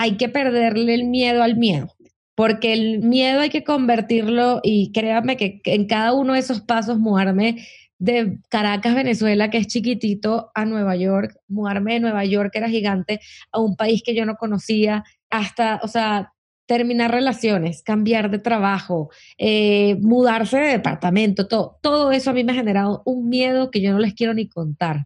hay 0.00 0.16
que 0.16 0.30
perderle 0.30 0.94
el 0.94 1.04
miedo 1.04 1.42
al 1.42 1.58
miedo, 1.58 1.94
porque 2.34 2.72
el 2.72 3.00
miedo 3.00 3.40
hay 3.40 3.50
que 3.50 3.64
convertirlo 3.64 4.60
y 4.62 4.92
créanme 4.92 5.36
que 5.36 5.60
en 5.66 5.86
cada 5.86 6.14
uno 6.14 6.32
de 6.32 6.38
esos 6.38 6.62
pasos 6.62 6.98
mudarme 6.98 7.66
de 7.98 8.38
Caracas, 8.48 8.94
Venezuela, 8.94 9.50
que 9.50 9.58
es 9.58 9.66
chiquitito, 9.66 10.52
a 10.54 10.64
Nueva 10.64 10.96
York, 10.96 11.36
mudarme 11.48 11.92
de 11.92 12.00
Nueva 12.00 12.24
York, 12.24 12.50
que 12.50 12.60
era 12.60 12.70
gigante, 12.70 13.20
a 13.52 13.60
un 13.60 13.76
país 13.76 14.02
que 14.02 14.14
yo 14.14 14.24
no 14.24 14.36
conocía, 14.36 15.04
hasta, 15.28 15.80
o 15.82 15.88
sea, 15.88 16.32
terminar 16.64 17.10
relaciones, 17.10 17.82
cambiar 17.82 18.30
de 18.30 18.38
trabajo, 18.38 19.10
eh, 19.36 19.96
mudarse 20.00 20.56
de 20.56 20.68
departamento, 20.68 21.46
todo, 21.46 21.78
todo 21.82 22.10
eso 22.10 22.30
a 22.30 22.32
mí 22.32 22.42
me 22.42 22.52
ha 22.52 22.54
generado 22.54 23.02
un 23.04 23.28
miedo 23.28 23.70
que 23.70 23.82
yo 23.82 23.92
no 23.92 23.98
les 23.98 24.14
quiero 24.14 24.32
ni 24.32 24.48
contar. 24.48 25.04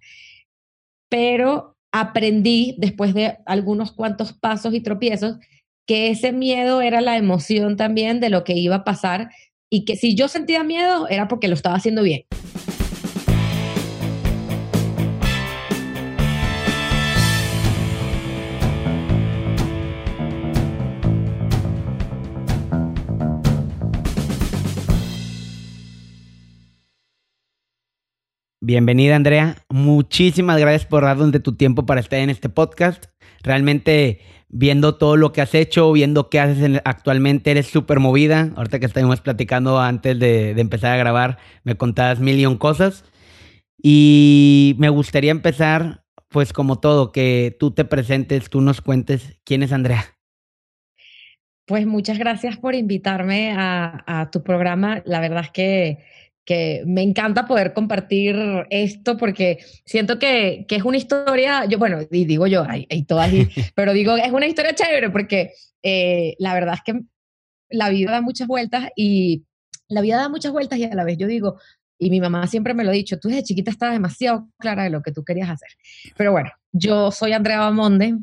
Pero 1.08 1.73
aprendí 1.96 2.74
después 2.76 3.14
de 3.14 3.38
algunos 3.46 3.92
cuantos 3.92 4.32
pasos 4.32 4.74
y 4.74 4.80
tropiezos 4.80 5.36
que 5.86 6.10
ese 6.10 6.32
miedo 6.32 6.80
era 6.80 7.00
la 7.00 7.16
emoción 7.16 7.76
también 7.76 8.18
de 8.18 8.30
lo 8.30 8.42
que 8.42 8.54
iba 8.54 8.74
a 8.74 8.84
pasar 8.84 9.30
y 9.70 9.84
que 9.84 9.94
si 9.94 10.16
yo 10.16 10.26
sentía 10.26 10.64
miedo 10.64 11.06
era 11.08 11.28
porque 11.28 11.46
lo 11.46 11.54
estaba 11.54 11.76
haciendo 11.76 12.02
bien. 12.02 12.24
Bienvenida, 28.66 29.14
Andrea. 29.14 29.56
Muchísimas 29.68 30.58
gracias 30.58 30.86
por 30.86 31.02
darnos 31.02 31.30
de 31.32 31.38
tu 31.38 31.54
tiempo 31.54 31.84
para 31.84 32.00
estar 32.00 32.18
en 32.18 32.30
este 32.30 32.48
podcast. 32.48 33.04
Realmente, 33.42 34.20
viendo 34.48 34.94
todo 34.94 35.18
lo 35.18 35.32
que 35.32 35.42
has 35.42 35.54
hecho, 35.54 35.92
viendo 35.92 36.30
qué 36.30 36.40
haces 36.40 36.80
actualmente, 36.86 37.50
eres 37.50 37.66
súper 37.66 38.00
movida. 38.00 38.54
Ahorita 38.56 38.80
que 38.80 38.86
estuvimos 38.86 39.20
platicando 39.20 39.78
antes 39.78 40.18
de, 40.18 40.52
empezar 40.52 40.92
a 40.92 40.96
grabar, 40.96 41.36
me 41.62 41.74
contabas 41.74 42.20
mil 42.20 42.56
cosas. 42.56 43.04
Y 43.82 44.76
me 44.78 44.88
gustaría 44.88 45.30
empezar, 45.30 46.02
pues 46.30 46.54
como 46.54 46.80
todo, 46.80 47.12
que 47.12 47.54
tú 47.60 47.72
te 47.72 47.84
presentes, 47.84 48.48
tú 48.48 48.62
nos 48.62 48.80
cuentes 48.80 49.38
quién 49.44 49.62
es 49.62 49.72
Andrea. 49.72 50.06
Pues 51.66 51.84
muchas 51.84 52.18
gracias 52.18 52.56
por 52.56 52.74
invitarme 52.74 53.52
a 53.54 54.30
tu 54.32 54.42
programa. 54.42 55.02
La 55.04 55.20
verdad 55.20 55.42
es 55.44 55.50
que 55.50 55.98
que 56.44 56.82
me 56.86 57.02
encanta 57.02 57.46
poder 57.46 57.72
compartir 57.72 58.36
esto 58.70 59.16
porque 59.16 59.58
siento 59.86 60.18
que, 60.18 60.66
que 60.68 60.76
es 60.76 60.84
una 60.84 60.96
historia, 60.96 61.64
yo 61.64 61.78
bueno, 61.78 62.00
y 62.10 62.24
digo 62.24 62.46
yo, 62.46 62.64
hay, 62.68 62.86
hay 62.90 63.04
todas, 63.04 63.30
pero 63.74 63.92
digo, 63.92 64.16
es 64.16 64.32
una 64.32 64.46
historia 64.46 64.74
chévere 64.74 65.10
porque 65.10 65.52
eh, 65.82 66.34
la 66.38 66.54
verdad 66.54 66.74
es 66.74 66.82
que 66.82 67.00
la 67.70 67.88
vida 67.88 68.12
da 68.12 68.20
muchas 68.20 68.46
vueltas 68.46 68.88
y 68.96 69.44
la 69.88 70.00
vida 70.00 70.16
da 70.16 70.28
muchas 70.28 70.52
vueltas 70.52 70.78
y 70.78 70.84
a 70.84 70.94
la 70.94 71.04
vez 71.04 71.16
yo 71.18 71.26
digo, 71.26 71.58
y 71.98 72.10
mi 72.10 72.20
mamá 72.20 72.46
siempre 72.46 72.74
me 72.74 72.84
lo 72.84 72.90
ha 72.90 72.94
dicho, 72.94 73.18
tú 73.18 73.28
desde 73.28 73.44
chiquita 73.44 73.70
estabas 73.70 73.94
demasiado 73.94 74.48
clara 74.58 74.84
de 74.84 74.90
lo 74.90 75.02
que 75.02 75.12
tú 75.12 75.24
querías 75.24 75.48
hacer. 75.48 75.68
Pero 76.16 76.32
bueno, 76.32 76.50
yo 76.72 77.10
soy 77.10 77.32
Andrea 77.32 77.60
Bamonde, 77.60 78.16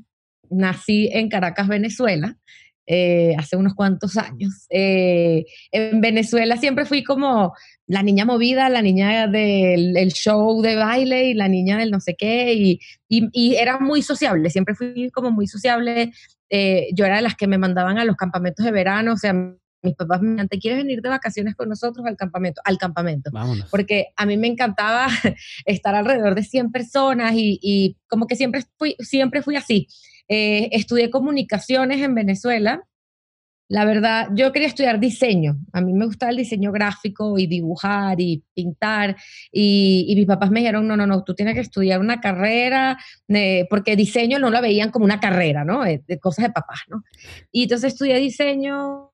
nací 0.50 1.10
en 1.12 1.30
Caracas, 1.30 1.68
Venezuela, 1.68 2.38
eh, 2.88 3.36
hace 3.38 3.56
unos 3.58 3.74
cuantos 3.74 4.18
años. 4.18 4.66
Eh, 4.70 5.46
en 5.72 6.02
Venezuela 6.02 6.58
siempre 6.58 6.86
fui 6.86 7.04
como 7.04 7.54
la 7.88 8.04
niña 8.04 8.26
movida, 8.26 8.70
la 8.70 8.82
niña 8.82 9.28
del 9.28 10.12
show 10.14 10.62
de 10.62 10.76
baile 10.76 11.26
y 11.26 11.34
la 11.34 11.48
niña 11.48 11.78
del 11.78 11.92
no 11.92 12.00
sé 12.00 12.16
qué, 12.16 12.54
y, 12.54 12.80
y, 13.10 13.56
era 13.56 13.80
muy 13.80 14.02
sociable, 14.02 14.50
siempre 14.50 14.76
fui 14.76 15.10
como 15.12 15.32
muy 15.32 15.48
sociable. 15.48 16.12
Eh, 16.50 16.88
yo 16.94 17.06
era 17.06 17.18
de 17.18 17.22
las 17.22 17.36
que 17.36 17.48
me 17.48 17.58
mandaban 17.58 17.98
a 17.98 18.06
los 18.06 18.16
campamentos 18.16 18.66
de 18.66 18.72
verano, 18.72 19.14
o 19.14 19.18
sea, 19.18 19.34
mis 19.84 19.96
papás 19.96 20.22
me 20.22 20.48
¿te 20.48 20.60
quieres 20.60 20.84
venir 20.84 21.02
de 21.02 21.10
vacaciones 21.10 21.56
con 21.56 21.70
nosotros 21.70 22.06
al 22.06 22.16
campamento? 22.16 22.62
Al 22.64 22.78
campamento. 22.78 23.32
Porque 23.70 24.08
a 24.16 24.26
mí 24.26 24.38
me 24.38 24.48
encantaba 24.48 25.08
estar 25.66 25.96
alrededor 25.96 26.36
de 26.36 26.44
100 26.44 26.72
personas 26.72 27.34
y, 27.36 27.60
y 27.62 27.98
como 28.08 28.28
que 28.28 28.36
siempre 28.36 28.64
fui, 28.78 28.96
siempre 29.00 29.42
fui 29.42 29.56
así. 29.56 29.88
Eh, 30.32 30.70
estudié 30.72 31.10
comunicaciones 31.10 32.02
en 32.02 32.16
Venezuela 32.16 32.88
la 33.72 33.86
verdad, 33.86 34.28
yo 34.36 34.52
quería 34.52 34.68
estudiar 34.68 35.00
diseño. 35.00 35.56
A 35.72 35.80
mí 35.80 35.94
me 35.94 36.06
gustaba 36.06 36.30
el 36.32 36.36
diseño 36.36 36.74
gráfico 36.74 37.40
y 37.40 37.48
dibujar 37.48 38.20
y 38.20 38.44
pintar. 38.54 39.16
Y, 39.50 40.12
mis 40.14 40.26
papás 40.26 40.52
me 40.52 40.60
dijeron, 40.60 40.86
no, 40.90 40.98
no, 40.98 41.08
no, 41.08 41.24
tú 41.24 41.36
tienes 41.36 41.54
que 41.54 41.62
estudiar 41.62 42.02
una 42.02 42.20
carrera, 42.20 42.98
eh, 43.30 43.66
porque 43.70 43.96
diseño 43.96 44.40
no 44.40 44.50
lo 44.50 44.62
veían 44.62 44.92
como 44.92 45.06
una 45.06 45.22
carrera, 45.22 45.64
¿no? 45.64 45.86
Eh, 45.86 46.04
de, 46.06 46.20
cosas 46.20 46.48
de 46.48 46.52
papás, 46.52 46.82
¿no? 46.90 47.06
Y 47.50 47.64
entonces 47.64 47.94
estudié 47.94 48.18
diseño, 48.18 49.10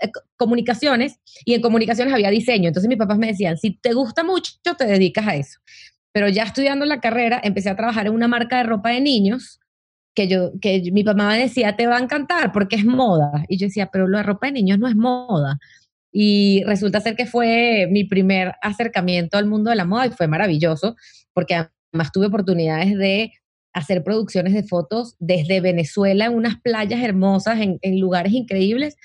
eh, 0.00 0.10
comunicaciones, 0.38 1.20
y 1.44 1.52
en 1.52 1.60
comunicaciones 1.60 2.14
había 2.14 2.30
diseño. 2.30 2.68
Entonces 2.68 2.88
mis 2.88 2.96
papás 2.96 3.18
me 3.18 3.26
decían, 3.26 3.58
si 3.58 3.72
te 3.72 3.92
gusta 3.92 4.24
mucho, 4.24 4.52
te 4.78 4.86
dedicas 4.86 5.26
a 5.26 5.34
eso. 5.34 5.60
Pero 6.12 6.30
ya 6.30 6.44
estudiando 6.44 6.86
la 6.86 7.00
carrera, 7.00 7.42
empecé 7.44 7.68
a 7.68 7.76
trabajar 7.76 8.06
en 8.06 8.14
una 8.14 8.26
marca 8.26 8.56
de 8.56 8.62
ropa 8.62 8.88
de 8.88 9.02
niños 9.02 9.60
que 10.18 10.26
yo, 10.26 10.50
que 10.60 10.82
mi 10.90 11.04
mamá 11.04 11.36
decía, 11.36 11.76
te 11.76 11.86
va 11.86 11.96
a 11.96 12.00
encantar 12.00 12.50
porque 12.50 12.74
es 12.74 12.84
moda. 12.84 13.44
Y 13.48 13.56
yo 13.56 13.68
decía, 13.68 13.88
pero 13.92 14.08
la 14.08 14.24
ropa 14.24 14.48
de 14.48 14.54
niños 14.54 14.80
no 14.80 14.88
es 14.88 14.96
moda. 14.96 15.60
Y 16.10 16.64
resulta 16.64 17.00
ser 17.00 17.14
que 17.14 17.24
fue 17.24 17.86
mi 17.88 18.02
primer 18.02 18.54
acercamiento 18.60 19.38
al 19.38 19.46
mundo 19.46 19.70
de 19.70 19.76
la 19.76 19.84
moda 19.84 20.06
y 20.06 20.10
fue 20.10 20.26
maravilloso 20.26 20.96
porque 21.32 21.54
además 21.54 22.10
tuve 22.12 22.26
oportunidades 22.26 22.98
de 22.98 23.30
hacer 23.72 24.02
producciones 24.02 24.54
de 24.54 24.64
fotos 24.64 25.14
desde 25.20 25.60
Venezuela 25.60 26.24
en 26.24 26.34
unas 26.34 26.60
playas 26.60 27.00
hermosas, 27.00 27.60
en, 27.60 28.00
lugares 28.00 28.32
increíbles, 28.32 28.96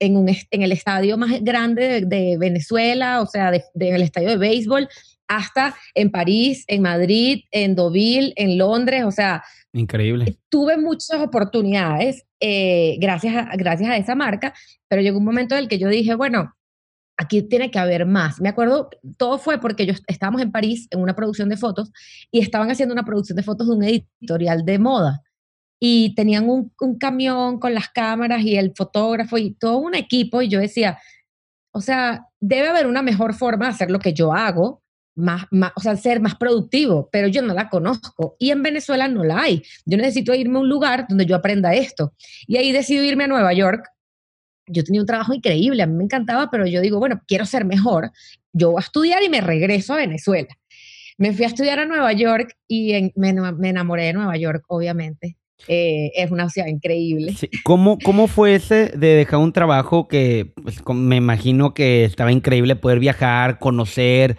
en, 0.00 0.16
un, 0.16 0.30
en 0.30 0.62
el 0.62 0.72
estadio 0.72 1.18
más 1.18 1.42
grande 1.42 2.00
de, 2.06 2.38
Venezuela, 2.38 3.20
o 3.20 3.26
sea, 3.26 3.50
de, 3.50 3.62
en 3.78 3.94
el 3.94 4.02
estadio 4.02 4.30
de 4.30 4.38
béisbol, 4.38 4.88
hasta 5.28 5.76
en 5.94 6.10
París, 6.10 6.64
en 6.66 6.82
Madrid, 6.82 7.44
en 7.50 7.76
Deauville, 7.76 8.32
en 8.36 8.58
Londres, 8.58 9.04
o 9.04 9.10
sea, 9.10 9.42
Increíble. 9.72 10.38
Tuve 10.48 10.78
muchas 10.78 11.20
oportunidades 11.20 12.26
eh, 12.40 12.96
gracias, 13.00 13.36
a, 13.36 13.56
gracias 13.56 13.90
a 13.90 13.96
esa 13.96 14.14
marca, 14.14 14.54
pero 14.88 15.02
llegó 15.02 15.18
un 15.18 15.24
momento 15.24 15.54
en 15.54 15.62
el 15.62 15.68
que 15.68 15.78
yo 15.78 15.88
dije, 15.88 16.14
bueno, 16.14 16.54
aquí 17.16 17.42
tiene 17.42 17.70
que 17.70 17.78
haber 17.78 18.06
más. 18.06 18.40
Me 18.40 18.48
acuerdo, 18.48 18.88
todo 19.16 19.38
fue 19.38 19.60
porque 19.60 19.86
yo 19.86 19.94
estábamos 20.06 20.40
en 20.40 20.52
París 20.52 20.88
en 20.90 21.00
una 21.00 21.14
producción 21.14 21.48
de 21.48 21.56
fotos 21.56 21.92
y 22.30 22.40
estaban 22.40 22.70
haciendo 22.70 22.94
una 22.94 23.04
producción 23.04 23.36
de 23.36 23.42
fotos 23.42 23.68
de 23.68 23.74
un 23.74 23.84
editorial 23.84 24.64
de 24.64 24.78
moda. 24.78 25.22
Y 25.80 26.14
tenían 26.14 26.48
un, 26.48 26.72
un 26.80 26.98
camión 26.98 27.60
con 27.60 27.72
las 27.74 27.88
cámaras 27.88 28.42
y 28.42 28.56
el 28.56 28.72
fotógrafo 28.74 29.38
y 29.38 29.52
todo 29.52 29.78
un 29.78 29.94
equipo. 29.94 30.42
Y 30.42 30.48
yo 30.48 30.58
decía, 30.58 30.98
o 31.72 31.80
sea, 31.80 32.26
debe 32.40 32.68
haber 32.68 32.86
una 32.86 33.02
mejor 33.02 33.34
forma 33.34 33.66
de 33.66 33.72
hacer 33.72 33.90
lo 33.90 34.00
que 34.00 34.12
yo 34.12 34.32
hago 34.32 34.82
más, 35.18 35.46
o 35.74 35.80
sea, 35.80 35.96
ser 35.96 36.20
más 36.20 36.36
productivo, 36.36 37.08
pero 37.10 37.26
yo 37.26 37.42
no 37.42 37.52
la 37.52 37.68
conozco 37.68 38.36
y 38.38 38.50
en 38.50 38.62
Venezuela 38.62 39.08
no 39.08 39.24
la 39.24 39.42
hay. 39.42 39.62
Yo 39.84 39.96
necesito 39.96 40.34
irme 40.34 40.58
a 40.58 40.60
un 40.60 40.68
lugar 40.68 41.06
donde 41.08 41.26
yo 41.26 41.34
aprenda 41.34 41.74
esto. 41.74 42.14
Y 42.46 42.56
ahí 42.56 42.72
decido 42.72 43.02
irme 43.02 43.24
a 43.24 43.28
Nueva 43.28 43.52
York. 43.52 43.84
Yo 44.68 44.84
tenía 44.84 45.00
un 45.00 45.06
trabajo 45.06 45.34
increíble, 45.34 45.82
a 45.82 45.86
mí 45.86 45.94
me 45.94 46.04
encantaba, 46.04 46.50
pero 46.50 46.66
yo 46.66 46.80
digo, 46.80 46.98
bueno, 46.98 47.20
quiero 47.26 47.46
ser 47.46 47.64
mejor. 47.64 48.12
Yo 48.52 48.70
voy 48.70 48.80
a 48.80 48.84
estudiar 48.84 49.22
y 49.22 49.28
me 49.28 49.40
regreso 49.40 49.94
a 49.94 49.96
Venezuela. 49.96 50.48
Me 51.16 51.32
fui 51.32 51.44
a 51.44 51.48
estudiar 51.48 51.80
a 51.80 51.86
Nueva 51.86 52.12
York 52.12 52.56
y 52.68 53.12
me, 53.16 53.30
enamoré 53.30 54.04
de 54.04 54.12
Nueva 54.12 54.36
York, 54.36 54.64
obviamente. 54.68 55.36
Eh, 55.66 56.12
es 56.14 56.30
una 56.30 56.48
ciudad 56.48 56.68
increíble. 56.68 57.34
¿Cómo, 57.64 57.98
¿Cómo 57.98 58.28
fue 58.28 58.54
ese 58.54 58.92
de 58.96 59.14
dejar 59.16 59.40
un 59.40 59.52
trabajo 59.52 60.06
que 60.06 60.52
pues, 60.62 60.80
me 60.94 61.16
imagino 61.16 61.74
que 61.74 62.04
estaba 62.04 62.30
increíble 62.30 62.76
poder 62.76 63.00
viajar, 63.00 63.58
conocer, 63.58 64.36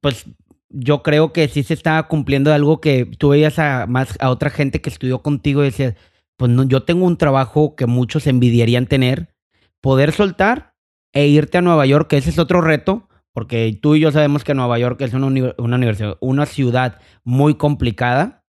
pues 0.00 0.26
yo 0.68 1.02
creo 1.02 1.32
que 1.32 1.48
sí 1.48 1.62
se 1.62 1.74
estaba 1.74 2.08
cumpliendo 2.08 2.52
algo 2.52 2.80
que 2.80 3.06
tú 3.06 3.30
veías 3.30 3.58
a 3.58 3.86
más 3.86 4.16
a 4.20 4.30
otra 4.30 4.50
gente 4.50 4.80
que 4.80 4.90
estudió 4.90 5.22
contigo 5.22 5.62
y 5.62 5.66
decías, 5.66 5.94
pues 6.36 6.50
no, 6.50 6.64
yo 6.64 6.82
tengo 6.82 7.06
un 7.06 7.16
trabajo 7.16 7.76
que 7.76 7.86
muchos 7.86 8.26
envidiarían 8.26 8.86
tener, 8.86 9.34
poder 9.80 10.12
soltar 10.12 10.74
e 11.12 11.28
irte 11.28 11.58
a 11.58 11.62
Nueva 11.62 11.86
York, 11.86 12.08
que 12.08 12.16
ese 12.16 12.30
es 12.30 12.38
otro 12.38 12.60
reto, 12.60 13.08
porque 13.32 13.78
tú 13.80 13.94
y 13.94 14.00
yo 14.00 14.10
sabemos 14.10 14.42
que 14.42 14.54
Nueva 14.54 14.78
York 14.78 15.00
es 15.02 15.12
una, 15.14 15.26
una 15.58 15.76
universidad, 15.76 16.16
una 16.20 16.46
ciudad 16.46 17.00
muy 17.22 17.54
complicada. 17.54 18.44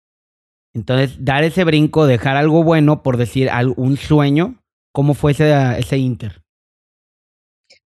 Entonces, 0.74 1.24
dar 1.24 1.44
ese 1.44 1.64
brinco, 1.64 2.06
dejar 2.06 2.36
algo 2.36 2.62
bueno, 2.62 3.02
por 3.02 3.16
decir 3.16 3.50
un 3.76 3.96
sueño, 3.96 4.62
¿cómo 4.92 5.14
fue 5.14 5.32
ese, 5.32 5.52
ese 5.78 5.98
inter? 5.98 6.42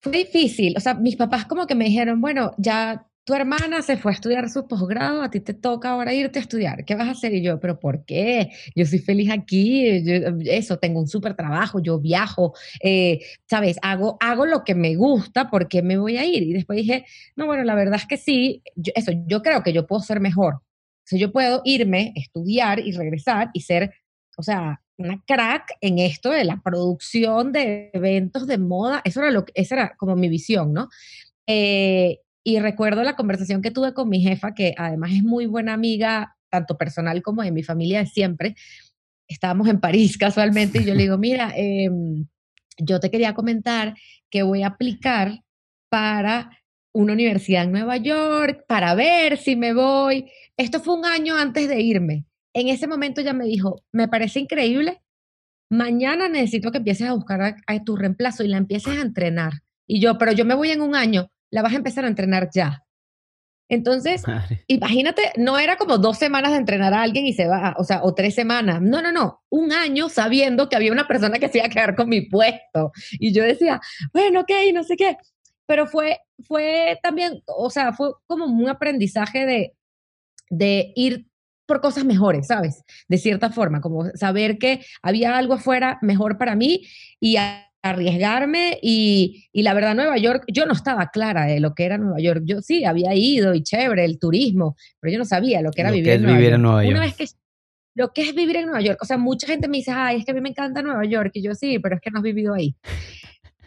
Fue 0.02 0.14
difícil, 0.14 0.76
o 0.78 0.80
sea, 0.80 0.94
mis 0.94 1.18
papás 1.18 1.46
como 1.46 1.68
que 1.68 1.76
me 1.76 1.86
dijeron, 1.86 2.22
bueno, 2.22 2.54
ya 2.58 3.09
tu 3.30 3.36
hermana 3.36 3.84
se 3.84 3.96
fue 3.96 4.12
a 4.12 4.16
estudiar 4.16 4.50
su 4.50 4.68
posgrado, 4.68 5.22
a 5.22 5.30
ti 5.30 5.40
te 5.40 5.54
toca 5.54 5.92
ahora 5.92 6.16
irte 6.16 6.40
a 6.40 6.42
estudiar, 6.42 6.84
¿qué 6.84 6.96
vas 6.96 7.08
a 7.08 7.12
hacer? 7.12 7.32
Y 7.32 7.44
yo, 7.44 7.60
pero 7.60 7.80
¿por 7.80 8.04
qué? 8.04 8.50
Yo 8.76 8.88
soy 8.88 8.98
feliz 8.98 9.30
aquí, 9.30 9.86
eso, 10.46 10.80
tengo 10.80 11.00
un 11.00 11.08
súper 11.08 11.36
trabajo, 11.36 11.80
yo 11.80 12.00
viajo, 12.00 12.56
eh, 12.82 13.20
¿sabes? 13.48 13.78
Hago, 13.84 14.18
hago 14.20 14.48
lo 14.48 14.64
que 14.64 14.74
me 14.74 14.96
gusta, 14.96 15.52
¿por 15.52 15.68
qué 15.68 15.84
me 15.84 16.00
voy 16.00 16.18
a 16.18 16.26
ir? 16.26 16.42
Y 16.42 16.54
después 16.54 16.78
dije, 16.78 17.06
no, 17.36 17.46
bueno, 17.46 17.64
la 17.66 17.76
verdad 17.76 17.98
es 17.98 18.08
que 18.08 18.18
sí, 18.18 18.64
eso, 18.96 19.12
yo 19.28 19.44
creo 19.44 19.62
que 19.62 19.74
yo 19.74 19.86
puedo 19.86 20.02
ser 20.02 20.20
mejor. 20.20 20.56
O 20.56 20.62
sea, 21.04 21.20
yo 21.20 21.32
puedo 21.32 21.62
irme, 21.66 22.14
estudiar 22.16 22.80
y 22.80 22.94
regresar 22.94 23.52
y 23.54 23.62
ser, 23.62 23.94
o 24.38 24.42
sea, 24.42 24.82
una 24.98 25.22
crack 25.28 25.74
en 25.82 26.00
esto 26.00 26.32
de 26.32 26.46
la 26.46 26.60
producción 26.64 27.52
de 27.52 27.92
eventos 27.94 28.48
de 28.48 28.58
moda. 28.58 29.04
Eso 29.06 29.22
era 29.22 29.30
lo 29.30 29.46
esa 29.54 29.76
era 29.76 29.96
como 29.98 30.16
mi 30.16 30.30
visión, 30.30 30.74
¿no? 30.74 30.90
Eh, 31.46 32.22
y 32.56 32.60
recuerdo 32.60 33.04
la 33.04 33.16
conversación 33.16 33.62
que 33.62 33.72
tuve 33.72 33.94
con 33.94 34.10
mi 34.10 34.22
jefa, 34.22 34.54
que 34.54 34.74
además 34.78 35.12
es 35.14 35.24
muy 35.24 35.46
buena 35.46 35.74
amiga, 35.74 36.36
tanto 36.50 36.78
personal 36.78 37.22
como 37.22 37.44
de 37.44 37.52
mi 37.52 37.64
familia 37.64 38.00
de 38.00 38.06
siempre. 38.08 38.56
Estábamos 39.28 39.68
en 39.68 39.80
París 39.80 40.18
casualmente 40.20 40.82
y 40.82 40.86
yo 40.86 40.94
le 40.94 41.04
digo, 41.04 41.18
mira, 41.18 41.54
em, 41.56 42.28
yo 42.78 43.00
te 43.00 43.12
quería 43.12 43.34
comentar 43.34 43.96
que 44.30 44.44
voy 44.44 44.64
a 44.64 44.68
aplicar 44.68 45.44
para 45.90 46.52
una 46.94 47.14
universidad 47.14 47.64
en 47.64 47.72
Nueva 47.72 47.98
York 47.98 48.66
para 48.68 48.96
ver 48.96 49.38
si 49.38 49.56
me 49.56 49.74
voy. 49.74 50.30
Esto 50.58 50.80
fue 50.80 50.96
un 50.96 51.06
año 51.06 51.36
antes 51.36 51.68
de 51.68 51.82
irme. 51.82 52.26
En 52.54 52.68
ese 52.68 52.88
momento 52.88 53.22
ya 53.22 53.34
me 53.34 53.46
dijo, 53.46 53.84
me 53.92 54.08
parece 54.08 54.40
increíble, 54.40 55.02
mañana 55.70 56.28
necesito 56.28 56.72
que 56.72 56.80
empieces 56.80 57.08
a 57.08 57.14
buscar 57.14 57.56
a, 57.66 57.84
tu 57.84 57.96
reemplazo 57.96 58.44
y 58.44 58.48
la 58.48 58.58
empieces 58.58 58.98
a 58.98 59.02
entrenar. 59.02 59.54
Y 59.88 60.00
yo, 60.00 60.18
pero 60.18 60.32
yo 60.32 60.46
me 60.46 60.56
voy 60.56 60.72
en 60.72 60.82
un 60.82 60.96
año, 60.96 61.32
la 61.52 61.62
vas 61.62 61.74
a 61.74 61.78
empezar 61.78 62.06
a 62.06 62.08
entrenar 62.08 62.50
ya. 62.54 62.84
Entonces, 63.72 64.24
imagínate, 64.66 65.32
no 65.38 65.60
era 65.60 65.78
como 65.78 66.00
dos 66.00 66.18
semanas 66.18 66.54
de 66.54 66.58
entrenar 66.58 66.92
a 66.92 67.04
alguien 67.04 67.28
y 67.28 67.34
se 67.34 67.48
va, 67.48 67.76
o 67.78 67.84
sea, 67.84 68.02
o 68.04 68.16
tres 68.16 68.34
semanas. 68.34 68.82
No, 68.82 69.00
no, 69.00 69.12
no, 69.12 69.44
un 69.50 69.72
año 69.72 70.10
sabiendo 70.10 70.68
que 70.68 70.76
había 70.76 70.92
una 70.92 71.08
persona 71.08 71.38
que 71.38 71.50
se 71.50 71.60
iba 71.60 71.68
a 71.68 71.70
quedar 71.70 71.96
con 71.96 72.10
mi 72.10 72.22
puesto. 72.22 72.92
Y 73.12 73.32
yo 73.32 73.44
decía, 73.44 73.80
bueno, 74.12 74.42
ok, 74.42 74.52
no 74.74 74.84
sé 74.84 74.98
qué. 74.98 75.18
Pero 75.68 75.86
fue, 75.86 76.18
fue 76.48 77.00
también, 77.04 77.44
o 77.46 77.70
sea, 77.70 77.94
fue 77.94 78.14
como 78.26 78.46
un 78.46 78.70
aprendizaje 78.70 79.46
de, 79.46 79.74
de 80.50 80.92
ir 80.96 81.28
por 81.68 81.80
cosas 81.80 82.04
mejores, 82.04 82.48
¿sabes? 82.48 82.84
De 83.08 83.20
cierta 83.20 83.52
forma, 83.52 83.82
como 83.82 84.10
saber 84.16 84.58
que 84.58 84.84
había 85.04 85.38
algo 85.38 85.54
afuera 85.54 86.00
mejor 86.02 86.40
para 86.40 86.56
mí 86.56 86.88
y 87.20 87.38
arriesgarme 87.82 88.78
y, 88.82 89.46
y, 89.54 89.64
la 89.64 89.74
verdad 89.74 89.96
Nueva 89.96 90.18
York, 90.18 90.44
yo 90.52 90.66
no 90.66 90.74
estaba 90.74 91.10
clara 91.12 91.46
de 91.46 91.60
lo 91.60 91.74
que 91.74 91.86
era 91.86 91.98
Nueva 91.98 92.20
York. 92.20 92.42
Yo 92.46 92.62
sí, 92.62 92.86
había 92.86 93.16
ido 93.16 93.54
y 93.54 93.64
chévere, 93.64 94.04
el 94.04 94.20
turismo, 94.20 94.76
pero 95.00 95.14
yo 95.14 95.18
no 95.18 95.26
sabía 95.26 95.62
lo 95.62 95.72
que 95.72 95.82
era 95.82 95.92
vivir, 95.92 96.14
en, 96.14 96.24
Nueva 96.24 96.38
vivir 96.38 96.54
en 96.54 96.62
Nueva 96.62 96.84
York. 96.84 96.96
Una 96.96 97.06
vez 97.06 97.16
que 97.16 97.26
lo 97.96 98.14
que 98.14 98.22
es 98.22 98.36
vivir 98.36 98.58
en 98.58 98.66
Nueva 98.66 98.82
York, 98.82 99.00
o 99.02 99.06
sea, 99.06 99.18
mucha 99.18 99.48
gente 99.48 99.68
me 99.68 99.78
dice, 99.78 99.92
ay, 99.92 100.18
es 100.18 100.26
que 100.26 100.32
a 100.32 100.34
mí 100.34 100.42
me 100.42 100.50
encanta 100.50 100.82
Nueva 100.82 101.06
York, 101.06 101.32
y 101.34 101.42
yo 101.42 101.54
sí, 101.56 101.80
pero 101.80 101.96
es 101.96 102.02
que 102.02 102.12
no 102.12 102.20
has 102.20 102.24
vivido 102.24 102.54
ahí. 102.54 102.76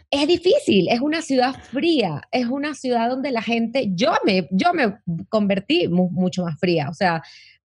Es 0.09 0.27
difícil, 0.27 0.87
es 0.89 1.01
una 1.01 1.21
ciudad 1.21 1.55
fría, 1.71 2.21
es 2.31 2.45
una 2.47 2.75
ciudad 2.75 3.09
donde 3.09 3.31
la 3.31 3.41
gente, 3.41 3.89
yo 3.93 4.13
me, 4.25 4.47
yo 4.51 4.73
me 4.73 4.99
convertí 5.29 5.87
mucho 5.87 6.43
más 6.43 6.59
fría, 6.59 6.89
o 6.89 6.93
sea, 6.93 7.23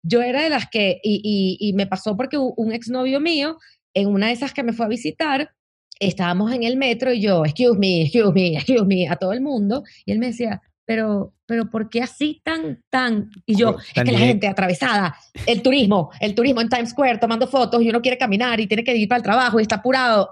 yo 0.04 0.22
era 0.22 0.42
de 0.42 0.50
las 0.50 0.68
que, 0.68 1.00
y, 1.04 1.56
y, 1.60 1.72
me 1.74 1.86
pasó 1.86 2.16
porque 2.16 2.36
un 2.38 2.72
exnovio 2.72 3.20
mío, 3.20 3.58
en 3.94 4.08
una 4.08 4.26
de 4.26 4.32
esas 4.32 4.52
que 4.52 4.64
me 4.64 4.72
fue 4.72 4.86
a 4.86 4.88
visitar, 4.88 5.52
estábamos 5.98 6.52
en 6.52 6.62
el 6.62 6.76
metro 6.76 7.12
y 7.12 7.20
yo, 7.20 7.44
excuse 7.44 7.78
me, 7.78 8.02
excuse 8.02 8.32
me, 8.32 8.54
excuse 8.54 8.84
me, 8.84 9.08
a 9.08 9.16
todo 9.16 9.32
el 9.32 9.40
mundo, 9.40 9.84
y 10.04 10.12
él 10.12 10.18
me 10.18 10.26
decía, 10.26 10.60
pero, 10.84 11.32
pero 11.46 11.70
¿por 11.70 11.88
qué 11.88 12.02
así 12.02 12.40
tan, 12.44 12.82
tan? 12.90 13.30
Y 13.46 13.54
yo, 13.54 13.76
es 13.94 14.02
que 14.02 14.12
la 14.12 14.18
gente 14.18 14.48
atravesada, 14.48 15.16
el 15.46 15.62
turismo, 15.62 16.10
el 16.20 16.34
turismo 16.34 16.60
en 16.60 16.68
Times 16.68 16.90
Square, 16.90 17.18
tomando 17.18 17.46
fotos, 17.46 17.82
y 17.82 17.88
uno 17.88 18.02
quiere 18.02 18.18
caminar 18.18 18.60
y 18.60 18.66
tiene 18.66 18.84
que 18.84 18.96
ir 18.96 19.08
para 19.08 19.18
el 19.18 19.22
trabajo 19.22 19.58
y 19.58 19.62
está 19.62 19.76
apurado. 19.76 20.28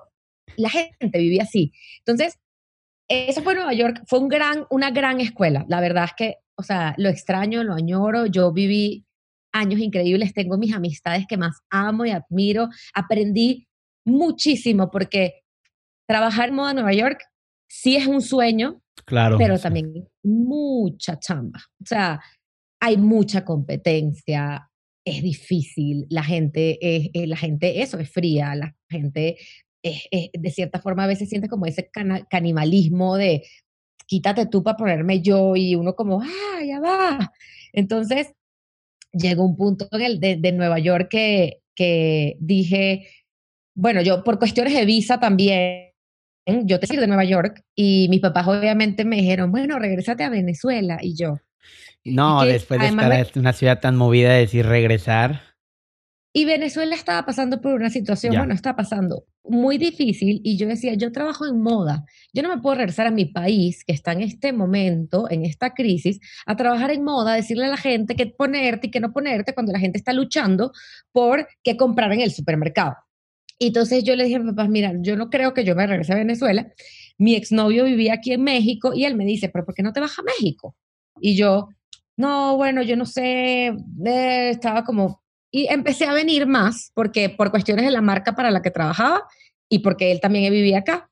La 0.56 0.68
gente 0.68 1.18
vivía 1.18 1.44
así. 1.44 1.72
Entonces, 1.98 2.36
eso 3.08 3.42
fue 3.42 3.54
Nueva 3.54 3.72
York, 3.72 4.02
fue 4.06 4.18
un 4.18 4.28
gran, 4.28 4.66
una 4.70 4.90
gran 4.90 5.20
escuela. 5.20 5.64
La 5.68 5.80
verdad 5.80 6.04
es 6.04 6.12
que, 6.16 6.34
o 6.56 6.62
sea, 6.62 6.94
lo 6.96 7.08
extraño, 7.08 7.62
lo 7.64 7.74
añoro. 7.74 8.26
Yo 8.26 8.52
viví 8.52 9.04
años 9.52 9.80
increíbles, 9.80 10.32
tengo 10.32 10.58
mis 10.58 10.74
amistades 10.74 11.26
que 11.28 11.36
más 11.36 11.60
amo 11.70 12.04
y 12.06 12.10
admiro, 12.10 12.68
aprendí 12.94 13.66
muchísimo 14.04 14.90
porque 14.90 15.39
trabajar 16.10 16.48
en 16.48 16.56
moda 16.56 16.70
en 16.70 16.74
Nueva 16.74 16.92
York 16.92 17.22
sí 17.68 17.94
es 17.94 18.08
un 18.08 18.20
sueño, 18.20 18.82
claro, 19.04 19.38
pero 19.38 19.56
también 19.60 20.08
mucha 20.24 21.20
chamba. 21.20 21.60
O 21.80 21.86
sea, 21.86 22.20
hay 22.80 22.96
mucha 22.96 23.44
competencia, 23.44 24.68
es 25.04 25.22
difícil, 25.22 26.06
la 26.10 26.24
gente 26.24 26.78
es, 26.80 27.10
la 27.28 27.36
gente 27.36 27.80
eso 27.80 27.96
es 28.00 28.10
fría, 28.10 28.56
la 28.56 28.74
gente 28.88 29.36
es, 29.84 30.08
de 30.32 30.50
cierta 30.50 30.80
forma 30.80 31.04
a 31.04 31.06
veces 31.06 31.28
siente 31.28 31.48
como 31.48 31.66
ese 31.66 31.88
canibalismo 32.28 33.16
de 33.16 33.46
quítate 34.06 34.46
tú 34.46 34.64
para 34.64 34.76
ponerme 34.76 35.22
yo 35.22 35.54
y 35.54 35.76
uno 35.76 35.94
como, 35.94 36.22
ah, 36.22 36.64
ya 36.66 36.80
va. 36.80 37.32
Entonces, 37.72 38.32
llegó 39.12 39.44
un 39.44 39.56
punto 39.56 39.86
en 39.92 40.02
el 40.02 40.18
de, 40.18 40.52
Nueva 40.52 40.80
York 40.80 41.06
que, 41.08 41.60
que 41.76 42.36
dije, 42.40 43.06
bueno, 43.76 44.02
yo 44.02 44.24
por 44.24 44.40
cuestiones 44.40 44.74
de 44.74 44.84
visa 44.84 45.20
también, 45.20 45.89
yo 46.46 46.81
te 46.81 46.87
sigo 46.87 47.00
de 47.00 47.06
Nueva 47.06 47.25
York 47.25 47.62
y 47.75 48.08
mis 48.08 48.20
papás 48.20 48.46
obviamente 48.48 49.04
me 49.04 49.16
dijeron, 49.16 49.50
bueno, 49.50 49.78
regresate 49.78 50.25
a 50.25 50.31
Venezuela 50.31 50.98
y 51.00 51.16
yo. 51.16 51.38
No, 52.04 52.44
después 52.44 52.81
de 52.81 52.87
estar 52.88 53.12
en 53.12 53.26
una 53.37 53.52
ciudad 53.52 53.81
tan 53.81 53.96
movida, 53.96 54.32
decir 54.32 54.66
regresar. 54.66 55.42
Y 56.32 56.44
Venezuela 56.44 56.94
estaba 56.94 57.26
pasando 57.26 57.60
por 57.60 57.75
una 57.75 57.90
situación, 57.90 58.37
bueno, 58.37 58.54
está 58.54 58.76
pasando 58.76 59.25
muy 59.42 59.78
difícil 59.78 60.40
y 60.44 60.56
yo 60.56 60.69
decía, 60.69 60.94
yo 60.94 61.10
trabajo 61.10 61.44
en 61.44 61.60
moda, 61.60 62.04
yo 62.32 62.43
no 62.43 62.54
me 62.54 62.62
puedo 62.62 62.76
regresar 62.76 63.08
a 63.08 63.10
mi 63.10 63.25
país 63.25 63.84
que 63.84 63.93
está 63.93 64.12
en 64.12 64.20
este 64.20 64.52
momento, 64.52 65.28
en 65.28 65.44
esta 65.44 65.75
crisis, 65.75 66.20
a 66.46 66.54
trabajar 66.54 66.93
en 66.93 67.02
moda, 67.02 67.34
decirle 67.34 67.66
a 67.66 67.70
la 67.70 67.76
gente 67.76 68.14
qué 68.14 68.26
ponerte 68.26 68.86
y 68.86 68.90
qué 68.93 69.00
no 69.00 69.12
ponerte 69.12 69.54
cuando 69.54 69.72
la 69.72 69.81
gente 69.81 69.98
está 69.98 70.12
luchando 70.12 70.70
por 71.10 71.48
qué 71.64 71.76
comprar 71.76 72.12
en 72.12 72.20
el 72.20 72.31
supermercado. 72.31 72.94
Y 73.62 73.66
entonces 73.68 74.02
yo 74.04 74.16
le 74.16 74.24
dije 74.24 74.36
a 74.36 74.40
mi 74.40 74.50
papá, 74.52 74.66
mira, 74.68 74.94
yo 75.00 75.16
no 75.16 75.28
creo 75.28 75.52
que 75.52 75.64
yo 75.64 75.76
me 75.76 75.86
regrese 75.86 76.14
a 76.14 76.16
Venezuela. 76.16 76.72
Mi 77.18 77.34
exnovio 77.34 77.84
vivía 77.84 78.14
aquí 78.14 78.32
en 78.32 78.42
México 78.42 78.92
y 78.94 79.04
él 79.04 79.14
me 79.16 79.26
dice, 79.26 79.50
pero 79.50 79.66
¿por 79.66 79.74
qué 79.74 79.82
no 79.82 79.92
te 79.92 80.00
vas 80.00 80.18
a 80.18 80.22
México? 80.22 80.74
Y 81.20 81.36
yo, 81.36 81.68
no, 82.16 82.56
bueno, 82.56 82.82
yo 82.82 82.96
no 82.96 83.04
sé, 83.04 83.66
eh, 83.66 84.50
estaba 84.50 84.82
como 84.82 85.20
y 85.50 85.66
empecé 85.66 86.06
a 86.06 86.14
venir 86.14 86.46
más 86.46 86.90
porque 86.94 87.28
por 87.28 87.50
cuestiones 87.50 87.84
de 87.84 87.90
la 87.90 88.00
marca 88.00 88.34
para 88.34 88.50
la 88.50 88.62
que 88.62 88.70
trabajaba 88.70 89.24
y 89.68 89.80
porque 89.80 90.10
él 90.10 90.20
también 90.20 90.50
vivía 90.50 90.78
acá. 90.78 91.10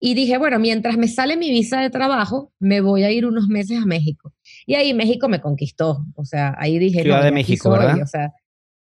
Y 0.00 0.14
dije, 0.14 0.36
bueno, 0.36 0.58
mientras 0.58 0.96
me 0.96 1.06
sale 1.06 1.36
mi 1.36 1.50
visa 1.50 1.80
de 1.80 1.90
trabajo, 1.90 2.52
me 2.58 2.80
voy 2.80 3.04
a 3.04 3.10
ir 3.12 3.24
unos 3.24 3.46
meses 3.46 3.80
a 3.80 3.86
México. 3.86 4.32
Y 4.66 4.74
ahí 4.74 4.94
México 4.94 5.28
me 5.28 5.40
conquistó. 5.40 6.04
O 6.14 6.24
sea, 6.24 6.54
ahí 6.58 6.78
dije... 6.78 7.02
Ciudad 7.02 7.22
de 7.22 7.32
México, 7.32 7.70
¿verdad? 7.70 8.02
O 8.02 8.06
sea, 8.06 8.32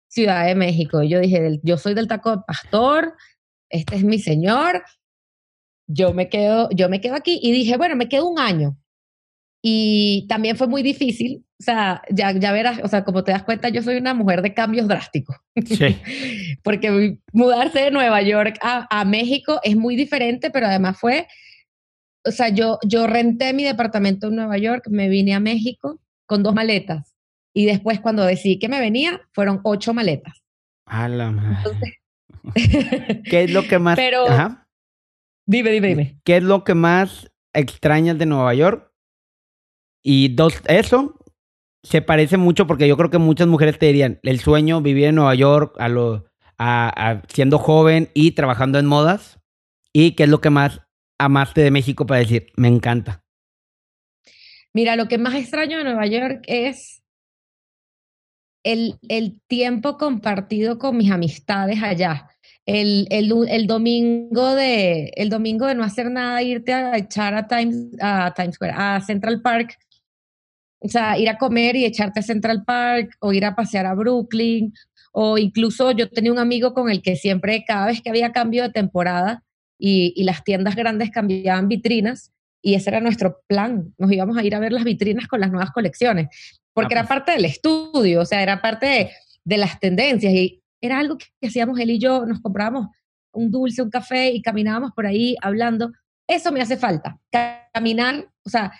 Ciudad 0.09 0.45
de 0.45 0.55
México. 0.55 1.03
Yo 1.03 1.19
dije, 1.19 1.59
yo 1.63 1.77
soy 1.77 1.93
del 1.93 2.07
taco 2.07 2.43
pastor, 2.45 3.15
este 3.69 3.95
es 3.95 4.03
mi 4.03 4.19
señor, 4.19 4.83
yo 5.87 6.13
me 6.13 6.29
quedo, 6.29 6.69
yo 6.71 6.89
me 6.89 6.99
quedo 6.99 7.15
aquí. 7.15 7.39
Y 7.41 7.51
dije, 7.51 7.77
bueno, 7.77 7.95
me 7.95 8.09
quedo 8.09 8.27
un 8.27 8.39
año. 8.39 8.77
Y 9.61 10.25
también 10.27 10.55
fue 10.55 10.67
muy 10.67 10.81
difícil, 10.81 11.45
o 11.59 11.63
sea, 11.63 12.01
ya, 12.09 12.31
ya 12.31 12.53
verás, 12.53 12.79
o 12.81 12.87
sea, 12.87 13.03
como 13.03 13.25
te 13.25 13.33
das 13.33 13.43
cuenta, 13.43 13.67
yo 13.67 13.83
soy 13.83 13.97
una 13.97 14.13
mujer 14.13 14.41
de 14.41 14.53
cambios 14.53 14.87
drásticos. 14.87 15.35
Sí. 15.65 15.97
Porque 16.63 17.17
mudarse 17.33 17.79
de 17.79 17.91
Nueva 17.91 18.21
York 18.21 18.57
a, 18.61 18.87
a, 18.89 19.03
México 19.03 19.59
es 19.63 19.75
muy 19.75 19.97
diferente, 19.97 20.49
pero 20.49 20.67
además 20.67 20.97
fue, 20.97 21.27
o 22.25 22.31
sea, 22.31 22.49
yo, 22.49 22.79
yo 22.87 23.07
renté 23.07 23.53
mi 23.53 23.65
departamento 23.65 24.27
en 24.27 24.37
Nueva 24.37 24.57
York, 24.57 24.87
me 24.89 25.09
vine 25.09 25.33
a 25.33 25.41
México 25.41 25.99
con 26.25 26.41
dos 26.41 26.55
maletas. 26.55 27.18
Y 27.53 27.65
después 27.65 27.99
cuando 27.99 28.23
decidí 28.25 28.59
que 28.59 28.69
me 28.69 28.79
venía, 28.79 29.21
fueron 29.31 29.61
ocho 29.63 29.93
maletas. 29.93 30.43
A 30.85 31.07
la 31.07 31.31
madre. 31.31 31.99
¿Qué 33.25 33.43
es 33.43 33.51
lo 33.51 33.67
que 33.67 33.79
más... 33.79 33.95
Pero... 33.95 34.25
Dime, 35.45 35.71
dime, 35.71 35.87
dime. 35.87 36.19
¿Qué 36.23 36.37
es 36.37 36.43
lo 36.43 36.63
que 36.63 36.75
más 36.75 37.31
extrañas 37.53 38.17
de 38.19 38.27
Nueva 38.27 38.53
York? 38.53 38.91
Y 40.03 40.29
dos, 40.35 40.61
eso 40.67 41.19
se 41.83 42.01
parece 42.01 42.37
mucho 42.37 42.67
porque 42.67 42.87
yo 42.87 42.97
creo 42.97 43.09
que 43.09 43.17
muchas 43.17 43.47
mujeres 43.47 43.79
te 43.79 43.87
dirían 43.87 44.19
el 44.23 44.39
sueño 44.39 44.81
vivir 44.81 45.05
en 45.05 45.15
Nueva 45.15 45.33
York 45.35 45.75
a 45.79 45.87
lo, 45.87 46.29
a, 46.57 47.21
siendo 47.29 47.57
joven 47.57 48.09
y 48.13 48.31
trabajando 48.31 48.79
en 48.79 48.85
modas. 48.85 49.39
¿Y 49.93 50.11
qué 50.11 50.23
es 50.23 50.29
lo 50.29 50.41
que 50.41 50.49
más 50.49 50.81
amaste 51.17 51.61
de 51.61 51.71
México 51.71 52.05
para 52.05 52.19
decir, 52.19 52.51
me 52.55 52.67
encanta? 52.67 53.23
Mira, 54.73 54.95
lo 54.95 55.07
que 55.07 55.17
más 55.17 55.33
extraño 55.33 55.79
de 55.79 55.83
Nueva 55.83 56.05
York 56.05 56.43
es 56.45 56.98
el, 58.63 58.95
el 59.07 59.39
tiempo 59.47 59.97
compartido 59.97 60.77
con 60.77 60.97
mis 60.97 61.11
amistades 61.11 61.81
allá. 61.81 62.29
El, 62.65 63.07
el, 63.09 63.33
el, 63.49 63.67
domingo 63.67 64.53
de, 64.53 65.11
el 65.15 65.29
domingo 65.29 65.65
de 65.65 65.75
no 65.75 65.83
hacer 65.83 66.11
nada, 66.11 66.43
irte 66.43 66.73
a 66.73 66.97
echar 66.97 67.33
a 67.33 67.47
Times, 67.47 67.95
a 67.99 68.33
Times 68.35 68.55
Square, 68.55 68.73
a 68.75 69.01
Central 69.01 69.41
Park 69.41 69.77
o 70.79 70.87
sea, 70.87 71.17
ir 71.17 71.29
a 71.29 71.37
comer 71.37 71.75
y 71.75 71.85
echarte 71.85 72.21
a 72.21 72.23
Central 72.23 72.63
Park 72.63 73.15
o 73.19 73.33
ir 73.33 73.45
a 73.45 73.55
pasear 73.55 73.85
a 73.85 73.93
Brooklyn 73.93 74.73
o 75.11 75.37
incluso 75.37 75.91
yo 75.91 76.09
tenía 76.09 76.31
un 76.31 76.39
amigo 76.39 76.73
con 76.73 76.89
el 76.89 77.01
que 77.01 77.15
siempre, 77.15 77.65
cada 77.67 77.87
vez 77.87 78.01
que 78.01 78.09
había 78.09 78.31
cambio 78.31 78.63
de 78.63 78.69
temporada 78.69 79.43
y, 79.77 80.13
y 80.15 80.23
las 80.23 80.43
tiendas 80.43 80.75
grandes 80.75 81.11
cambiaban 81.11 81.67
vitrinas 81.67 82.31
y 82.61 82.75
ese 82.75 82.89
era 82.89 82.99
nuestro 82.99 83.41
plan, 83.47 83.93
nos 83.97 84.11
íbamos 84.11 84.37
a 84.37 84.43
ir 84.43 84.55
a 84.55 84.59
ver 84.59 84.71
las 84.71 84.83
vitrinas 84.83 85.27
con 85.27 85.39
las 85.39 85.51
nuevas 85.51 85.71
colecciones, 85.71 86.27
porque 86.73 86.93
era 86.93 87.01
ah, 87.01 87.07
pues. 87.07 87.19
parte 87.19 87.31
del 87.33 87.45
estudio, 87.45 88.21
o 88.21 88.25
sea, 88.25 88.43
era 88.43 88.61
parte 88.61 88.85
de, 88.85 89.11
de 89.43 89.57
las 89.57 89.79
tendencias 89.79 90.33
y 90.33 90.61
era 90.81 90.99
algo 90.99 91.17
que 91.17 91.47
hacíamos 91.47 91.79
él 91.79 91.91
y 91.91 91.99
yo, 91.99 92.25
nos 92.25 92.41
comprábamos 92.41 92.87
un 93.31 93.51
dulce, 93.51 93.81
un 93.81 93.89
café 93.89 94.31
y 94.31 94.41
caminábamos 94.41 94.91
por 94.91 95.05
ahí 95.05 95.35
hablando. 95.41 95.91
Eso 96.27 96.51
me 96.51 96.61
hace 96.61 96.77
falta, 96.77 97.19
caminar, 97.73 98.29
o 98.45 98.49
sea, 98.49 98.71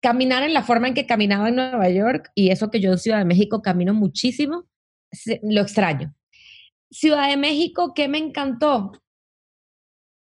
caminar 0.00 0.42
en 0.42 0.54
la 0.54 0.62
forma 0.62 0.88
en 0.88 0.94
que 0.94 1.06
caminaba 1.06 1.48
en 1.48 1.56
Nueva 1.56 1.88
York 1.88 2.30
y 2.34 2.50
eso 2.50 2.70
que 2.70 2.80
yo 2.80 2.92
en 2.92 2.98
Ciudad 2.98 3.18
de 3.18 3.24
México 3.24 3.62
camino 3.62 3.94
muchísimo, 3.94 4.64
lo 5.42 5.62
extraño. 5.62 6.14
Ciudad 6.90 7.28
de 7.28 7.36
México, 7.36 7.92
¿qué 7.94 8.08
me 8.08 8.18
encantó? 8.18 8.92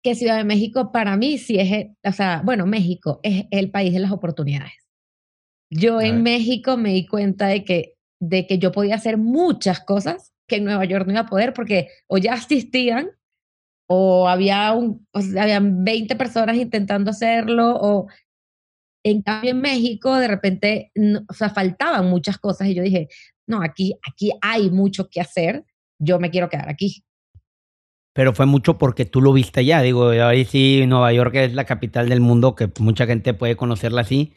Que 0.03 0.15
Ciudad 0.15 0.37
de 0.37 0.43
México 0.43 0.91
para 0.91 1.17
mí 1.17 1.37
sí 1.37 1.59
es, 1.59 1.87
o 2.03 2.11
sea, 2.11 2.41
bueno, 2.43 2.65
México 2.65 3.19
es 3.23 3.45
el 3.51 3.71
país 3.71 3.93
de 3.93 3.99
las 3.99 4.11
oportunidades. 4.11 4.73
Yo 5.71 6.01
en 6.01 6.23
México 6.23 6.77
me 6.77 6.93
di 6.93 7.05
cuenta 7.05 7.47
de 7.47 7.63
que, 7.63 7.95
de 8.19 8.47
que 8.47 8.57
yo 8.57 8.71
podía 8.71 8.95
hacer 8.95 9.17
muchas 9.17 9.79
cosas 9.79 10.33
que 10.47 10.55
en 10.55 10.65
Nueva 10.65 10.85
York 10.85 11.05
no 11.05 11.13
iba 11.13 11.21
a 11.21 11.25
poder 11.27 11.53
porque 11.53 11.89
o 12.07 12.17
ya 12.17 12.33
existían 12.33 13.11
o 13.87 14.27
había 14.27 14.73
un, 14.73 15.07
o 15.11 15.19
habían 15.39 15.83
20 15.83 16.15
personas 16.15 16.57
intentando 16.57 17.11
hacerlo 17.11 17.75
o 17.79 18.07
en 19.03 19.21
cambio, 19.21 19.51
en 19.51 19.61
México, 19.61 20.15
de 20.15 20.27
repente, 20.27 20.91
o 21.29 21.33
sea, 21.33 21.49
faltaban 21.49 22.09
muchas 22.09 22.37
cosas 22.37 22.67
y 22.67 22.75
yo 22.75 22.83
dije, 22.83 23.07
no, 23.47 23.61
aquí, 23.63 23.95
aquí 24.07 24.31
hay 24.41 24.69
mucho 24.69 25.09
que 25.09 25.21
hacer, 25.21 25.65
yo 25.99 26.19
me 26.19 26.29
quiero 26.29 26.49
quedar 26.49 26.69
aquí. 26.69 27.03
Pero 28.19 28.33
fue 28.33 28.45
mucho 28.45 28.77
porque 28.77 29.05
tú 29.05 29.21
lo 29.21 29.31
viste 29.31 29.61
allá, 29.61 29.81
digo, 29.81 30.09
ahí 30.09 30.43
sí, 30.43 30.83
Nueva 30.85 31.13
York 31.13 31.33
es 31.35 31.53
la 31.53 31.63
capital 31.63 32.09
del 32.09 32.19
mundo, 32.19 32.53
que 32.53 32.69
mucha 32.77 33.05
gente 33.05 33.33
puede 33.33 33.55
conocerla 33.55 34.01
así, 34.01 34.33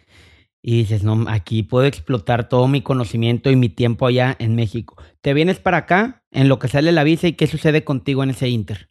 y 0.63 0.77
dices, 0.83 1.03
no, 1.03 1.25
aquí 1.27 1.65
puedo 1.65 1.85
explotar 1.87 2.49
todo 2.49 2.69
mi 2.69 2.81
conocimiento 2.81 3.51
y 3.51 3.57
mi 3.57 3.69
tiempo 3.69 4.07
allá 4.07 4.37
en 4.39 4.55
México. 4.55 5.03
Te 5.21 5.35
vienes 5.35 5.59
para 5.59 5.79
acá, 5.79 6.23
en 6.31 6.49
lo 6.49 6.61
que 6.61 6.69
sale 6.69 6.93
la 6.93 7.03
visa, 7.03 7.27
y 7.27 7.33
qué 7.33 7.49
sucede 7.49 7.83
contigo 7.83 8.23
en 8.23 8.31
ese 8.31 8.49
inter 8.49 8.89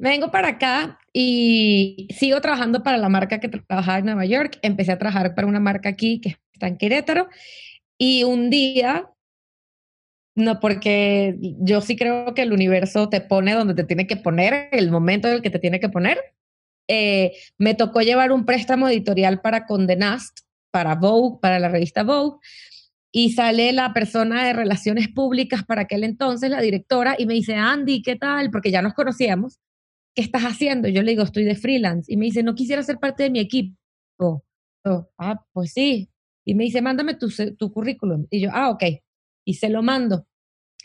vengo 0.00 0.30
para 0.30 0.46
acá 0.48 1.00
y 1.12 2.06
sigo 2.16 2.40
trabajando 2.40 2.84
para 2.84 2.98
la 2.98 3.08
marca 3.08 3.40
que 3.40 3.48
trabajaba 3.48 3.98
en 3.98 4.04
Nueva 4.04 4.24
York. 4.24 4.58
Empecé 4.62 4.92
a 4.92 4.98
trabajar 4.98 5.34
para 5.34 5.48
una 5.48 5.58
marca 5.58 5.88
aquí 5.88 6.20
que 6.20 6.36
está 6.52 6.68
en 6.68 6.78
Querétaro. 6.78 7.28
Y 7.98 8.22
un 8.22 8.48
día, 8.48 9.10
no, 10.38 10.60
porque 10.60 11.36
yo 11.40 11.80
sí 11.80 11.96
creo 11.96 12.34
que 12.34 12.42
el 12.42 12.52
universo 12.52 13.08
te 13.08 13.20
pone 13.20 13.54
donde 13.54 13.74
te 13.74 13.84
tiene 13.84 14.06
que 14.06 14.16
poner, 14.16 14.68
el 14.72 14.90
momento 14.90 15.28
en 15.28 15.34
el 15.34 15.42
que 15.42 15.50
te 15.50 15.58
tiene 15.58 15.80
que 15.80 15.88
poner. 15.88 16.18
Eh, 16.88 17.32
me 17.58 17.74
tocó 17.74 18.00
llevar 18.00 18.32
un 18.32 18.44
préstamo 18.44 18.88
editorial 18.88 19.40
para 19.40 19.66
Condenast, 19.66 20.40
para 20.70 20.94
Vogue, 20.94 21.38
para 21.42 21.58
la 21.58 21.68
revista 21.68 22.02
Vogue. 22.02 22.38
Y 23.12 23.32
sale 23.32 23.72
la 23.72 23.92
persona 23.92 24.46
de 24.46 24.52
relaciones 24.52 25.08
públicas 25.08 25.64
para 25.64 25.82
aquel 25.82 26.04
entonces, 26.04 26.50
la 26.50 26.60
directora, 26.60 27.16
y 27.18 27.26
me 27.26 27.34
dice, 27.34 27.54
Andy, 27.54 28.02
¿qué 28.02 28.16
tal? 28.16 28.50
Porque 28.50 28.70
ya 28.70 28.82
nos 28.82 28.94
conocíamos 28.94 29.58
¿qué 30.18 30.22
estás 30.22 30.42
haciendo? 30.42 30.88
Yo 30.88 31.02
le 31.02 31.12
digo, 31.12 31.22
estoy 31.22 31.44
de 31.44 31.54
freelance. 31.54 32.12
Y 32.12 32.16
me 32.16 32.24
dice, 32.24 32.42
no 32.42 32.56
quisiera 32.56 32.82
ser 32.82 32.98
parte 32.98 33.22
de 33.22 33.30
mi 33.30 33.38
equipo. 33.38 33.76
ah, 35.16 35.44
pues 35.52 35.72
sí. 35.72 36.10
Y 36.44 36.56
me 36.56 36.64
dice, 36.64 36.82
mándame 36.82 37.14
tu, 37.14 37.28
tu 37.56 37.72
currículum. 37.72 38.26
Y 38.28 38.40
yo, 38.40 38.50
ah, 38.52 38.70
ok. 38.70 38.82
Y 39.48 39.54
se 39.54 39.70
lo 39.70 39.82
mando. 39.82 40.26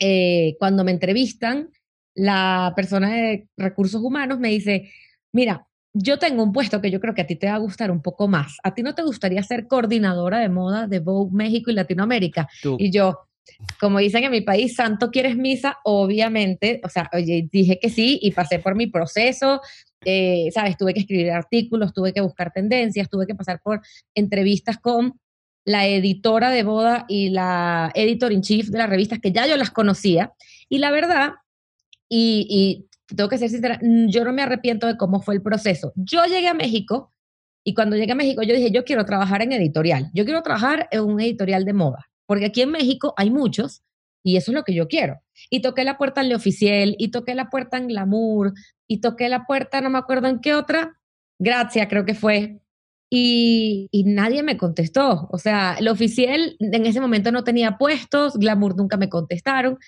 Eh, 0.00 0.56
cuando 0.58 0.84
me 0.84 0.90
entrevistan, 0.90 1.68
la 2.14 2.72
persona 2.74 3.12
de 3.12 3.46
recursos 3.58 4.00
humanos 4.02 4.38
me 4.38 4.48
dice, 4.48 4.90
mira, 5.32 5.68
yo 5.92 6.18
tengo 6.18 6.42
un 6.42 6.52
puesto 6.52 6.80
que 6.80 6.90
yo 6.90 6.98
creo 6.98 7.12
que 7.12 7.20
a 7.20 7.26
ti 7.26 7.36
te 7.36 7.46
va 7.46 7.56
a 7.56 7.58
gustar 7.58 7.90
un 7.90 8.00
poco 8.00 8.26
más. 8.26 8.56
¿A 8.62 8.72
ti 8.74 8.82
no 8.82 8.94
te 8.94 9.02
gustaría 9.02 9.42
ser 9.42 9.66
coordinadora 9.66 10.38
de 10.38 10.48
moda 10.48 10.86
de 10.86 11.00
Vogue 11.00 11.36
México 11.36 11.70
y 11.70 11.74
Latinoamérica? 11.74 12.48
Y 12.78 12.90
yo, 12.90 13.18
como 13.78 13.98
dicen 13.98 14.24
en 14.24 14.30
mi 14.30 14.40
país, 14.40 14.74
santo 14.76 15.10
quieres 15.10 15.36
misa, 15.36 15.76
obviamente, 15.84 16.80
o 16.82 16.88
sea, 16.88 17.10
oye, 17.12 17.46
dije 17.52 17.78
que 17.78 17.90
sí 17.90 18.18
y 18.22 18.30
pasé 18.30 18.60
por 18.60 18.76
mi 18.76 18.86
proceso, 18.86 19.60
eh, 20.06 20.48
sabes, 20.54 20.78
tuve 20.78 20.94
que 20.94 21.00
escribir 21.00 21.32
artículos, 21.32 21.92
tuve 21.92 22.14
que 22.14 22.22
buscar 22.22 22.50
tendencias, 22.50 23.10
tuve 23.10 23.26
que 23.26 23.34
pasar 23.34 23.60
por 23.62 23.82
entrevistas 24.14 24.78
con 24.78 25.20
la 25.64 25.86
editora 25.86 26.50
de 26.50 26.62
boda 26.62 27.06
y 27.08 27.30
la 27.30 27.90
editor 27.94 28.32
in 28.32 28.42
chief 28.42 28.68
de 28.68 28.78
las 28.78 28.88
revistas 28.88 29.18
que 29.18 29.32
ya 29.32 29.46
yo 29.46 29.56
las 29.56 29.70
conocía 29.70 30.32
y 30.68 30.78
la 30.78 30.90
verdad, 30.90 31.32
y, 32.08 32.46
y 32.48 33.14
tengo 33.14 33.28
que 33.28 33.38
ser 33.38 33.50
sincera, 33.50 33.78
yo 33.82 34.24
no 34.24 34.32
me 34.32 34.42
arrepiento 34.42 34.86
de 34.86 34.96
cómo 34.96 35.20
fue 35.20 35.34
el 35.34 35.42
proceso. 35.42 35.92
Yo 35.96 36.24
llegué 36.24 36.48
a 36.48 36.54
México 36.54 37.12
y 37.64 37.74
cuando 37.74 37.96
llegué 37.96 38.12
a 38.12 38.16
México 38.16 38.42
yo 38.42 38.54
dije, 38.54 38.70
yo 38.70 38.84
quiero 38.84 39.04
trabajar 39.04 39.42
en 39.42 39.52
editorial, 39.52 40.10
yo 40.14 40.24
quiero 40.24 40.42
trabajar 40.42 40.88
en 40.90 41.00
un 41.00 41.20
editorial 41.20 41.64
de 41.64 41.72
moda 41.72 42.10
porque 42.26 42.46
aquí 42.46 42.62
en 42.62 42.70
México 42.70 43.14
hay 43.16 43.30
muchos 43.30 43.82
y 44.22 44.36
eso 44.36 44.50
es 44.50 44.54
lo 44.54 44.64
que 44.64 44.74
yo 44.74 44.88
quiero. 44.88 45.20
Y 45.50 45.60
toqué 45.60 45.84
la 45.84 45.98
puerta 45.98 46.22
en 46.22 46.30
Le 46.30 46.34
Oficial, 46.34 46.96
y 46.98 47.10
toqué 47.10 47.34
la 47.34 47.50
puerta 47.50 47.76
en 47.76 47.88
Glamour, 47.88 48.54
y 48.88 49.02
toqué 49.02 49.28
la 49.28 49.44
puerta, 49.44 49.82
no 49.82 49.90
me 49.90 49.98
acuerdo 49.98 50.28
en 50.28 50.40
qué 50.40 50.54
otra, 50.54 50.98
Gracias, 51.38 51.86
creo 51.88 52.04
que 52.04 52.14
fue. 52.14 52.60
Y, 53.16 53.88
y, 53.92 54.04
nadie 54.04 54.42
me 54.42 54.56
contestó. 54.56 55.28
O 55.30 55.38
sea, 55.38 55.76
el 55.78 55.86
oficial 55.88 56.56
en 56.58 56.86
ese 56.86 57.00
momento 57.00 57.30
no 57.30 57.44
tenía 57.44 57.78
puestos, 57.78 58.36
Glamour 58.36 58.76
nunca 58.76 58.96
me 58.96 59.08
contestaron. 59.08 59.78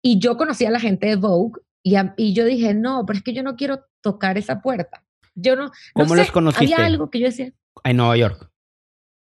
Y 0.00 0.20
yo 0.20 0.36
conocía 0.36 0.68
a 0.68 0.72
la 0.72 0.80
gente 0.80 1.08
de 1.08 1.16
Vogue 1.16 1.60
y, 1.82 1.96
y 2.16 2.34
yo 2.34 2.44
dije, 2.44 2.74
no, 2.74 3.04
pero 3.04 3.18
es 3.18 3.24
que 3.24 3.32
yo 3.32 3.42
no 3.42 3.56
quiero 3.56 3.80
tocar 4.00 4.38
esa 4.38 4.62
puerta. 4.62 5.04
Yo 5.34 5.56
no. 5.56 5.70
¿Cómo 5.92 6.14
los 6.14 6.30
conociste? 6.30 6.72
Había 6.72 6.86
algo 6.86 7.10
que 7.10 7.18
yo 7.18 7.26
decía. 7.26 7.52
En 7.84 7.96
Nueva 7.96 8.16
York 8.16 8.48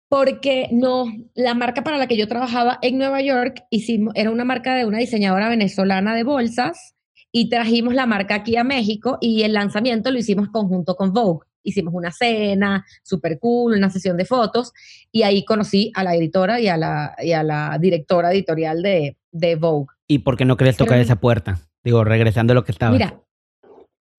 porque 0.08 0.68
no, 0.72 1.04
la 1.34 1.54
marca 1.54 1.84
para 1.84 1.98
la 1.98 2.06
que 2.06 2.16
yo 2.16 2.28
trabajaba 2.28 2.78
en 2.82 2.98
Nueva 2.98 3.20
York 3.20 3.64
hicimos, 3.70 4.14
era 4.16 4.30
una 4.30 4.44
marca 4.44 4.74
de 4.74 4.86
una 4.86 4.98
diseñadora 4.98 5.48
venezolana 5.48 6.14
de 6.14 6.24
bolsas 6.24 6.94
y 7.30 7.50
trajimos 7.50 7.94
la 7.94 8.06
marca 8.06 8.36
aquí 8.36 8.56
a 8.56 8.64
México 8.64 9.18
y 9.20 9.42
el 9.42 9.52
lanzamiento 9.52 10.10
lo 10.10 10.18
hicimos 10.18 10.48
conjunto 10.48 10.96
con 10.96 11.12
Vogue. 11.12 11.46
Hicimos 11.62 11.94
una 11.94 12.12
cena 12.12 12.84
súper 13.02 13.38
cool, 13.38 13.74
una 13.74 13.90
sesión 13.90 14.16
de 14.16 14.24
fotos 14.24 14.72
y 15.12 15.22
ahí 15.22 15.44
conocí 15.44 15.90
a 15.94 16.04
la 16.04 16.14
editora 16.14 16.60
y 16.60 16.68
a 16.68 16.76
la, 16.76 17.14
y 17.22 17.32
a 17.32 17.42
la 17.42 17.78
directora 17.80 18.32
editorial 18.32 18.82
de, 18.82 19.16
de 19.32 19.56
Vogue. 19.56 19.88
¿Y 20.06 20.18
por 20.20 20.36
qué 20.36 20.44
no 20.44 20.56
querés 20.56 20.76
tocar 20.76 20.98
esa 20.98 21.16
puerta? 21.16 21.58
Digo, 21.84 22.04
regresando 22.04 22.52
a 22.52 22.54
lo 22.54 22.64
que 22.64 22.72
estaba. 22.72 22.92
Mira, 22.92 23.20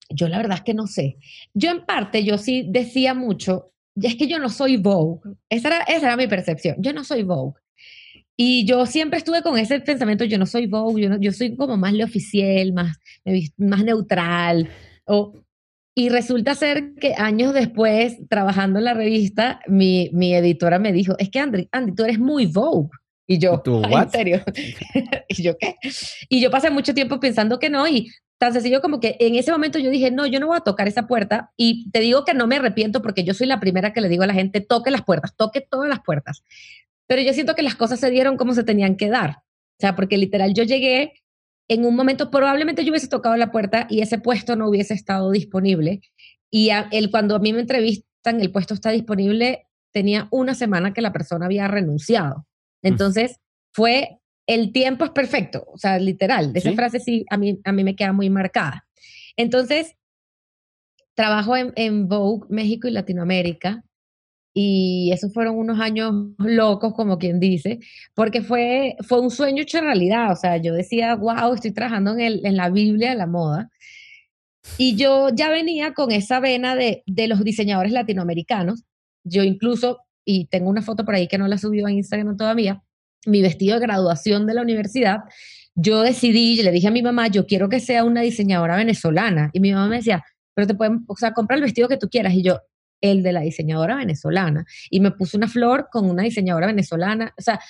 yo 0.08 0.28
la 0.28 0.38
verdad 0.38 0.58
es 0.58 0.62
que 0.62 0.74
no 0.74 0.86
sé. 0.86 1.16
Yo 1.54 1.70
en 1.70 1.84
parte, 1.84 2.24
yo 2.24 2.38
sí 2.38 2.66
decía 2.68 3.14
mucho, 3.14 3.72
es 3.96 4.16
que 4.16 4.28
yo 4.28 4.38
no 4.38 4.48
soy 4.48 4.76
Vogue. 4.76 5.20
Esa 5.48 5.68
era, 5.68 5.78
esa 5.82 6.06
era 6.06 6.16
mi 6.16 6.26
percepción. 6.26 6.76
Yo 6.78 6.92
no 6.92 7.04
soy 7.04 7.22
Vogue. 7.22 7.60
Y 8.36 8.64
yo 8.64 8.86
siempre 8.86 9.18
estuve 9.18 9.42
con 9.42 9.58
ese 9.58 9.80
pensamiento, 9.80 10.24
yo 10.24 10.38
no 10.38 10.46
soy 10.46 10.66
Vogue, 10.66 11.02
yo, 11.02 11.16
yo 11.20 11.32
soy 11.32 11.56
como 11.56 11.76
más 11.76 11.92
le 11.92 12.04
oficial, 12.04 12.72
más, 12.72 12.96
más 13.58 13.84
neutral. 13.84 14.68
O, 15.04 15.34
y 16.00 16.08
resulta 16.08 16.54
ser 16.54 16.94
que 16.94 17.12
años 17.14 17.52
después, 17.52 18.16
trabajando 18.30 18.78
en 18.78 18.86
la 18.86 18.94
revista, 18.94 19.60
mi, 19.66 20.08
mi 20.14 20.34
editora 20.34 20.78
me 20.78 20.94
dijo, 20.94 21.14
es 21.18 21.28
que 21.28 21.40
Andy, 21.40 21.68
Andy, 21.72 21.94
tú 21.94 22.04
eres 22.04 22.18
muy 22.18 22.46
Vogue. 22.46 22.88
Y 23.26 23.36
yo, 23.36 23.62
¿en 23.66 24.10
serio? 24.10 24.42
¿Y 25.28 25.42
yo 25.42 25.58
qué? 25.58 25.76
Y 26.30 26.40
yo 26.40 26.50
pasé 26.50 26.70
mucho 26.70 26.94
tiempo 26.94 27.20
pensando 27.20 27.58
que 27.58 27.68
no, 27.68 27.86
y 27.86 28.10
tan 28.38 28.54
sencillo 28.54 28.80
como 28.80 28.98
que 28.98 29.18
en 29.20 29.34
ese 29.34 29.52
momento 29.52 29.78
yo 29.78 29.90
dije, 29.90 30.10
no, 30.10 30.24
yo 30.24 30.40
no 30.40 30.46
voy 30.46 30.56
a 30.56 30.60
tocar 30.60 30.88
esa 30.88 31.06
puerta 31.06 31.52
y 31.58 31.90
te 31.90 32.00
digo 32.00 32.24
que 32.24 32.32
no 32.32 32.46
me 32.46 32.56
arrepiento 32.56 33.02
porque 33.02 33.22
yo 33.22 33.34
soy 33.34 33.46
la 33.46 33.60
primera 33.60 33.92
que 33.92 34.00
le 34.00 34.08
digo 34.08 34.22
a 34.22 34.26
la 34.26 34.32
gente, 34.32 34.62
toque 34.62 34.90
las 34.90 35.02
puertas, 35.02 35.36
toque 35.36 35.60
todas 35.60 35.90
las 35.90 36.00
puertas. 36.00 36.44
Pero 37.08 37.20
yo 37.20 37.34
siento 37.34 37.54
que 37.54 37.62
las 37.62 37.74
cosas 37.74 38.00
se 38.00 38.08
dieron 38.08 38.38
como 38.38 38.54
se 38.54 38.64
tenían 38.64 38.96
que 38.96 39.10
dar. 39.10 39.32
O 39.32 39.80
sea, 39.80 39.94
porque 39.94 40.16
literal 40.16 40.54
yo 40.54 40.64
llegué 40.64 41.12
en 41.70 41.84
un 41.84 41.94
momento, 41.94 42.32
probablemente 42.32 42.84
yo 42.84 42.90
hubiese 42.90 43.06
tocado 43.06 43.36
la 43.36 43.52
puerta 43.52 43.86
y 43.88 44.00
ese 44.00 44.18
puesto 44.18 44.56
no 44.56 44.68
hubiese 44.68 44.92
estado 44.92 45.30
disponible. 45.30 46.00
Y 46.50 46.70
él, 46.90 47.12
cuando 47.12 47.36
a 47.36 47.38
mí 47.38 47.52
me 47.52 47.60
entrevistan, 47.60 48.40
el 48.40 48.50
puesto 48.50 48.74
está 48.74 48.90
disponible, 48.90 49.68
tenía 49.92 50.26
una 50.32 50.56
semana 50.56 50.92
que 50.92 51.00
la 51.00 51.12
persona 51.12 51.46
había 51.46 51.68
renunciado. 51.68 52.44
Entonces, 52.82 53.36
fue 53.72 54.18
el 54.48 54.72
tiempo 54.72 55.04
es 55.04 55.12
perfecto, 55.12 55.64
o 55.72 55.78
sea, 55.78 56.00
literal, 56.00 56.52
de 56.52 56.58
esa 56.58 56.72
frase 56.72 56.98
sí, 56.98 57.24
a 57.30 57.36
mí, 57.36 57.60
a 57.64 57.70
mí 57.70 57.84
me 57.84 57.94
queda 57.94 58.12
muy 58.12 58.30
marcada. 58.30 58.84
Entonces, 59.36 59.94
trabajo 61.14 61.56
en, 61.56 61.72
en 61.76 62.08
Vogue, 62.08 62.48
México 62.48 62.88
y 62.88 62.90
Latinoamérica, 62.90 63.84
y 64.52 65.10
esos 65.12 65.32
fueron 65.32 65.56
unos 65.56 65.80
años 65.80 66.12
locos, 66.38 66.94
como 66.94 67.18
quien 67.18 67.40
dice, 67.40 67.78
porque 68.14 68.42
fue, 68.42 68.96
fue 69.06 69.20
un 69.20 69.30
sueño 69.30 69.62
hecho 69.62 69.80
realidad, 69.80 70.32
o 70.32 70.36
sea, 70.36 70.56
yo 70.56 70.74
decía, 70.74 71.14
wow, 71.14 71.54
estoy 71.54 71.72
trabajando 71.72 72.12
en, 72.12 72.20
el, 72.20 72.46
en 72.46 72.56
la 72.56 72.70
Biblia 72.70 73.10
de 73.10 73.16
la 73.16 73.26
moda, 73.26 73.70
y 74.76 74.96
yo 74.96 75.28
ya 75.34 75.50
venía 75.50 75.94
con 75.94 76.12
esa 76.12 76.40
vena 76.40 76.76
de, 76.76 77.02
de 77.06 77.28
los 77.28 77.42
diseñadores 77.44 77.92
latinoamericanos, 77.92 78.84
yo 79.24 79.44
incluso, 79.44 80.00
y 80.24 80.46
tengo 80.46 80.68
una 80.68 80.82
foto 80.82 81.04
por 81.04 81.14
ahí 81.14 81.28
que 81.28 81.38
no 81.38 81.48
la 81.48 81.58
subido 81.58 81.86
a 81.86 81.92
Instagram 81.92 82.36
todavía, 82.36 82.82
mi 83.26 83.42
vestido 83.42 83.78
de 83.78 83.86
graduación 83.86 84.46
de 84.46 84.54
la 84.54 84.62
universidad, 84.62 85.18
yo 85.74 86.02
decidí, 86.02 86.62
le 86.62 86.72
dije 86.72 86.88
a 86.88 86.90
mi 86.90 87.02
mamá, 87.02 87.28
yo 87.28 87.46
quiero 87.46 87.68
que 87.68 87.80
sea 87.80 88.04
una 88.04 88.22
diseñadora 88.22 88.76
venezolana. 88.76 89.50
Y 89.52 89.60
mi 89.60 89.72
mamá 89.72 89.88
me 89.88 89.96
decía, 89.96 90.22
pero 90.54 90.66
te 90.66 90.74
pueden, 90.74 91.04
o 91.06 91.16
sea, 91.16 91.32
compra 91.32 91.56
el 91.56 91.62
vestido 91.62 91.88
que 91.88 91.96
tú 91.96 92.08
quieras. 92.08 92.34
Y 92.34 92.42
yo, 92.42 92.60
el 93.00 93.22
de 93.22 93.32
la 93.32 93.40
diseñadora 93.40 93.96
venezolana. 93.96 94.66
Y 94.90 95.00
me 95.00 95.10
puse 95.10 95.36
una 95.36 95.48
flor 95.48 95.88
con 95.90 96.08
una 96.08 96.22
diseñadora 96.22 96.66
venezolana. 96.66 97.34
O 97.38 97.42
sea, 97.42 97.60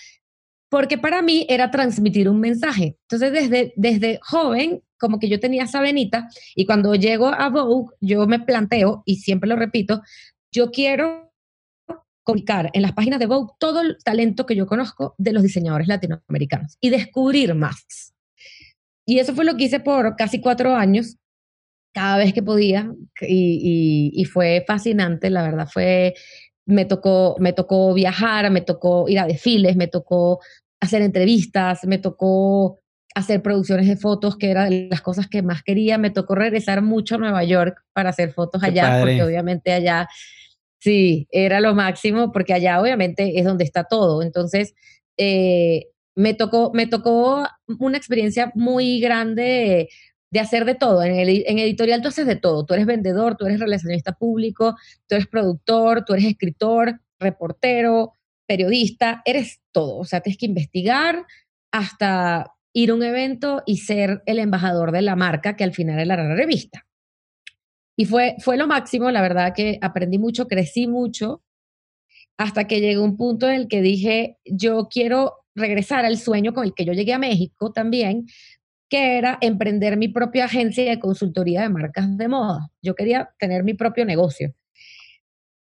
porque 0.70 0.98
para 0.98 1.20
mí 1.20 1.46
era 1.48 1.70
transmitir 1.70 2.28
un 2.28 2.40
mensaje. 2.40 2.96
Entonces, 3.02 3.32
desde, 3.32 3.72
desde 3.76 4.20
joven, 4.22 4.82
como 4.98 5.18
que 5.18 5.28
yo 5.28 5.40
tenía 5.40 5.64
esa 5.64 5.80
venita, 5.80 6.28
y 6.54 6.66
cuando 6.66 6.94
llego 6.94 7.28
a 7.28 7.48
Vogue, 7.48 7.94
yo 8.00 8.26
me 8.26 8.38
planteo, 8.38 9.02
y 9.04 9.16
siempre 9.16 9.48
lo 9.48 9.56
repito, 9.56 10.02
yo 10.52 10.70
quiero 10.70 11.32
comunicar 12.22 12.70
en 12.74 12.82
las 12.82 12.92
páginas 12.92 13.18
de 13.18 13.26
Vogue 13.26 13.52
todo 13.58 13.80
el 13.80 13.96
talento 14.04 14.46
que 14.46 14.54
yo 14.54 14.66
conozco 14.66 15.14
de 15.18 15.32
los 15.32 15.42
diseñadores 15.42 15.88
latinoamericanos 15.88 16.76
y 16.80 16.90
descubrir 16.90 17.54
más. 17.54 18.14
Y 19.06 19.18
eso 19.18 19.34
fue 19.34 19.44
lo 19.44 19.56
que 19.56 19.64
hice 19.64 19.80
por 19.80 20.14
casi 20.16 20.40
cuatro 20.40 20.76
años, 20.76 21.16
cada 21.92 22.18
vez 22.18 22.32
que 22.32 22.42
podía, 22.42 22.92
y, 23.20 24.10
y, 24.14 24.20
y 24.20 24.24
fue 24.24 24.64
fascinante, 24.66 25.30
la 25.30 25.42
verdad, 25.42 25.68
fue 25.70 26.14
me 26.70 26.84
tocó, 26.84 27.36
me 27.38 27.52
tocó 27.52 27.92
viajar, 27.92 28.50
me 28.50 28.60
tocó 28.60 29.08
ir 29.08 29.18
a 29.18 29.26
desfiles, 29.26 29.76
me 29.76 29.88
tocó 29.88 30.40
hacer 30.80 31.02
entrevistas, 31.02 31.84
me 31.84 31.98
tocó 31.98 32.78
hacer 33.14 33.42
producciones 33.42 33.88
de 33.88 33.96
fotos, 33.96 34.36
que 34.36 34.50
era 34.50 34.64
de 34.68 34.88
las 34.90 35.02
cosas 35.02 35.26
que 35.28 35.42
más 35.42 35.62
quería. 35.62 35.98
Me 35.98 36.10
tocó 36.10 36.34
regresar 36.34 36.80
mucho 36.82 37.16
a 37.16 37.18
Nueva 37.18 37.44
York 37.44 37.76
para 37.92 38.10
hacer 38.10 38.32
fotos 38.32 38.62
allá, 38.62 38.98
porque 39.00 39.22
obviamente 39.22 39.72
allá, 39.72 40.08
sí, 40.78 41.26
era 41.30 41.60
lo 41.60 41.74
máximo, 41.74 42.32
porque 42.32 42.54
allá 42.54 42.80
obviamente 42.80 43.38
es 43.38 43.44
donde 43.44 43.64
está 43.64 43.84
todo. 43.84 44.22
Entonces, 44.22 44.74
eh, 45.16 45.86
me, 46.14 46.34
tocó, 46.34 46.70
me 46.72 46.86
tocó 46.86 47.46
una 47.78 47.98
experiencia 47.98 48.52
muy 48.54 49.00
grande 49.00 49.88
de 50.30 50.40
hacer 50.40 50.64
de 50.64 50.74
todo. 50.74 51.02
En, 51.02 51.14
el, 51.14 51.44
en 51.46 51.58
editorial 51.58 52.02
tú 52.02 52.08
haces 52.08 52.26
de 52.26 52.36
todo. 52.36 52.64
Tú 52.64 52.74
eres 52.74 52.86
vendedor, 52.86 53.36
tú 53.36 53.46
eres 53.46 53.60
relacionista 53.60 54.12
público, 54.12 54.76
tú 55.06 55.16
eres 55.16 55.26
productor, 55.26 56.04
tú 56.04 56.14
eres 56.14 56.26
escritor, 56.26 57.00
reportero, 57.18 58.12
periodista, 58.46 59.22
eres 59.24 59.60
todo. 59.72 59.98
O 59.98 60.04
sea, 60.04 60.20
tienes 60.20 60.38
que 60.38 60.46
investigar 60.46 61.24
hasta 61.72 62.52
ir 62.72 62.90
a 62.90 62.94
un 62.94 63.02
evento 63.02 63.62
y 63.66 63.78
ser 63.78 64.22
el 64.26 64.38
embajador 64.38 64.92
de 64.92 65.02
la 65.02 65.16
marca, 65.16 65.56
que 65.56 65.64
al 65.64 65.74
final 65.74 65.98
era 65.98 66.16
la 66.16 66.34
revista. 66.34 66.86
Y 67.96 68.06
fue, 68.06 68.36
fue 68.38 68.56
lo 68.56 68.66
máximo, 68.66 69.10
la 69.10 69.22
verdad 69.22 69.52
que 69.54 69.78
aprendí 69.82 70.18
mucho, 70.18 70.46
crecí 70.46 70.86
mucho, 70.86 71.42
hasta 72.38 72.66
que 72.66 72.80
llegó 72.80 73.04
un 73.04 73.16
punto 73.16 73.48
en 73.48 73.54
el 73.54 73.68
que 73.68 73.82
dije, 73.82 74.38
yo 74.46 74.88
quiero 74.90 75.34
regresar 75.54 76.04
al 76.04 76.16
sueño 76.16 76.54
con 76.54 76.64
el 76.64 76.74
que 76.74 76.84
yo 76.84 76.92
llegué 76.92 77.12
a 77.12 77.18
México 77.18 77.72
también, 77.72 78.26
que 78.90 79.16
era 79.16 79.38
emprender 79.40 79.96
mi 79.96 80.08
propia 80.08 80.46
agencia 80.46 80.90
de 80.90 80.98
consultoría 80.98 81.62
de 81.62 81.68
marcas 81.68 82.16
de 82.18 82.28
moda. 82.28 82.68
Yo 82.82 82.94
quería 82.94 83.30
tener 83.38 83.62
mi 83.62 83.74
propio 83.74 84.04
negocio. 84.04 84.52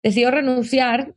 Decido 0.02 0.30
renunciar, 0.30 1.14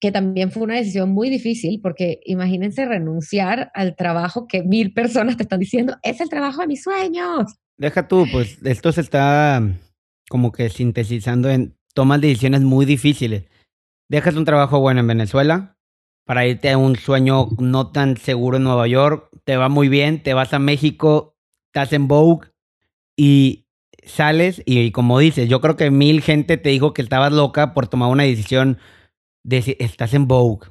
que 0.00 0.10
también 0.10 0.50
fue 0.50 0.64
una 0.64 0.74
decisión 0.74 1.10
muy 1.10 1.30
difícil, 1.30 1.80
porque 1.80 2.20
imagínense 2.24 2.84
renunciar 2.84 3.70
al 3.72 3.94
trabajo 3.94 4.48
que 4.48 4.64
mil 4.64 4.92
personas 4.92 5.36
te 5.36 5.44
están 5.44 5.60
diciendo, 5.60 5.96
es 6.02 6.20
el 6.20 6.28
trabajo 6.28 6.60
de 6.60 6.66
mis 6.66 6.82
sueños. 6.82 7.54
Deja 7.78 8.08
tú, 8.08 8.26
pues 8.30 8.58
esto 8.64 8.90
se 8.90 9.00
está 9.00 9.62
como 10.28 10.50
que 10.50 10.68
sintetizando 10.68 11.48
en 11.48 11.76
tomas 11.94 12.20
decisiones 12.20 12.62
muy 12.62 12.84
difíciles. 12.84 13.44
Dejas 14.08 14.34
un 14.34 14.44
trabajo 14.44 14.80
bueno 14.80 15.00
en 15.00 15.06
Venezuela 15.06 15.76
para 16.26 16.46
irte 16.46 16.70
a 16.70 16.78
un 16.78 16.96
sueño 16.96 17.48
no 17.58 17.92
tan 17.92 18.16
seguro 18.16 18.56
en 18.56 18.64
Nueva 18.64 18.88
York, 18.88 19.28
te 19.44 19.56
va 19.56 19.68
muy 19.68 19.88
bien, 19.88 20.22
te 20.22 20.34
vas 20.34 20.52
a 20.54 20.58
México, 20.58 21.33
estás 21.74 21.92
en 21.92 22.06
Vogue 22.06 22.46
y 23.16 23.66
sales 24.04 24.62
y, 24.64 24.92
como 24.92 25.18
dices, 25.18 25.48
yo 25.48 25.60
creo 25.60 25.76
que 25.76 25.90
mil 25.90 26.22
gente 26.22 26.56
te 26.56 26.68
dijo 26.68 26.94
que 26.94 27.02
estabas 27.02 27.32
loca 27.32 27.74
por 27.74 27.88
tomar 27.88 28.10
una 28.10 28.22
decisión 28.22 28.78
de 29.42 29.76
estás 29.80 30.14
en 30.14 30.28
Vogue. 30.28 30.68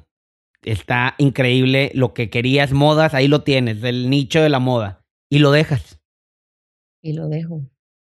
Está 0.62 1.14
increíble 1.18 1.90
lo 1.92 2.14
que 2.14 2.30
querías, 2.30 2.72
modas, 2.72 3.12
ahí 3.12 3.28
lo 3.28 3.42
tienes, 3.42 3.84
el 3.84 4.08
nicho 4.08 4.40
de 4.40 4.48
la 4.48 4.60
moda. 4.60 5.04
Y 5.28 5.40
lo 5.40 5.50
dejas. 5.50 6.00
Y 7.02 7.12
lo 7.12 7.28
dejo, 7.28 7.60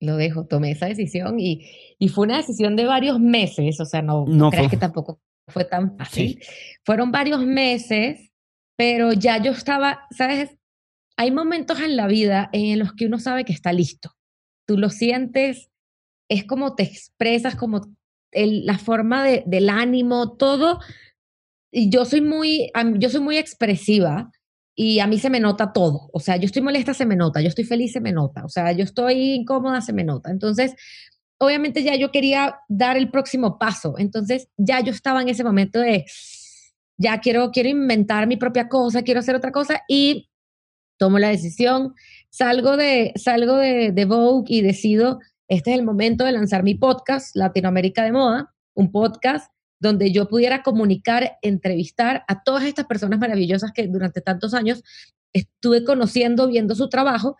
lo 0.01 0.17
dejo. 0.17 0.47
Tomé 0.47 0.73
esa 0.73 0.87
decisión 0.87 1.39
y, 1.39 1.71
y 1.97 2.09
fue 2.09 2.25
una 2.25 2.39
decisión 2.39 2.75
de 2.75 2.87
varios 2.87 3.21
meses, 3.21 3.79
o 3.79 3.85
sea, 3.85 4.03
no, 4.03 4.25
no, 4.27 4.51
creas 4.51 4.69
que 4.69 4.77
tampoco 4.77 5.21
fue 5.47 5.65
tan 5.65 5.97
fácil. 5.97 6.43
Fueron 6.85 7.13
varios 7.13 7.47
meses, 7.47 8.33
pero 8.77 9.13
ya 9.13 9.41
yo 9.41 9.53
estaba, 9.53 10.09
¿sabes? 10.11 10.57
Hay 11.21 11.33
momentos 11.33 11.79
en 11.81 11.97
la 11.97 12.07
vida 12.07 12.49
en 12.55 12.79
los 12.79 12.95
que 12.95 13.05
uno 13.05 13.19
sabe 13.19 13.45
que 13.45 13.53
está 13.53 13.75
listo. 13.75 14.17
Tú 14.67 14.79
lo 14.79 14.89
sientes, 14.89 15.69
es 16.31 16.47
como 16.47 16.75
te 16.75 16.83
expresas, 16.83 17.57
como 17.57 17.95
la 18.33 18.79
forma 18.79 19.23
de, 19.23 19.45
del 19.47 19.69
ánimo, 19.69 20.39
todo. 20.39 20.81
Y 21.71 21.91
yo 21.91 22.07
soy 22.07 22.23
muy, 22.23 22.73
yo 22.97 23.11
soy 23.11 23.21
muy 23.21 23.37
expresiva 23.37 24.33
y 24.75 25.01
a 25.01 25.07
mí 25.07 25.19
se 25.19 25.29
me 25.29 25.41
nota 25.41 25.75
todo. 25.75 26.09
O 26.15 26.21
sea, 26.21 26.39
yo 26.39 26.47
estoy 26.47 26.63
molesta, 26.63 26.95
se 26.95 27.05
me 27.05 27.17
nota. 27.17 27.43
Yo 27.43 27.49
estoy 27.49 27.65
feliz, 27.65 27.93
se 27.93 28.01
me 28.01 28.13
nota. 28.13 28.43
O 28.47 28.49
sea, 28.49 28.73
yo 28.73 28.83
estoy 28.83 29.35
incómoda, 29.35 29.83
se 29.83 29.93
me 29.93 30.05
nota. 30.05 30.31
Entonces, 30.31 30.75
obviamente 31.37 31.83
ya 31.83 31.97
yo 31.97 32.11
quería 32.13 32.61
dar 32.67 32.97
el 32.97 33.11
próximo 33.11 33.59
paso. 33.59 33.97
Entonces, 33.99 34.49
ya 34.57 34.81
yo 34.81 34.91
estaba 34.91 35.21
en 35.21 35.29
ese 35.29 35.45
momento 35.45 35.81
de, 35.81 36.07
ya 36.97 37.21
quiero, 37.21 37.51
quiero 37.51 37.69
inventar 37.69 38.27
mi 38.27 38.39
propia 38.39 38.71
cosa, 38.71 39.03
quiero 39.03 39.21
hacer 39.21 39.35
otra 39.35 39.53
cosa. 39.53 39.83
Y 39.87 40.30
tomo 41.01 41.19
la 41.19 41.31
decisión, 41.31 41.95
salgo 42.29 42.77
de, 42.77 43.13
salgo 43.17 43.57
de, 43.57 43.91
de 43.91 44.05
Vogue 44.05 44.45
y 44.49 44.61
decido, 44.61 45.19
este 45.49 45.71
es 45.73 45.79
el 45.79 45.85
momento 45.85 46.25
de 46.25 46.33
lanzar 46.33 46.63
mi 46.63 46.75
podcast, 46.75 47.35
Latinoamérica 47.35 48.05
de 48.05 48.13
Moda, 48.13 48.55
un 48.75 48.93
podcast 48.93 49.51
donde 49.81 50.13
yo 50.13 50.29
pudiera 50.29 50.63
comunicar, 50.63 51.39
entrevistar 51.41 52.23
a 52.29 52.43
todas 52.43 52.65
estas 52.65 52.85
personas 52.85 53.19
maravillosas 53.19 53.73
que 53.73 53.87
durante 53.87 54.21
tantos 54.21 54.53
años 54.53 54.83
estuve 55.33 55.85
conociendo, 55.85 56.49
viendo 56.49 56.75
su 56.75 56.91
trabajo 56.91 57.39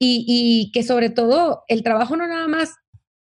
y, 0.00 0.24
y, 0.26 0.72
que 0.72 0.82
sobre 0.82 1.08
todo 1.08 1.62
el 1.68 1.84
trabajo 1.84 2.16
no 2.16 2.26
nada 2.26 2.48
más 2.48 2.74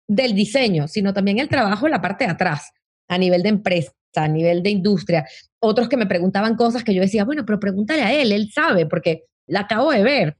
del 0.06 0.36
diseño, 0.36 0.86
sino 0.86 1.12
también 1.12 1.40
el 1.40 1.48
trabajo 1.48 1.88
la 1.88 2.00
parte 2.00 2.26
de 2.26 2.30
atrás, 2.30 2.70
a 3.08 3.18
nivel 3.18 3.42
de 3.42 3.48
empresa, 3.48 3.92
a 4.14 4.28
nivel 4.28 4.62
de 4.62 4.70
industria. 4.70 5.26
Otros 5.60 5.88
que 5.88 5.96
me 5.96 6.06
preguntaban 6.06 6.54
cosas 6.54 6.84
que 6.84 6.94
yo 6.94 7.02
decía, 7.02 7.24
bueno, 7.24 7.44
pero 7.44 7.58
pregúntale 7.58 8.02
a 8.02 8.12
él, 8.14 8.30
él 8.30 8.50
sabe, 8.54 8.86
porque 8.86 9.24
la 9.46 9.60
acabo 9.60 9.90
de 9.90 10.02
ver. 10.02 10.36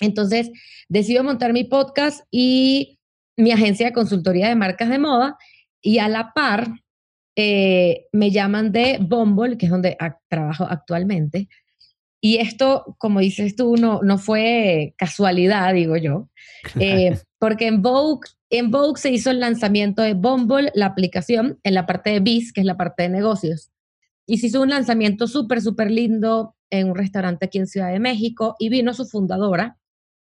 Entonces, 0.00 0.50
decido 0.88 1.24
montar 1.24 1.52
mi 1.52 1.64
podcast 1.64 2.24
y 2.30 2.98
mi 3.36 3.52
agencia 3.52 3.86
de 3.86 3.92
consultoría 3.92 4.48
de 4.48 4.56
marcas 4.56 4.88
de 4.88 4.98
moda 4.98 5.36
y 5.80 5.98
a 5.98 6.08
la 6.08 6.32
par 6.34 6.68
eh, 7.36 8.06
me 8.12 8.30
llaman 8.30 8.70
de 8.70 8.98
Bumble, 9.00 9.58
que 9.58 9.66
es 9.66 9.72
donde 9.72 9.96
trabajo 10.28 10.66
actualmente. 10.68 11.48
Y 12.20 12.38
esto, 12.38 12.96
como 12.98 13.20
dices 13.20 13.54
tú, 13.54 13.76
no, 13.76 14.00
no 14.02 14.16
fue 14.18 14.94
casualidad, 14.96 15.74
digo 15.74 15.96
yo, 15.96 16.30
eh, 16.80 17.18
porque 17.38 17.66
en 17.66 17.82
Vogue, 17.82 18.30
en 18.50 18.70
Vogue 18.70 18.98
se 18.98 19.10
hizo 19.10 19.30
el 19.30 19.40
lanzamiento 19.40 20.00
de 20.00 20.14
Bumble, 20.14 20.70
la 20.74 20.86
aplicación, 20.86 21.58
en 21.64 21.74
la 21.74 21.86
parte 21.86 22.10
de 22.10 22.20
Biz, 22.20 22.52
que 22.52 22.60
es 22.60 22.66
la 22.66 22.76
parte 22.76 23.02
de 23.02 23.08
negocios. 23.10 23.70
Y 24.26 24.38
se 24.38 24.46
hizo 24.46 24.62
un 24.62 24.70
lanzamiento 24.70 25.26
súper, 25.26 25.60
súper 25.60 25.90
lindo, 25.90 26.53
en 26.70 26.88
un 26.88 26.96
restaurante 26.96 27.46
aquí 27.46 27.58
en 27.58 27.66
Ciudad 27.66 27.92
de 27.92 28.00
México 28.00 28.56
y 28.58 28.68
vino 28.68 28.94
su 28.94 29.06
fundadora, 29.06 29.78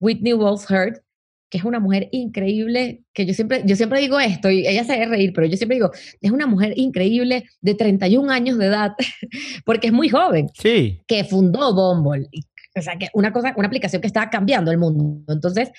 Whitney 0.01 0.33
Wolf 0.33 0.71
Heard, 0.71 1.03
que 1.51 1.59
es 1.59 1.65
una 1.65 1.81
mujer 1.81 2.09
increíble, 2.13 3.03
que 3.13 3.27
yo 3.27 3.35
siempre, 3.35 3.63
yo 3.67 3.75
siempre 3.75 4.01
digo 4.01 4.21
esto, 4.21 4.51
y 4.51 4.67
ella 4.67 4.85
se 4.85 4.93
debe 4.93 5.07
reír, 5.07 5.33
pero 5.35 5.47
yo 5.49 5.57
siempre 5.57 5.77
digo, 5.77 5.91
es 6.21 6.31
una 6.31 6.47
mujer 6.47 6.75
increíble 6.77 7.45
de 7.61 7.75
31 7.75 8.31
años 8.31 8.57
de 8.57 8.67
edad, 8.67 8.93
porque 9.65 9.89
es 9.89 9.93
muy 9.93 10.09
joven, 10.09 10.49
sí. 10.55 11.03
que 11.09 11.25
fundó 11.25 11.75
Bumble, 11.75 12.29
o 12.77 12.83
sea, 12.83 12.97
que 12.97 13.09
una 13.15 13.33
cosa, 13.33 13.53
una 13.57 13.67
aplicación 13.67 14.01
que 14.01 14.07
estaba 14.07 14.31
cambiando 14.31 14.71
el 14.71 14.79
mundo. 14.79 15.33
Entonces, 15.33 15.71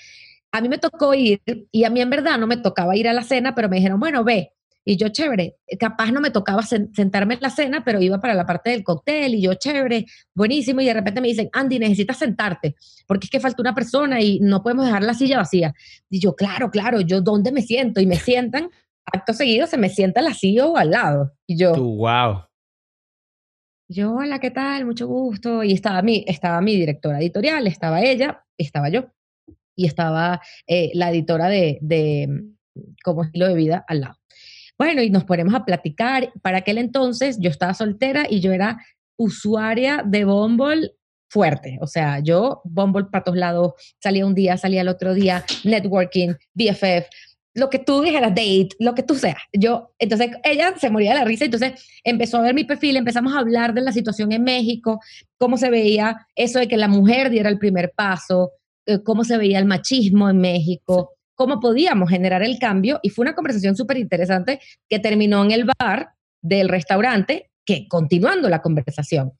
a 0.52 0.60
mí 0.60 0.68
me 0.68 0.76
tocó 0.76 1.14
ir, 1.14 1.40
y 1.70 1.84
a 1.84 1.90
mí 1.90 2.02
en 2.02 2.10
verdad 2.10 2.38
no 2.38 2.46
me 2.46 2.58
tocaba 2.58 2.94
ir 2.94 3.08
a 3.08 3.14
la 3.14 3.22
cena, 3.22 3.54
pero 3.54 3.70
me 3.70 3.76
dijeron, 3.76 3.98
bueno, 3.98 4.24
ve, 4.24 4.52
y 4.84 4.96
yo, 4.96 5.08
chévere, 5.10 5.56
capaz 5.78 6.10
no 6.10 6.20
me 6.20 6.30
tocaba 6.30 6.62
sentarme 6.62 7.34
en 7.34 7.40
la 7.40 7.50
cena, 7.50 7.84
pero 7.84 8.00
iba 8.00 8.20
para 8.20 8.34
la 8.34 8.44
parte 8.44 8.70
del 8.70 8.82
cóctel 8.82 9.34
y 9.36 9.42
yo, 9.42 9.54
chévere, 9.54 10.06
buenísimo. 10.34 10.80
Y 10.80 10.86
de 10.86 10.94
repente 10.94 11.20
me 11.20 11.28
dicen, 11.28 11.50
Andy, 11.52 11.78
necesitas 11.78 12.18
sentarte, 12.18 12.74
porque 13.06 13.26
es 13.26 13.30
que 13.30 13.40
falta 13.40 13.62
una 13.62 13.74
persona 13.74 14.20
y 14.20 14.40
no 14.40 14.62
podemos 14.62 14.86
dejar 14.86 15.04
la 15.04 15.14
silla 15.14 15.38
vacía. 15.38 15.72
Y 16.10 16.20
yo, 16.20 16.34
claro, 16.34 16.70
claro, 16.70 17.00
yo, 17.00 17.20
¿dónde 17.20 17.52
me 17.52 17.62
siento? 17.62 18.00
Y 18.00 18.06
me 18.06 18.16
sientan, 18.16 18.70
acto 19.04 19.32
seguido 19.32 19.66
se 19.66 19.78
me 19.78 19.88
sienta 19.88 20.20
la 20.20 20.34
silla 20.34 20.66
o 20.66 20.76
al 20.76 20.90
lado. 20.90 21.32
Y 21.46 21.56
yo, 21.56 21.74
wow. 21.74 22.42
Yo, 23.88 24.14
hola, 24.14 24.38
¿qué 24.40 24.50
tal? 24.50 24.86
Mucho 24.86 25.06
gusto. 25.06 25.62
Y 25.62 25.72
estaba 25.72 26.02
mi, 26.02 26.24
estaba 26.26 26.60
mi 26.60 26.76
directora 26.76 27.20
editorial, 27.20 27.66
estaba 27.66 28.02
ella, 28.02 28.44
estaba 28.56 28.88
yo. 28.88 29.04
Y 29.76 29.86
estaba 29.86 30.40
eh, 30.66 30.90
la 30.94 31.10
editora 31.10 31.48
de, 31.48 31.78
de 31.82 32.28
como 33.04 33.24
estilo 33.24 33.48
de 33.48 33.54
vida 33.54 33.84
al 33.86 34.00
lado. 34.00 34.21
Bueno, 34.78 35.02
y 35.02 35.10
nos 35.10 35.24
ponemos 35.24 35.54
a 35.54 35.64
platicar. 35.64 36.32
Para 36.42 36.58
aquel 36.58 36.78
entonces 36.78 37.38
yo 37.40 37.50
estaba 37.50 37.74
soltera 37.74 38.26
y 38.28 38.40
yo 38.40 38.52
era 38.52 38.78
usuaria 39.16 40.02
de 40.04 40.24
Bumble 40.24 40.92
fuerte. 41.28 41.78
O 41.80 41.86
sea, 41.86 42.20
yo 42.20 42.60
Bumble 42.64 43.06
para 43.10 43.24
todos 43.24 43.38
lados, 43.38 43.72
salía 44.00 44.26
un 44.26 44.34
día, 44.34 44.56
salía 44.56 44.82
el 44.82 44.88
otro 44.88 45.14
día, 45.14 45.44
networking, 45.64 46.34
BFF, 46.54 47.08
lo 47.54 47.68
que 47.68 47.78
tú 47.78 48.00
dijeras, 48.00 48.30
date, 48.30 48.70
lo 48.78 48.94
que 48.94 49.02
tú 49.02 49.14
seas. 49.14 49.36
Yo, 49.52 49.94
entonces 49.98 50.30
ella 50.42 50.74
se 50.78 50.90
moría 50.90 51.12
de 51.12 51.18
la 51.18 51.24
risa, 51.24 51.44
entonces 51.44 51.86
empezó 52.04 52.38
a 52.38 52.42
ver 52.42 52.54
mi 52.54 52.64
perfil, 52.64 52.96
empezamos 52.96 53.34
a 53.34 53.38
hablar 53.38 53.74
de 53.74 53.82
la 53.82 53.92
situación 53.92 54.32
en 54.32 54.42
México, 54.42 55.00
cómo 55.38 55.56
se 55.56 55.70
veía 55.70 56.26
eso 56.34 56.58
de 56.58 56.68
que 56.68 56.76
la 56.76 56.88
mujer 56.88 57.30
diera 57.30 57.50
el 57.50 57.58
primer 57.58 57.92
paso, 57.94 58.52
eh, 58.86 59.02
cómo 59.02 59.24
se 59.24 59.36
veía 59.36 59.58
el 59.58 59.66
machismo 59.66 60.30
en 60.30 60.38
México, 60.38 61.12
cómo 61.34 61.60
podíamos 61.60 62.10
generar 62.10 62.42
el 62.42 62.58
cambio 62.58 63.00
y 63.02 63.10
fue 63.10 63.24
una 63.24 63.34
conversación 63.34 63.76
súper 63.76 63.98
interesante 63.98 64.60
que 64.88 64.98
terminó 64.98 65.44
en 65.44 65.50
el 65.50 65.64
bar 65.64 66.10
del 66.42 66.68
restaurante, 66.68 67.50
que 67.64 67.86
continuando 67.88 68.48
la 68.48 68.62
conversación. 68.62 69.32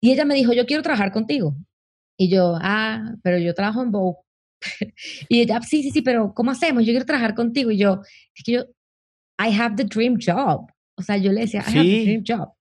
Y 0.00 0.12
ella 0.12 0.24
me 0.24 0.34
dijo, 0.34 0.52
yo 0.52 0.66
quiero 0.66 0.82
trabajar 0.82 1.12
contigo. 1.12 1.56
Y 2.18 2.28
yo, 2.28 2.56
ah, 2.60 3.14
pero 3.22 3.38
yo 3.38 3.54
trabajo 3.54 3.82
en 3.82 3.90
Vogue. 3.90 4.18
y 5.28 5.40
ella, 5.40 5.60
sí, 5.62 5.82
sí, 5.82 5.90
sí, 5.90 6.02
pero 6.02 6.32
¿cómo 6.34 6.50
hacemos? 6.50 6.84
Yo 6.84 6.92
quiero 6.92 7.04
trabajar 7.04 7.34
contigo. 7.34 7.70
Y 7.70 7.78
yo, 7.78 8.00
es 8.34 8.44
que 8.44 8.52
yo, 8.52 8.64
I 9.38 9.54
have 9.58 9.76
the 9.76 9.84
dream 9.84 10.18
job. 10.24 10.70
O 10.96 11.02
sea, 11.02 11.16
yo 11.16 11.32
le 11.32 11.42
decía, 11.42 11.62
I 11.66 11.78
have 11.78 11.88
the 11.88 12.04
dream 12.04 12.24
job. 12.26 12.52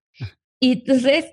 Y 0.59 0.71
entonces, 0.73 1.25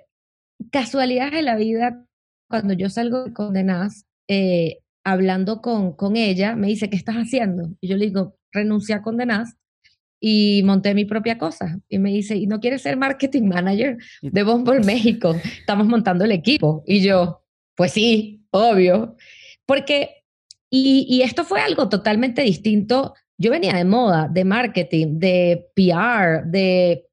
casualidad 0.70 1.32
de 1.32 1.42
la 1.42 1.56
vida, 1.56 2.04
cuando 2.48 2.74
yo 2.74 2.88
salgo 2.90 3.24
de 3.24 3.32
Condenas, 3.32 4.04
eh, 4.28 4.81
hablando 5.04 5.60
con, 5.60 5.94
con 5.94 6.16
ella, 6.16 6.54
me 6.56 6.68
dice, 6.68 6.90
¿qué 6.90 6.96
estás 6.96 7.16
haciendo? 7.16 7.70
Y 7.80 7.88
yo 7.88 7.96
le 7.96 8.06
digo, 8.06 8.36
renuncié 8.52 8.94
a 8.94 9.02
Condenas 9.02 9.56
y 10.20 10.62
monté 10.64 10.94
mi 10.94 11.04
propia 11.04 11.36
cosa. 11.36 11.80
Y 11.88 11.98
me 11.98 12.10
dice, 12.10 12.36
¿y 12.36 12.46
no 12.46 12.60
quieres 12.60 12.82
ser 12.82 12.96
marketing 12.96 13.48
manager 13.48 13.98
de 14.22 14.42
Bumble 14.42 14.80
México? 14.84 15.34
Estamos 15.58 15.86
montando 15.86 16.24
el 16.24 16.32
equipo. 16.32 16.84
Y 16.86 17.02
yo, 17.02 17.42
pues 17.74 17.92
sí, 17.92 18.44
obvio. 18.50 19.16
Porque, 19.66 20.24
y, 20.70 21.06
y 21.08 21.22
esto 21.22 21.44
fue 21.44 21.60
algo 21.60 21.88
totalmente 21.88 22.42
distinto. 22.42 23.14
Yo 23.36 23.50
venía 23.50 23.74
de 23.74 23.84
moda, 23.84 24.28
de 24.28 24.44
marketing, 24.44 25.18
de 25.18 25.66
PR, 25.74 26.46
de, 26.46 27.06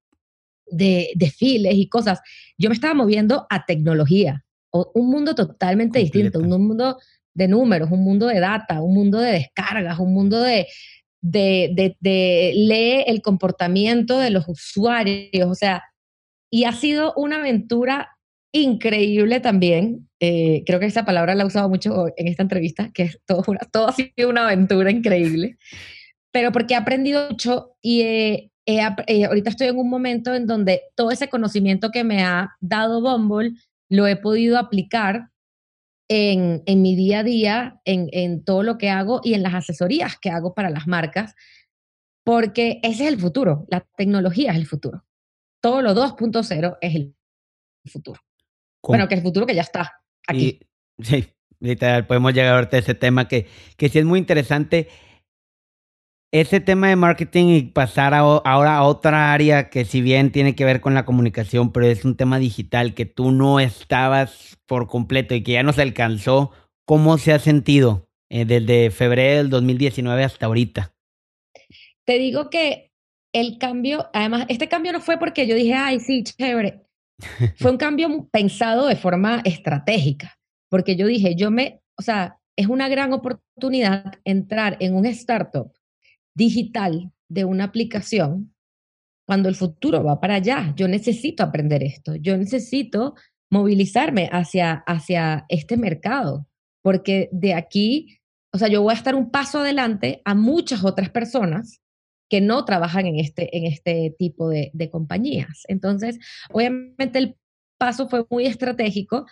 de 0.67 1.09
desfiles 1.15 1.73
y 1.75 1.89
cosas. 1.89 2.21
Yo 2.57 2.69
me 2.69 2.75
estaba 2.75 2.93
moviendo 2.93 3.47
a 3.49 3.65
tecnología, 3.65 4.43
un 4.71 5.09
mundo 5.09 5.33
totalmente 5.33 5.97
distinto, 5.97 6.39
un 6.39 6.67
mundo 6.67 6.97
de 7.39 7.47
números, 7.47 7.89
un 7.89 8.03
mundo 8.03 8.27
de 8.27 8.39
data, 8.41 8.81
un 8.81 8.93
mundo 8.93 9.17
de 9.17 9.31
descargas, 9.31 9.97
un 9.97 10.13
mundo 10.13 10.41
de, 10.41 10.67
de, 11.21 11.95
de, 11.99 12.53
lee 12.53 13.03
el 13.07 13.21
comportamiento 13.21 14.19
de 14.19 14.29
los 14.29 14.47
usuarios, 14.47 15.49
o 15.49 15.55
sea, 15.55 15.83
y 16.51 16.65
ha 16.65 16.73
sido 16.73 17.13
una 17.15 17.37
aventura 17.37 18.17
increíble 18.51 19.39
también. 19.39 20.09
Eh, 20.19 20.63
creo 20.65 20.81
que 20.81 20.87
esa 20.87 21.05
palabra 21.05 21.33
la 21.33 21.43
he 21.43 21.47
usado 21.47 21.69
mucho 21.69 22.07
en 22.17 22.27
esta 22.27 22.43
entrevista, 22.43 22.91
que 22.93 23.03
es 23.03 23.19
todo, 23.25 23.43
todo 23.71 23.87
ha 23.87 23.93
sido 23.93 24.29
una 24.29 24.43
aventura 24.45 24.91
increíble, 24.91 25.57
pero 26.31 26.51
porque 26.51 26.73
he 26.73 26.77
aprendido 26.77 27.29
mucho 27.29 27.71
y 27.81 28.01
eh, 28.01 28.51
ahorita 29.25 29.49
estoy 29.49 29.67
en 29.67 29.77
un 29.77 29.89
momento 29.89 30.33
en 30.35 30.45
donde 30.45 30.81
todo 30.95 31.11
ese 31.11 31.29
conocimiento 31.29 31.89
que 31.89 32.03
me 32.03 32.21
ha 32.21 32.51
dado 32.59 33.01
Bumble 33.01 33.53
lo 33.89 34.07
he 34.07 34.17
podido 34.17 34.57
aplicar 34.57 35.29
en, 36.09 36.63
en 36.65 36.81
mi 36.81 36.95
día 36.95 37.19
a 37.19 37.23
día, 37.23 37.81
en, 37.85 38.09
en 38.11 38.43
todo 38.43 38.63
lo 38.63 38.77
que 38.77 38.89
hago 38.89 39.21
y 39.23 39.35
en 39.35 39.43
las 39.43 39.53
asesorías 39.53 40.17
que 40.19 40.31
hago 40.31 40.53
para 40.53 40.71
las 40.71 40.87
marcas, 40.87 41.35
porque 42.25 42.79
ese 42.83 43.03
es 43.03 43.13
el 43.13 43.19
futuro, 43.19 43.65
la 43.69 43.87
tecnología 43.95 44.51
es 44.51 44.57
el 44.57 44.65
futuro. 44.65 45.05
Todo 45.61 45.81
lo 45.81 45.93
2.0 45.93 46.77
es 46.81 46.95
el 46.95 47.15
futuro. 47.85 48.19
Bueno, 48.81 49.07
que 49.07 49.15
es 49.15 49.19
el 49.19 49.25
futuro 49.25 49.45
que 49.45 49.55
ya 49.55 49.61
está 49.61 50.01
aquí. 50.27 50.59
sí, 50.99 51.25
literal, 51.59 52.07
podemos 52.07 52.33
llegar 52.33 52.55
ahorita 52.55 52.77
a 52.77 52.79
ese 52.79 52.95
tema 52.95 53.27
que, 53.27 53.47
que 53.77 53.89
sí 53.89 53.99
es 53.99 54.05
muy 54.05 54.19
interesante 54.19 54.87
ese 56.31 56.59
tema 56.59 56.89
de 56.89 56.95
marketing 56.95 57.45
y 57.47 57.61
pasar 57.63 58.13
ahora 58.13 58.77
a 58.77 58.83
otra 58.83 59.33
área 59.33 59.69
que 59.69 59.85
si 59.85 60.01
bien 60.01 60.31
tiene 60.31 60.55
que 60.55 60.65
ver 60.65 60.79
con 60.79 60.93
la 60.93 61.05
comunicación, 61.05 61.71
pero 61.71 61.87
es 61.87 62.05
un 62.05 62.15
tema 62.15 62.37
digital 62.37 62.93
que 62.93 63.05
tú 63.05 63.31
no 63.31 63.59
estabas 63.59 64.57
por 64.67 64.87
completo 64.87 65.33
y 65.33 65.41
que 65.41 65.53
ya 65.53 65.63
no 65.63 65.73
se 65.73 65.81
alcanzó, 65.81 66.51
¿cómo 66.85 67.17
se 67.17 67.33
ha 67.33 67.39
sentido 67.39 68.07
eh, 68.29 68.45
desde 68.45 68.91
febrero 68.91 69.37
del 69.37 69.49
2019 69.49 70.23
hasta 70.23 70.45
ahorita? 70.45 70.93
Te 72.05 72.19
digo 72.19 72.49
que 72.49 72.91
el 73.33 73.57
cambio, 73.57 74.09
además, 74.13 74.45
este 74.49 74.67
cambio 74.67 74.91
no 74.93 75.01
fue 75.01 75.17
porque 75.17 75.47
yo 75.47 75.55
dije, 75.55 75.73
ay, 75.73 75.99
sí, 75.99 76.23
chévere. 76.23 76.85
fue 77.57 77.71
un 77.71 77.77
cambio 77.77 78.29
pensado 78.31 78.87
de 78.87 78.95
forma 78.95 79.41
estratégica, 79.43 80.37
porque 80.69 80.95
yo 80.95 81.07
dije, 81.07 81.35
yo 81.35 81.51
me, 81.51 81.81
o 81.97 82.01
sea, 82.01 82.39
es 82.55 82.67
una 82.67 82.87
gran 82.87 83.13
oportunidad 83.13 84.19
entrar 84.23 84.77
en 84.79 84.95
un 84.95 85.05
startup 85.05 85.71
digital 86.35 87.11
de 87.29 87.45
una 87.45 87.65
aplicación 87.65 88.53
cuando 89.25 89.47
el 89.49 89.55
futuro 89.55 90.03
va 90.03 90.19
para 90.19 90.35
allá. 90.35 90.73
Yo 90.75 90.87
necesito 90.87 91.43
aprender 91.43 91.83
esto, 91.83 92.15
yo 92.15 92.35
necesito 92.37 93.15
movilizarme 93.51 94.29
hacia, 94.31 94.83
hacia 94.87 95.45
este 95.49 95.77
mercado, 95.77 96.47
porque 96.81 97.29
de 97.31 97.53
aquí, 97.53 98.19
o 98.53 98.57
sea, 98.57 98.67
yo 98.67 98.81
voy 98.81 98.93
a 98.93 98.97
estar 98.97 99.15
un 99.15 99.31
paso 99.31 99.59
adelante 99.59 100.21
a 100.25 100.35
muchas 100.35 100.83
otras 100.83 101.09
personas 101.09 101.81
que 102.29 102.41
no 102.41 102.63
trabajan 102.63 103.07
en 103.07 103.19
este, 103.19 103.55
en 103.57 103.65
este 103.65 104.15
tipo 104.17 104.49
de, 104.49 104.89
compañías. 104.91 105.63
Entonces, 105.67 106.19
obviamente 106.51 107.19
el 107.19 107.35
paso 107.77 108.07
fue 108.07 108.25
muy 108.29 108.45
estratégico 108.45 109.25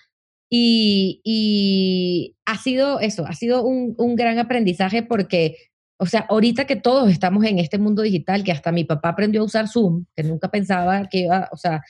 y, 0.49 1.21
y, 1.23 2.35
ha 2.45 2.57
sido 2.57 2.99
eso, 2.99 3.25
ha 3.25 3.33
sido 3.33 3.63
un, 3.63 3.95
un, 3.97 4.15
gran 4.15 4.39
aprendizaje 4.39 5.03
porque 5.03 5.57
o 5.97 6.05
sea, 6.05 6.21
ahorita 6.29 6.65
que 6.65 6.75
todos 6.75 7.09
estamos 7.09 7.43
en 7.45 7.59
este 7.59 7.77
mundo 7.77 8.03
digital, 8.03 8.43
que 8.43 8.51
hasta 8.51 8.71
mi 8.71 8.83
papá 8.83 9.09
aprendió 9.09 9.41
a 9.41 9.45
usar 9.45 9.67
Zoom, 9.67 10.05
que 10.15 10.23
nunca 10.23 10.49
pensaba 10.49 11.07
que 11.09 11.19
iba, 11.21 11.49
o 11.51 11.57
sea, 11.57 11.81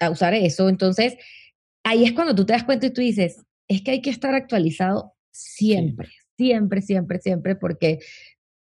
a 0.00 0.10
usar 0.10 0.34
eso, 0.34 0.68
entonces 0.68 1.16
ahí 1.84 2.04
es 2.04 2.12
cuando 2.12 2.34
tú 2.34 2.44
te 2.44 2.52
das 2.52 2.64
cuenta 2.64 2.86
y 2.86 2.90
tú 2.90 3.00
dices, 3.00 3.44
es 3.68 3.82
que 3.82 3.92
hay 3.92 4.02
que 4.02 4.10
estar 4.10 4.34
actualizado 4.34 5.14
siempre, 5.30 6.10
siempre, 6.36 6.82
siempre, 6.82 7.18
siempre, 7.20 7.56
porque 7.56 8.00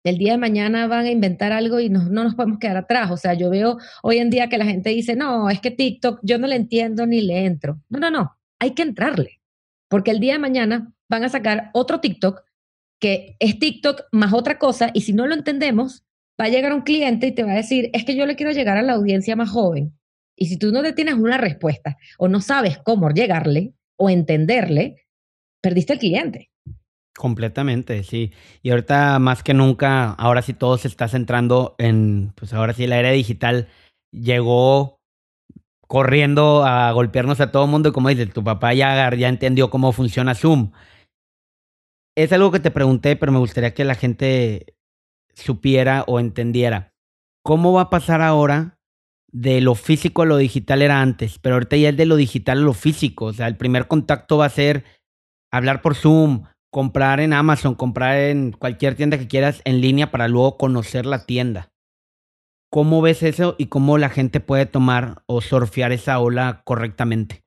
el 0.03 0.17
día 0.17 0.33
de 0.33 0.37
mañana 0.37 0.87
van 0.87 1.05
a 1.05 1.11
inventar 1.11 1.51
algo 1.51 1.79
y 1.79 1.89
no, 1.89 2.03
no 2.03 2.23
nos 2.23 2.35
podemos 2.35 2.59
quedar 2.59 2.77
atrás. 2.77 3.09
O 3.11 3.17
sea, 3.17 3.33
yo 3.33 3.49
veo 3.49 3.77
hoy 4.01 4.17
en 4.17 4.29
día 4.29 4.49
que 4.49 4.57
la 4.57 4.65
gente 4.65 4.89
dice, 4.89 5.15
no, 5.15 5.49
es 5.49 5.61
que 5.61 5.71
TikTok 5.71 6.19
yo 6.23 6.37
no 6.37 6.47
le 6.47 6.57
entiendo 6.57 7.05
ni 7.05 7.21
le 7.21 7.45
entro. 7.45 7.79
No, 7.89 7.99
no, 7.99 8.11
no, 8.11 8.37
hay 8.59 8.71
que 8.71 8.83
entrarle, 8.83 9.41
porque 9.87 10.11
el 10.11 10.19
día 10.19 10.33
de 10.33 10.39
mañana 10.39 10.91
van 11.09 11.23
a 11.23 11.29
sacar 11.29 11.69
otro 11.73 11.99
TikTok 11.99 12.43
que 13.03 13.35
es 13.39 13.59
TikTok 13.59 14.03
más 14.13 14.31
otra 14.31 14.57
cosa, 14.57 14.89
y 14.93 15.01
si 15.01 15.11
no 15.11 15.27
lo 15.27 15.33
entendemos, 15.33 16.05
va 16.39 16.45
a 16.45 16.49
llegar 16.49 16.71
un 16.71 16.83
cliente 16.83 17.27
y 17.27 17.31
te 17.33 17.43
va 17.43 17.51
a 17.51 17.55
decir, 17.57 17.89
es 17.91 18.05
que 18.05 18.15
yo 18.15 18.25
le 18.25 18.37
quiero 18.37 18.53
llegar 18.53 18.77
a 18.77 18.81
la 18.81 18.93
audiencia 18.93 19.35
más 19.35 19.49
joven. 19.49 19.99
Y 20.37 20.45
si 20.45 20.57
tú 20.57 20.71
no 20.71 20.81
le 20.81 20.93
tienes 20.93 21.15
una 21.15 21.37
respuesta 21.37 21.97
o 22.17 22.29
no 22.29 22.39
sabes 22.39 22.77
cómo 22.77 23.09
llegarle 23.09 23.73
o 23.97 24.09
entenderle, 24.09 25.05
perdiste 25.61 25.91
el 25.91 25.99
cliente. 25.99 26.49
Completamente, 27.13 28.03
sí. 28.03 28.31
Y 28.61 28.69
ahorita 28.69 29.19
más 29.19 29.43
que 29.43 29.53
nunca, 29.53 30.11
ahora 30.11 30.41
sí 30.41 30.53
todo 30.53 30.77
se 30.77 30.87
está 30.87 31.09
centrando 31.09 31.75
en, 31.79 32.31
pues 32.35 32.53
ahora 32.53 32.71
sí 32.71 32.87
la 32.87 32.99
era 32.99 33.11
digital 33.11 33.67
llegó 34.13 35.01
corriendo 35.87 36.63
a 36.63 36.89
golpearnos 36.93 37.41
a 37.41 37.51
todo 37.51 37.67
mundo 37.67 37.89
y 37.89 37.91
como 37.91 38.07
dices, 38.07 38.31
tu 38.31 38.45
papá 38.45 38.73
ya, 38.73 39.13
ya 39.13 39.27
entendió 39.27 39.69
cómo 39.69 39.91
funciona 39.91 40.35
Zoom 40.35 40.71
es 42.15 42.31
algo 42.31 42.51
que 42.51 42.59
te 42.59 42.71
pregunté, 42.71 43.15
pero 43.15 43.31
me 43.31 43.39
gustaría 43.39 43.73
que 43.73 43.85
la 43.85 43.95
gente 43.95 44.75
supiera 45.33 46.03
o 46.07 46.19
entendiera. 46.19 46.93
¿Cómo 47.43 47.73
va 47.73 47.81
a 47.81 47.89
pasar 47.89 48.21
ahora 48.21 48.77
de 49.31 49.61
lo 49.61 49.75
físico 49.75 50.21
a 50.21 50.25
lo 50.25 50.37
digital 50.37 50.81
era 50.81 51.01
antes, 51.01 51.39
pero 51.39 51.55
ahorita 51.55 51.75
ya 51.75 51.89
es 51.89 51.97
de 51.97 52.05
lo 52.05 52.15
digital 52.15 52.59
a 52.59 52.61
lo 52.61 52.73
físico? 52.73 53.25
O 53.25 53.33
sea, 53.33 53.47
el 53.47 53.57
primer 53.57 53.87
contacto 53.87 54.37
va 54.37 54.45
a 54.45 54.49
ser 54.49 54.85
hablar 55.51 55.81
por 55.81 55.95
Zoom, 55.95 56.45
comprar 56.71 57.19
en 57.19 57.33
Amazon, 57.33 57.75
comprar 57.75 58.17
en 58.17 58.51
cualquier 58.51 58.95
tienda 58.95 59.17
que 59.17 59.27
quieras 59.27 59.61
en 59.65 59.81
línea 59.81 60.11
para 60.11 60.27
luego 60.27 60.57
conocer 60.57 61.05
la 61.05 61.25
tienda. 61.25 61.71
¿Cómo 62.71 63.01
ves 63.01 63.21
eso 63.21 63.55
y 63.59 63.67
cómo 63.67 63.99
la 63.99 64.09
gente 64.09 64.39
puede 64.39 64.65
tomar 64.65 65.21
o 65.27 65.41
surfear 65.41 65.91
esa 65.91 66.19
ola 66.19 66.63
correctamente? 66.65 67.42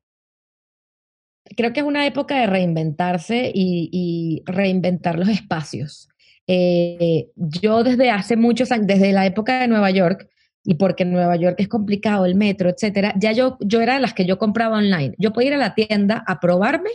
Creo 1.56 1.72
que 1.72 1.80
es 1.80 1.86
una 1.86 2.06
época 2.06 2.40
de 2.40 2.46
reinventarse 2.46 3.50
y, 3.54 4.42
reinventar 4.46 5.18
los 5.18 5.28
espacios. 5.28 6.08
Eh, 6.46 7.28
yo 7.36 7.82
desde 7.82 8.10
hace 8.10 8.36
muchos 8.36 8.72
años, 8.72 8.86
desde 8.86 9.12
la 9.12 9.26
época 9.26 9.60
de 9.60 9.68
Nueva 9.68 9.90
York, 9.90 10.28
y 10.62 10.74
porque 10.74 11.04
en 11.04 11.12
Nueva 11.12 11.36
York 11.36 11.56
es 11.58 11.68
complicado 11.68 12.26
el 12.26 12.34
metro, 12.34 12.68
etcétera, 12.68 13.14
ya 13.16 13.32
yo, 13.32 13.56
yo 13.60 13.80
era 13.80 13.94
de 13.94 14.00
las 14.00 14.14
que 14.14 14.26
yo 14.26 14.38
compraba 14.38 14.78
online. 14.78 15.14
Yo 15.18 15.32
podía 15.32 15.48
ir 15.48 15.54
a 15.54 15.58
la 15.58 15.74
tienda 15.74 16.24
a 16.26 16.40
probarme, 16.40 16.90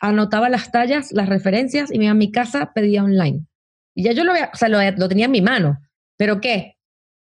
anotaba 0.00 0.50
las 0.50 0.70
tallas, 0.70 1.10
las 1.12 1.28
referencias 1.28 1.90
y 1.90 1.98
me 1.98 2.04
iba 2.04 2.12
a 2.12 2.14
mi 2.14 2.30
casa, 2.30 2.72
pedía 2.74 3.02
online. 3.02 3.46
Y 3.94 4.04
ya 4.04 4.12
yo 4.12 4.24
lo, 4.24 4.32
o 4.32 4.56
sea, 4.56 4.68
lo, 4.68 4.78
lo 4.96 5.08
tenía 5.08 5.26
en 5.26 5.30
mi 5.30 5.40
mano. 5.40 5.80
¿Pero 6.18 6.40
qué? 6.40 6.76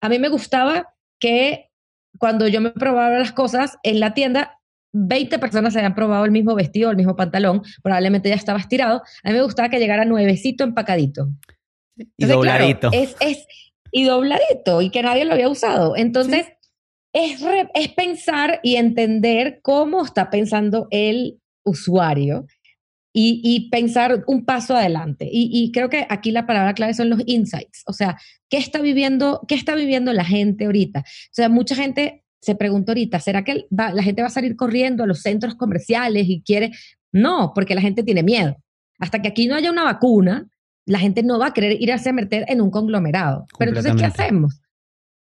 A 0.01 0.09
mí 0.09 0.19
me 0.19 0.29
gustaba 0.29 0.93
que 1.19 1.69
cuando 2.17 2.47
yo 2.47 2.61
me 2.61 2.71
probaba 2.71 3.17
las 3.17 3.31
cosas 3.31 3.77
en 3.83 3.99
la 3.99 4.13
tienda, 4.13 4.56
20 5.05 5.39
personas 5.39 5.73
se 5.73 5.79
habían 5.79 5.95
probado 5.95 6.25
el 6.25 6.31
mismo 6.31 6.55
vestido, 6.55 6.89
el 6.89 6.97
mismo 6.97 7.15
pantalón, 7.15 7.61
probablemente 7.83 8.29
ya 8.29 8.35
estaba 8.35 8.59
estirado. 8.59 9.03
A 9.23 9.29
mí 9.29 9.35
me 9.35 9.43
gustaba 9.43 9.69
que 9.69 9.79
llegara 9.79 10.05
nuevecito, 10.05 10.63
empacadito. 10.63 11.29
y 11.95 12.25
dobladito. 12.25 12.89
es, 12.91 13.15
es, 13.19 13.45
y 13.91 14.03
dobladito, 14.03 14.81
y 14.81 14.89
que 14.89 15.03
nadie 15.03 15.25
lo 15.25 15.33
había 15.33 15.49
usado. 15.49 15.95
Entonces, 15.95 16.47
es, 17.13 17.41
es 17.73 17.89
pensar 17.89 18.59
y 18.63 18.75
entender 18.75 19.59
cómo 19.61 20.03
está 20.03 20.29
pensando 20.29 20.87
el 20.91 21.39
usuario 21.63 22.45
y, 23.13 23.41
y 23.43 23.69
pensar 23.69 24.23
un 24.27 24.45
paso 24.45 24.75
adelante. 24.75 25.27
Y, 25.31 25.49
y, 25.51 25.71
creo 25.71 25.89
que 25.89 26.05
aquí 26.09 26.31
la 26.31 26.45
palabra 26.45 26.73
clave 26.73 26.93
son 26.93 27.09
los 27.09 27.21
insights. 27.25 27.83
O 27.87 27.93
sea, 27.93 28.17
¿qué 28.49 28.57
está 28.57 28.79
viviendo, 28.79 29.41
qué 29.47 29.55
está 29.55 29.73
viviendo 29.73 30.13
la 30.13 30.25
gente 30.25 30.65
ahorita? 30.65 30.99
O 30.99 31.33
sea, 31.33 31.49
mucha 31.49 31.75
gente 31.75 32.23
se 32.41 32.55
pregunta 32.55 32.91
ahorita, 32.91 33.19
¿será 33.19 33.43
que 33.43 33.67
la 33.69 34.03
gente 34.03 34.21
va 34.21 34.27
a 34.27 34.31
salir 34.31 34.55
corriendo 34.55 35.03
a 35.03 35.07
los 35.07 35.21
centros 35.21 35.55
comerciales 35.55 36.27
y 36.29 36.41
quiere? 36.41 36.71
No, 37.11 37.51
porque 37.53 37.75
la 37.75 37.81
gente 37.81 38.03
tiene 38.03 38.23
miedo. 38.23 38.55
Hasta 38.99 39.21
que 39.21 39.27
aquí 39.27 39.47
no 39.47 39.55
haya 39.55 39.71
una 39.71 39.83
vacuna, 39.83 40.47
la 40.85 40.99
gente 40.99 41.23
no 41.23 41.39
va 41.39 41.47
a 41.47 41.53
querer 41.53 41.81
ir 41.81 41.91
a 41.91 42.13
meter 42.13 42.45
en 42.47 42.61
un 42.61 42.71
conglomerado. 42.71 43.45
Pero 43.59 43.71
entonces, 43.71 43.95
¿qué 43.95 44.05
hacemos? 44.05 44.61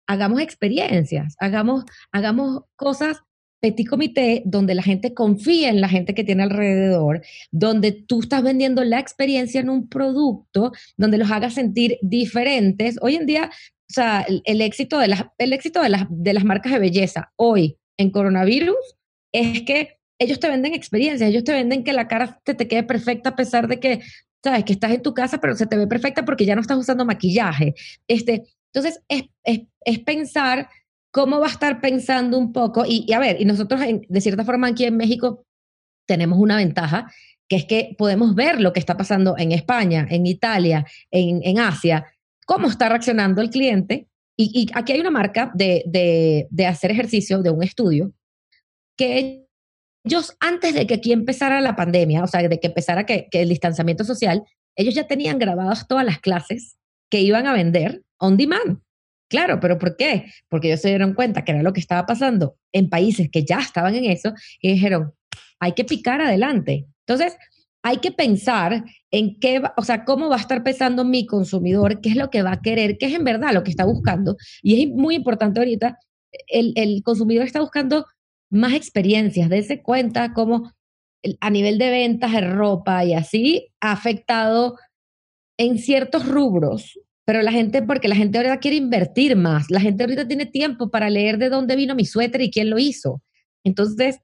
Hagamos 0.08 0.39
experiencias, 0.39 1.36
hagamos, 1.39 1.84
hagamos 2.12 2.63
cosas 2.75 3.23
petit 3.65 3.88
comité 3.88 4.43
donde 4.45 4.75
la 4.75 4.84
gente 4.84 5.13
confía 5.13 5.69
en 5.69 5.82
la 5.82 5.89
gente 5.89 6.13
que 6.13 6.23
tiene 6.23 6.43
alrededor, 6.43 7.23
donde 7.51 7.91
tú 7.91 8.19
estás 8.19 8.43
vendiendo 8.43 8.84
la 8.84 8.99
experiencia 8.99 9.60
en 9.60 9.69
un 9.69 9.89
producto, 9.89 10.71
donde 10.97 11.17
los 11.17 11.32
hagas 11.32 11.56
sentir 11.56 11.97
diferentes. 12.01 12.97
Hoy 13.01 13.15
en 13.15 13.25
día, 13.25 13.49
o 13.89 13.93
sea, 13.93 14.26
el, 14.28 14.62
éxito, 14.62 15.00
de 15.00 15.08
las, 15.08 15.26
el 15.38 15.54
éxito 15.54 15.82
de, 15.82 15.89
las, 15.89 16.06
de 16.10 16.34
las 16.34 16.43
marcas 16.43 16.74
de 16.74 16.80
belleza 16.80 17.32
hoy 17.36 17.78
en 17.98 18.10
coronavirus 18.10 18.98
es 19.32 19.62
que 19.62 20.00
ellos 20.19 20.39
te 20.39 20.48
venden 20.48 20.74
experiencias, 20.74 21.30
ellos 21.30 21.43
te 21.43 21.52
venden 21.52 21.84
que 21.84 21.93
la 21.93 22.08
cara 22.08 22.39
te, 22.43 22.54
te 22.54 22.67
quede 22.67 22.84
perfecta 22.84 23.30
a 23.30 23.36
pesar 23.36 23.67
de 23.67 23.80
que, 23.80 24.02
sabes, 24.43 24.63
que 24.63 24.74
estás 24.74 24.91
en 24.91 25.02
tu 25.02 25.13
casa, 25.13 25.39
pero 25.39 25.56
se 25.56 25.67
te 25.67 25.78
ve 25.78 25.88
perfecta 25.88 26.26
porque 26.26 26.45
ya 26.45 26.56
no 26.56 26.62
estás 26.62 26.78
usando 26.78 27.06
maquillaje. 27.06 27.76
Este, 28.08 28.43
entonces, 28.74 29.02
es, 29.08 29.24
es, 29.43 29.62
es 29.82 30.00
pensar 30.00 30.69
cómo 31.12 31.39
va 31.39 31.48
a 31.48 31.52
estar 31.52 31.80
pensando 31.80 32.38
un 32.38 32.52
poco. 32.52 32.84
Y, 32.88 33.12
a 33.13 33.19
ver, 33.19 33.39
y 33.39 33.45
nosotros 33.45 33.80
de 33.82 34.21
cierta 34.21 34.43
forma 34.43 34.67
aquí 34.67 34.86
en 34.86 34.98
México 34.98 35.45
tenemos 36.08 36.39
una 36.39 36.58
ventaja, 36.58 37.12
que 37.48 37.56
es 37.56 37.65
que 37.65 37.95
podemos 37.98 38.36
ver 38.36 38.60
lo 38.60 38.74
que 38.74 38.80
está 38.80 38.98
pasando 38.98 39.36
en 39.38 39.52
España, 39.52 40.08
en 40.10 40.26
Italia, 40.26 40.86
en, 41.12 41.41
en 41.43 41.60
Asia, 41.60 42.06
cómo 42.46 42.68
está 42.68 42.90
reaccionando 42.90 43.42
el 43.42 43.50
cliente. 43.50 44.08
Y, 44.38 44.70
aquí 44.74 44.94
hay 44.94 45.00
una 45.00 45.12
marca 45.12 45.52
de, 45.54 45.84
de, 46.50 46.66
hacer 46.66 46.92
ejercicio, 46.92 47.42
de 47.42 47.52
un 47.52 47.64
estudio, 47.64 48.12
que 48.98 49.46
ellos 50.04 50.36
antes 50.40 50.74
de 50.74 50.86
que 50.86 50.96
aquí 50.96 51.14
empezara 51.14 51.62
la 51.62 51.76
pandemia, 51.76 52.24
o 52.24 52.28
sea, 52.28 52.42
de 52.42 52.60
que 52.60 52.68
empezara 52.68 53.06
que, 53.06 53.28
que 53.32 53.42
el 53.42 53.50
distanciamiento 53.50 54.04
social, 54.04 54.44
ellos 54.76 54.94
ya 54.94 55.08
tenían 55.08 55.40
grabadas 55.40 55.88
todas 55.88 56.06
las 56.06 56.20
clases 56.20 56.78
que 57.10 57.22
iban 57.22 57.48
a 57.48 57.54
vender 57.54 58.04
on 58.18 58.36
demand. 58.38 58.82
Claro, 59.30 59.60
pero 59.60 59.80
¿por 59.80 59.96
qué? 59.96 60.32
Porque 60.50 60.68
ellos 60.68 60.82
se 60.82 60.90
dieron 60.90 61.14
cuenta 61.14 61.44
que 61.44 61.52
era 61.52 61.64
lo 61.64 61.74
que 61.74 61.80
estaba 61.80 62.06
pasando 62.06 62.58
en 62.72 62.90
países 62.90 63.30
que 63.32 63.44
ya 63.44 63.60
estaban 63.60 63.96
en 63.96 64.06
eso 64.06 64.34
y 64.62 64.74
dijeron, 64.74 65.14
hay 65.60 65.72
que 65.72 65.86
picar 65.86 66.22
adelante. 66.22 66.86
Entonces, 67.08 67.38
hay 67.86 67.98
que 67.98 68.12
pensar 68.12 68.84
en 69.12 69.39
qué, 69.39 69.62
o 69.78 69.84
sea, 69.84 70.06
cómo 70.06 70.28
va 70.28 70.38
a 70.38 70.39
estar 70.39 70.63
pensando 70.63 71.06
mi 71.06 71.28
consumidor, 71.28 72.02
qué 72.02 72.10
es 72.10 72.15
lo 72.15 72.32
que 72.32 72.41
va 72.41 72.54
a 72.54 72.62
querer, 72.63 72.98
qué 72.98 73.06
es 73.06 73.13
en 73.13 73.24
verdad 73.24 73.54
lo 73.54 73.63
que 73.63 73.69
está 73.69 73.86
buscando. 73.86 74.38
Y 74.63 74.82
es 74.82 74.89
muy 74.89 75.13
importante 75.13 75.60
ahorita, 75.60 76.00
el, 76.48 77.04
consumidor 77.04 77.45
está 77.45 77.62
buscando 77.62 78.08
más 78.50 78.74
experiencias, 78.74 79.50
dése 79.50 79.84
cuenta 79.84 80.34
cómo 80.34 80.74
a 81.39 81.50
nivel 81.52 81.78
de 81.78 81.91
ventas 81.91 82.32
de 82.32 82.41
ropa 82.41 83.06
y 83.06 83.13
así 83.13 83.67
ha 83.82 83.91
afectado 83.91 84.78
en 85.58 85.78
ciertos 85.78 86.28
rubros 86.28 87.00
pero 87.28 87.41
la 87.41 87.52
gente, 87.52 87.82
porque 87.82 88.08
la 88.08 88.15
gente 88.15 88.38
ahora 88.38 88.60
quiere 88.60 88.78
invertir 88.78 89.36
más, 89.36 89.71
la 89.71 89.80
gente 89.80 90.04
ahorita 90.04 90.28
tiene 90.28 90.45
tiempo 90.45 90.91
para 90.91 91.10
leer 91.10 91.39
de 91.39 91.50
dónde 91.50 91.76
vino 91.76 91.95
mi 91.95 92.06
suéter 92.06 92.41
y 92.41 92.52
quién 92.52 92.69
lo 92.69 92.78
hizo. 92.78 93.24
Entonces, 93.63 94.19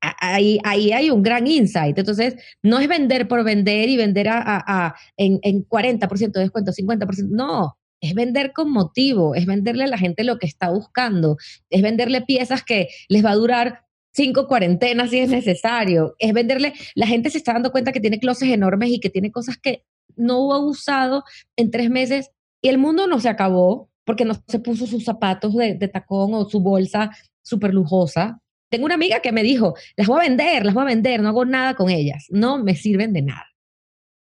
ahí, 0.00 0.58
ahí 0.64 0.92
hay 0.92 1.10
un 1.10 1.22
gran 1.22 1.46
insight. 1.46 1.98
Entonces, 1.98 2.36
no 2.62 2.78
es 2.78 2.88
vender 2.88 3.28
por 3.28 3.44
vender 3.44 3.88
y 3.88 3.96
vender 3.96 4.28
a, 4.28 4.42
a, 4.44 4.94
en, 5.16 5.38
en 5.42 5.66
40% 5.66 6.32
de 6.32 6.40
descuento, 6.40 6.72
50%, 6.72 7.28
no, 7.30 7.76
es 8.00 8.14
vender 8.14 8.52
con 8.52 8.70
motivo, 8.70 9.34
es 9.34 9.46
venderle 9.46 9.84
a 9.84 9.88
la 9.88 9.98
gente 9.98 10.24
lo 10.24 10.38
que 10.38 10.46
está 10.46 10.70
buscando, 10.70 11.36
es 11.68 11.82
venderle 11.82 12.22
piezas 12.22 12.62
que 12.64 12.88
les 13.08 13.24
va 13.24 13.30
a 13.30 13.36
durar 13.36 13.84
cinco 14.12 14.48
cuarentenas 14.48 15.10
si 15.10 15.18
es 15.18 15.30
necesario, 15.30 16.14
es 16.18 16.32
venderle, 16.32 16.72
la 16.94 17.06
gente 17.06 17.30
se 17.30 17.38
está 17.38 17.52
dando 17.52 17.70
cuenta 17.70 17.92
que 17.92 18.00
tiene 18.00 18.18
closets 18.18 18.52
enormes 18.52 18.90
y 18.90 19.00
que 19.00 19.10
tiene 19.10 19.30
cosas 19.30 19.56
que 19.56 19.84
no 20.16 20.52
ha 20.52 20.58
usado 20.58 21.24
en 21.56 21.70
tres 21.70 21.90
meses 21.90 22.30
y 22.62 22.68
el 22.68 22.78
mundo 22.78 23.06
no 23.06 23.20
se 23.20 23.28
acabó 23.28 23.90
porque 24.04 24.24
no 24.24 24.34
se 24.48 24.58
puso 24.58 24.86
sus 24.86 25.04
zapatos 25.04 25.54
de, 25.54 25.76
tacón 25.88 26.34
o 26.34 26.48
su 26.48 26.60
bolsa 26.60 27.10
súper 27.42 27.72
lujosa. 27.72 28.40
Tengo 28.70 28.84
una 28.84 28.94
amiga 28.94 29.20
que 29.20 29.32
me 29.32 29.42
dijo, 29.42 29.74
las 29.96 30.06
voy 30.06 30.20
a 30.20 30.28
vender, 30.28 30.64
las 30.64 30.74
voy 30.74 30.82
a 30.84 30.86
vender, 30.86 31.20
no 31.20 31.28
hago 31.28 31.44
nada 31.44 31.74
con 31.74 31.90
ellas, 31.90 32.26
no 32.30 32.62
me 32.62 32.76
sirven 32.76 33.12
de 33.12 33.22
nada. 33.22 33.46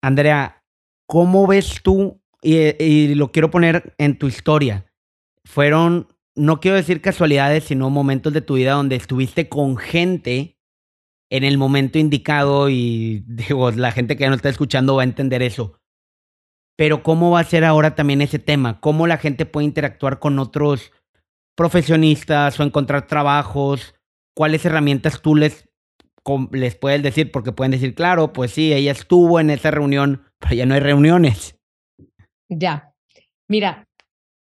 Andrea, 0.02 0.64
¿cómo 1.06 1.46
ves 1.46 1.80
tú, 1.82 2.20
y, 2.42 3.14
lo 3.14 3.30
quiero 3.30 3.52
poner 3.52 3.94
en 3.98 4.18
tu 4.18 4.26
historia, 4.26 4.86
fueron, 5.44 6.08
no 6.34 6.58
quiero 6.58 6.76
decir 6.76 7.00
casualidades, 7.00 7.64
sino 7.64 7.88
momentos 7.88 8.32
de 8.32 8.40
tu 8.40 8.54
vida 8.54 8.72
donde 8.72 8.96
estuviste 8.96 9.48
con 9.48 9.76
gente 9.76 10.58
en 11.30 11.44
el 11.44 11.56
momento 11.56 12.00
indicado 12.00 12.68
y 12.68 13.22
digo, 13.28 13.70
la 13.70 13.92
gente 13.92 14.16
que 14.16 14.28
no 14.28 14.34
está 14.34 14.48
escuchando 14.48 14.96
va 14.96 15.02
a 15.02 15.04
entender 15.04 15.42
eso. 15.42 15.78
Pero 16.76 17.04
¿cómo 17.04 17.30
va 17.30 17.40
a 17.40 17.44
ser 17.44 17.64
ahora 17.64 17.94
también 17.94 18.22
ese 18.22 18.40
tema? 18.40 18.80
¿Cómo 18.80 19.06
la 19.06 19.18
gente 19.18 19.46
puede 19.46 19.66
interactuar 19.66 20.18
con 20.18 20.40
otros 20.40 20.90
profesionistas 21.54 22.58
o 22.58 22.64
encontrar 22.64 23.06
trabajos? 23.06 23.94
¿Cuáles 24.34 24.64
herramientas 24.64 25.20
tú 25.20 25.34
les, 25.36 25.68
les 26.52 26.74
puedes 26.76 27.02
decir? 27.02 27.30
Porque 27.30 27.52
pueden 27.52 27.72
decir, 27.72 27.94
claro, 27.94 28.32
pues 28.32 28.52
sí, 28.52 28.72
ella 28.72 28.92
estuvo 28.92 29.40
en 29.40 29.50
esa 29.50 29.70
reunión, 29.70 30.22
pero 30.38 30.54
ya 30.54 30.66
no 30.66 30.74
hay 30.74 30.80
reuniones. 30.80 31.58
Ya. 32.48 32.92
Mira, 33.48 33.88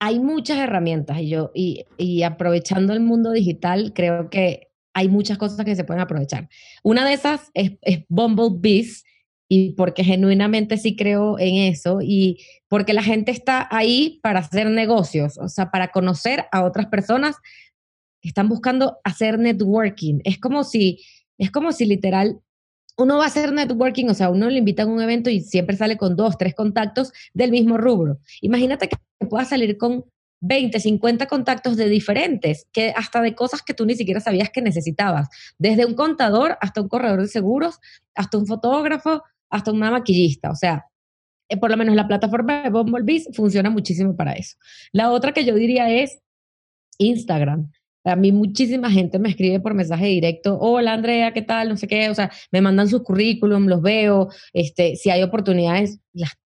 hay 0.00 0.20
muchas 0.20 0.58
herramientas 0.58 1.18
y 1.18 1.28
yo, 1.28 1.50
y, 1.54 2.22
aprovechando 2.22 2.92
el 2.92 3.00
mundo 3.00 3.32
digital, 3.32 3.92
creo 3.94 4.30
que 4.30 4.68
hay 4.94 5.08
muchas 5.08 5.38
cosas 5.38 5.64
que 5.64 5.76
se 5.76 5.84
pueden 5.84 6.02
aprovechar. 6.02 6.48
Una 6.82 7.06
de 7.06 7.14
esas 7.14 7.50
es, 7.54 7.72
es 7.82 8.04
Bumblebees, 8.08 9.04
y 9.52 9.72
porque 9.72 10.04
genuinamente 10.04 10.76
sí 10.76 10.94
creo 10.94 11.36
en 11.40 11.56
eso 11.56 11.98
y 12.00 12.38
porque 12.68 12.92
la 12.92 13.02
gente 13.02 13.32
está 13.32 13.66
ahí 13.72 14.20
para 14.22 14.38
hacer 14.38 14.70
negocios, 14.70 15.38
o 15.38 15.48
sea, 15.48 15.72
para 15.72 15.88
conocer 15.88 16.46
a 16.52 16.62
otras 16.62 16.86
personas 16.86 17.34
están 18.28 18.48
buscando 18.48 18.98
hacer 19.04 19.38
networking. 19.38 20.20
Es 20.24 20.38
como 20.38 20.64
si, 20.64 21.00
es 21.38 21.50
como 21.50 21.72
si 21.72 21.86
literal 21.86 22.40
uno 22.96 23.16
va 23.16 23.24
a 23.24 23.28
hacer 23.28 23.52
networking, 23.52 24.06
o 24.08 24.14
sea, 24.14 24.30
uno 24.30 24.50
le 24.50 24.58
invita 24.58 24.82
a 24.82 24.86
un 24.86 25.00
evento 25.00 25.30
y 25.30 25.40
siempre 25.40 25.76
sale 25.76 25.96
con 25.96 26.16
dos, 26.16 26.36
tres 26.36 26.54
contactos 26.54 27.12
del 27.32 27.50
mismo 27.50 27.78
rubro. 27.78 28.18
Imagínate 28.42 28.88
que 28.88 28.96
puedas 29.26 29.48
salir 29.48 29.78
con 29.78 30.04
20, 30.40 30.80
50 30.80 31.26
contactos 31.26 31.76
de 31.76 31.88
diferentes, 31.88 32.66
que 32.72 32.92
hasta 32.96 33.20
de 33.20 33.34
cosas 33.34 33.62
que 33.62 33.74
tú 33.74 33.84
ni 33.86 33.94
siquiera 33.94 34.20
sabías 34.20 34.50
que 34.50 34.62
necesitabas, 34.62 35.28
desde 35.58 35.86
un 35.86 35.94
contador 35.94 36.56
hasta 36.60 36.80
un 36.80 36.88
corredor 36.88 37.20
de 37.20 37.28
seguros, 37.28 37.78
hasta 38.14 38.38
un 38.38 38.46
fotógrafo, 38.46 39.22
hasta 39.50 39.72
una 39.72 39.90
maquillista. 39.90 40.50
O 40.50 40.56
sea, 40.56 40.86
eh, 41.48 41.56
por 41.56 41.70
lo 41.70 41.76
menos 41.76 41.94
la 41.94 42.08
plataforma 42.08 42.62
de 42.62 42.70
Bumblebees 42.70 43.28
funciona 43.34 43.70
muchísimo 43.70 44.16
para 44.16 44.32
eso. 44.32 44.56
La 44.92 45.10
otra 45.10 45.32
que 45.32 45.44
yo 45.44 45.54
diría 45.54 45.90
es 45.90 46.20
Instagram. 46.98 47.70
A 48.04 48.16
mí 48.16 48.32
muchísima 48.32 48.90
gente 48.90 49.18
me 49.18 49.28
escribe 49.28 49.60
por 49.60 49.74
mensaje 49.74 50.06
directo, 50.06 50.58
hola 50.58 50.94
Andrea, 50.94 51.32
¿qué 51.32 51.42
tal? 51.42 51.68
No 51.68 51.76
sé 51.76 51.86
qué, 51.86 52.08
o 52.08 52.14
sea, 52.14 52.30
me 52.50 52.60
mandan 52.60 52.88
sus 52.88 53.02
currículum, 53.02 53.66
los 53.66 53.82
veo, 53.82 54.28
este, 54.52 54.96
si 54.96 55.10
hay 55.10 55.22
oportunidades, 55.22 56.00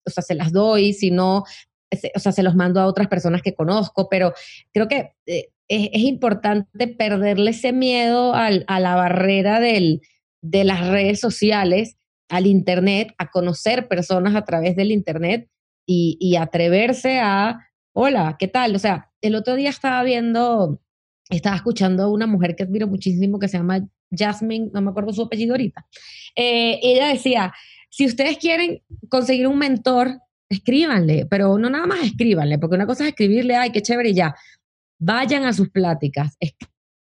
o 0.04 0.10
sea, 0.10 0.22
se 0.22 0.34
las 0.34 0.52
doy, 0.52 0.92
si 0.92 1.10
no, 1.10 1.38
o 1.38 2.18
sea, 2.18 2.32
se 2.32 2.42
los 2.42 2.56
mando 2.56 2.80
a 2.80 2.86
otras 2.86 3.08
personas 3.08 3.40
que 3.42 3.54
conozco, 3.54 4.08
pero 4.08 4.32
creo 4.72 4.88
que 4.88 5.12
eh, 5.26 5.50
es, 5.68 5.90
es, 5.92 6.02
importante 6.02 6.88
perderle 6.88 7.52
ese 7.52 7.72
miedo 7.72 8.34
al, 8.34 8.64
a 8.66 8.80
la 8.80 8.96
barrera 8.96 9.60
del, 9.60 10.02
de 10.42 10.64
las 10.64 10.86
redes 10.88 11.20
sociales 11.20 11.96
al 12.28 12.46
Internet, 12.46 13.14
a 13.18 13.30
conocer 13.30 13.88
personas 13.88 14.34
a 14.34 14.44
través 14.44 14.76
del 14.76 14.90
Internet 14.90 15.48
y, 15.86 16.36
atreverse 16.36 17.20
a, 17.20 17.60
hola, 17.94 18.36
¿qué 18.38 18.48
tal? 18.48 18.74
O 18.74 18.78
sea, 18.78 19.10
el 19.20 19.34
otro 19.34 19.54
día 19.54 19.70
estaba 19.70 20.02
viendo, 20.02 20.80
estaba 21.30 21.56
escuchando 21.56 22.04
a 22.04 22.10
una 22.10 22.26
mujer 22.26 22.54
que 22.54 22.64
admiro 22.64 22.86
muchísimo 22.86 23.38
que 23.38 23.48
se 23.48 23.56
llama 23.56 23.86
Jasmine, 24.10 24.70
no 24.72 24.82
me 24.82 24.90
acuerdo 24.90 25.12
su 25.12 25.22
apellido 25.22 25.54
ahorita. 25.54 25.86
Eh, 26.36 26.80
ella 26.82 27.08
decía, 27.08 27.52
si 27.90 28.06
ustedes 28.06 28.38
quieren 28.38 28.82
conseguir 29.08 29.46
un 29.46 29.58
mentor, 29.58 30.20
escríbanle, 30.48 31.26
pero 31.26 31.58
no 31.58 31.70
nada 31.70 31.86
más 31.86 32.02
escríbanle, 32.02 32.58
porque 32.58 32.76
una 32.76 32.86
cosa 32.86 33.04
es 33.04 33.10
escribirle, 33.10 33.56
ay, 33.56 33.70
qué 33.70 33.82
chévere 33.82 34.10
y 34.10 34.14
ya. 34.14 34.34
Vayan 34.98 35.44
a 35.44 35.52
sus 35.52 35.70
pláticas, 35.70 36.36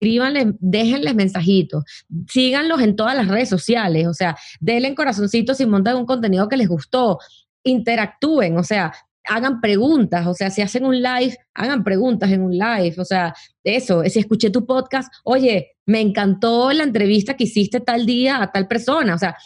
escríbanles, 0.00 0.54
déjenles 0.60 1.14
mensajitos, 1.14 1.84
síganlos 2.28 2.80
en 2.80 2.96
todas 2.96 3.16
las 3.16 3.28
redes 3.28 3.48
sociales, 3.48 4.06
o 4.06 4.14
sea, 4.14 4.36
denle 4.60 4.94
corazoncitos 4.94 5.56
si 5.56 5.66
montan 5.66 5.96
un 5.96 6.06
contenido 6.06 6.48
que 6.48 6.56
les 6.56 6.68
gustó, 6.68 7.18
interactúen, 7.62 8.56
o 8.56 8.62
sea, 8.62 8.92
hagan 9.28 9.60
preguntas, 9.60 10.26
o 10.26 10.34
sea, 10.34 10.50
si 10.50 10.62
hacen 10.62 10.84
un 10.84 11.00
live, 11.00 11.36
hagan 11.54 11.84
preguntas 11.84 12.30
en 12.30 12.42
un 12.42 12.56
live, 12.56 12.94
o 12.98 13.04
sea, 13.04 13.34
eso, 13.64 14.02
si 14.04 14.18
escuché 14.18 14.50
tu 14.50 14.66
podcast, 14.66 15.12
oye, 15.24 15.76
me 15.86 16.00
encantó 16.00 16.72
la 16.72 16.82
entrevista 16.82 17.36
que 17.36 17.44
hiciste 17.44 17.80
tal 17.80 18.06
día 18.06 18.42
a 18.42 18.52
tal 18.52 18.66
persona, 18.68 19.14
o 19.14 19.18
sea, 19.18 19.36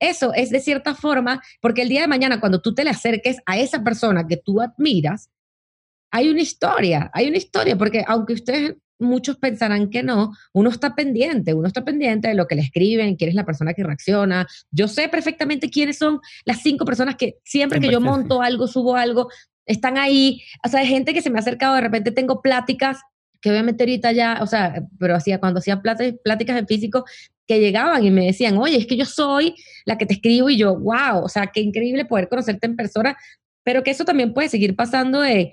eso 0.00 0.32
es 0.34 0.50
de 0.50 0.60
cierta 0.60 0.94
forma, 0.94 1.40
porque 1.60 1.82
el 1.82 1.88
día 1.88 2.02
de 2.02 2.08
mañana 2.08 2.40
cuando 2.40 2.60
tú 2.60 2.74
te 2.74 2.84
le 2.84 2.90
acerques 2.90 3.38
a 3.46 3.58
esa 3.58 3.82
persona 3.82 4.26
que 4.26 4.36
tú 4.36 4.60
admiras, 4.60 5.30
hay 6.10 6.28
una 6.28 6.42
historia, 6.42 7.10
hay 7.12 7.28
una 7.28 7.38
historia, 7.38 7.76
porque 7.76 8.04
aunque 8.06 8.34
ustedes 8.34 8.76
muchos 9.04 9.36
pensarán 9.36 9.90
que 9.90 10.02
no, 10.02 10.32
uno 10.52 10.70
está 10.70 10.94
pendiente, 10.94 11.54
uno 11.54 11.68
está 11.68 11.84
pendiente 11.84 12.28
de 12.28 12.34
lo 12.34 12.46
que 12.46 12.56
le 12.56 12.62
escriben, 12.62 13.16
quién 13.16 13.30
es 13.30 13.36
la 13.36 13.44
persona 13.44 13.74
que 13.74 13.84
reacciona. 13.84 14.46
Yo 14.70 14.88
sé 14.88 15.08
perfectamente 15.08 15.70
quiénes 15.70 15.98
son 15.98 16.20
las 16.44 16.62
cinco 16.62 16.84
personas 16.84 17.16
que 17.16 17.36
siempre 17.44 17.80
que 17.80 17.90
yo 17.90 18.00
monto 18.00 18.42
algo, 18.42 18.66
subo 18.66 18.96
algo, 18.96 19.28
están 19.66 19.98
ahí. 19.98 20.42
O 20.64 20.68
sea, 20.68 20.80
hay 20.80 20.86
gente 20.86 21.14
que 21.14 21.22
se 21.22 21.30
me 21.30 21.38
ha 21.38 21.40
acercado, 21.40 21.74
de 21.74 21.82
repente 21.82 22.10
tengo 22.10 22.42
pláticas 22.42 22.98
que 23.40 23.50
obviamente 23.50 23.82
ahorita 23.82 24.10
ya, 24.12 24.38
o 24.40 24.46
sea, 24.46 24.82
pero 24.98 25.14
hacía 25.14 25.38
cuando 25.38 25.58
hacía 25.58 25.82
pláticas 25.82 26.58
en 26.58 26.66
físico, 26.66 27.04
que 27.46 27.60
llegaban 27.60 28.02
y 28.02 28.10
me 28.10 28.24
decían, 28.24 28.56
oye, 28.56 28.78
es 28.78 28.86
que 28.86 28.96
yo 28.96 29.04
soy 29.04 29.54
la 29.84 29.98
que 29.98 30.06
te 30.06 30.14
escribo 30.14 30.48
y 30.48 30.56
yo, 30.56 30.74
wow, 30.78 31.22
o 31.22 31.28
sea, 31.28 31.48
qué 31.48 31.60
increíble 31.60 32.06
poder 32.06 32.30
conocerte 32.30 32.66
en 32.66 32.74
persona, 32.74 33.18
pero 33.62 33.82
que 33.82 33.90
eso 33.90 34.06
también 34.06 34.32
puede 34.32 34.48
seguir 34.48 34.74
pasando 34.74 35.20
de, 35.20 35.52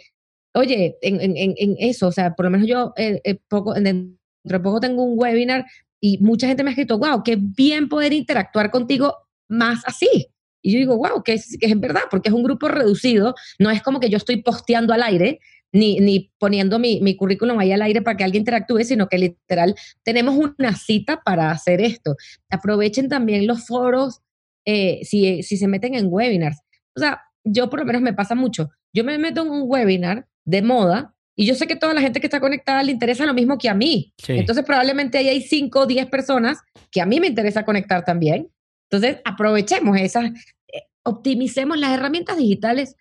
oye, 0.54 0.98
en, 1.02 1.22
en, 1.22 1.36
en 1.36 1.76
eso, 1.80 2.08
o 2.08 2.12
sea, 2.12 2.36
por 2.36 2.46
lo 2.46 2.52
menos 2.52 2.68
yo 2.68 2.94
eh, 2.98 3.22
eh, 3.24 3.40
poco, 3.48 3.74
dentro 3.74 4.18
de 4.44 4.60
poco 4.60 4.80
tengo 4.80 5.04
un 5.04 5.18
webinar 5.18 5.66
y 6.00 6.18
mucha 6.20 6.48
gente 6.48 6.64
me 6.64 6.70
ha 6.70 6.74
escrito, 6.74 6.98
wow, 6.98 7.24
qué 7.24 7.38
bien 7.40 7.88
poder 7.88 8.14
interactuar 8.14 8.72
contigo 8.72 9.16
más 9.48 9.82
así. 9.86 10.28
Y 10.64 10.74
yo 10.74 10.80
digo, 10.80 10.98
wow, 10.98 11.24
que 11.24 11.34
es, 11.34 11.58
que 11.60 11.68
es 11.68 11.80
verdad, 11.80 12.04
porque 12.10 12.30
es 12.30 12.36
un 12.36 12.44
grupo 12.44 12.68
reducido, 12.68 13.36
no 13.60 13.70
es 13.70 13.82
como 13.82 14.00
que 14.00 14.10
yo 14.10 14.18
estoy 14.18 14.42
posteando 14.42 14.94
al 14.94 15.04
aire, 15.04 15.40
ni, 15.74 16.00
ni 16.00 16.32
poniendo 16.38 16.80
mi, 16.80 17.00
mi, 17.02 17.16
currículum 17.16 17.58
ahí 17.60 17.72
al 17.72 17.82
aire 17.82 18.02
para 18.02 18.18
que 18.18 18.24
alguien 18.24 18.42
interactúe, 18.42 18.84
sino 18.84 19.08
que 19.08 19.18
literal 19.18 19.76
tenemos 20.04 20.36
una 20.36 20.76
cita 20.76 21.22
para 21.24 21.52
hacer 21.52 21.82
esto. 21.82 22.16
Aprovechen 22.50 23.08
también 23.08 23.48
los 23.48 23.66
foros 23.66 24.22
eh, 24.66 25.00
si, 25.04 25.44
si 25.44 25.58
se 25.58 25.68
meten 25.68 25.96
en 25.96 26.08
webinars. 26.10 26.60
O 26.96 27.00
sea, 27.00 27.22
yo 27.44 27.70
por 27.70 27.80
lo 27.80 27.86
menos 27.86 28.02
me 28.02 28.14
pasa 28.14 28.36
mucho. 28.36 28.70
Yo 28.94 29.04
me 29.04 29.18
meto 29.18 29.44
en 29.44 29.50
un 29.50 29.64
webinar 29.66 30.28
de 30.52 30.62
moda 30.62 31.16
y 31.36 31.46
yo 31.46 31.56
sé 31.56 31.66
que 31.66 31.76
toda 31.76 31.94
la 31.94 32.02
gente 32.02 32.20
que 32.20 32.28
está 32.28 32.40
conectada 32.40 32.84
le 32.84 32.92
interesa 32.92 33.26
lo 33.26 33.34
mismo 33.34 33.58
que 33.58 33.70
a 33.70 33.74
mí. 33.74 34.14
Entonces 34.28 34.66
probablemente 34.66 35.18
ahí 35.18 35.30
hay 35.30 35.42
5 35.42 35.80
o 35.80 35.86
10 35.86 36.08
personas 36.08 36.60
que 36.92 37.02
a 37.02 37.06
mí 37.06 37.20
me 37.20 37.28
interesa 37.28 37.66
conectar 37.66 38.04
también. 38.04 38.52
Entonces 38.90 39.22
aprovechemos 39.24 39.98
esas, 39.98 40.26
eh, 40.26 40.84
optimicemos 41.04 41.80
las 41.80 41.92
herramientas 41.92 42.38
digitales, 42.38 42.96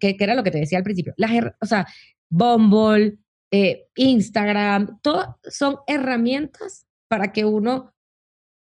que, 0.00 0.16
era 0.18 0.34
lo 0.34 0.44
que 0.44 0.52
te 0.52 0.58
decía 0.58 0.78
al 0.78 0.84
principio. 0.84 1.12
Las, 1.16 1.32
o 1.60 1.66
sea, 1.66 1.86
Bumble, 2.30 3.18
eh, 3.50 3.88
Instagram, 3.96 5.00
todo 5.02 5.38
son 5.42 5.78
herramientas 5.88 6.86
para 7.08 7.32
que 7.32 7.44
uno 7.44 7.92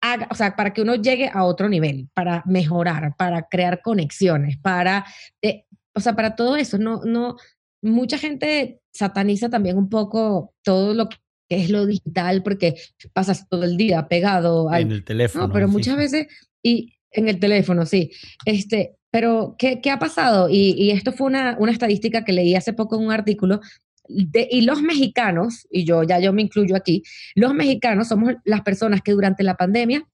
haga, 0.00 0.28
o 0.30 0.34
sea, 0.34 0.54
para 0.54 0.72
que 0.72 0.82
uno 0.82 0.94
llegue 0.94 1.28
a 1.32 1.44
otro 1.44 1.68
nivel, 1.68 2.08
para 2.14 2.44
mejorar, 2.46 3.14
para 3.16 3.42
crear 3.42 3.82
conexiones, 3.82 4.56
para, 4.58 5.04
eh, 5.42 5.66
o 5.94 6.00
sea, 6.00 6.14
para 6.14 6.34
todo 6.34 6.56
eso. 6.56 6.78
No, 6.78 7.02
no, 7.04 7.36
mucha 7.82 8.18
gente 8.18 8.80
sataniza 8.92 9.50
también 9.50 9.76
un 9.76 9.88
poco 9.88 10.54
todo 10.62 10.94
lo 10.94 11.08
que 11.08 11.18
es 11.48 11.70
lo 11.70 11.84
digital 11.86 12.42
porque 12.42 12.76
pasas 13.12 13.48
todo 13.48 13.64
el 13.64 13.76
día 13.76 14.08
pegado 14.08 14.70
al, 14.70 14.82
en 14.82 14.92
el 14.92 15.04
teléfono. 15.04 15.48
No, 15.48 15.52
pero 15.52 15.68
muchas 15.68 15.96
veces 15.96 16.26
y 16.62 16.94
en 17.10 17.28
el 17.28 17.38
teléfono, 17.38 17.84
sí. 17.84 18.10
Este, 18.46 18.96
pero 19.10 19.56
¿qué, 19.58 19.80
qué 19.80 19.90
ha 19.90 19.98
pasado? 19.98 20.48
Y, 20.48 20.74
y, 20.78 20.90
esto 20.90 21.12
fue 21.12 21.26
una, 21.26 21.56
una 21.58 21.72
estadística 21.72 22.24
que 22.24 22.32
leí 22.32 22.54
hace 22.54 22.72
poco 22.72 22.96
en 22.96 23.06
un 23.06 23.12
artículo. 23.12 23.60
De, 24.08 24.48
y 24.50 24.62
los 24.62 24.82
mexicanos, 24.82 25.66
y 25.70 25.84
yo 25.84 26.02
ya 26.02 26.18
yo 26.18 26.32
me 26.32 26.42
incluyo 26.42 26.74
aquí, 26.74 27.02
los 27.34 27.54
mexicanos 27.54 28.08
somos 28.08 28.34
las 28.44 28.62
personas 28.62 29.00
que 29.02 29.12
durante 29.12 29.42
la 29.42 29.56
pandemia 29.56 30.06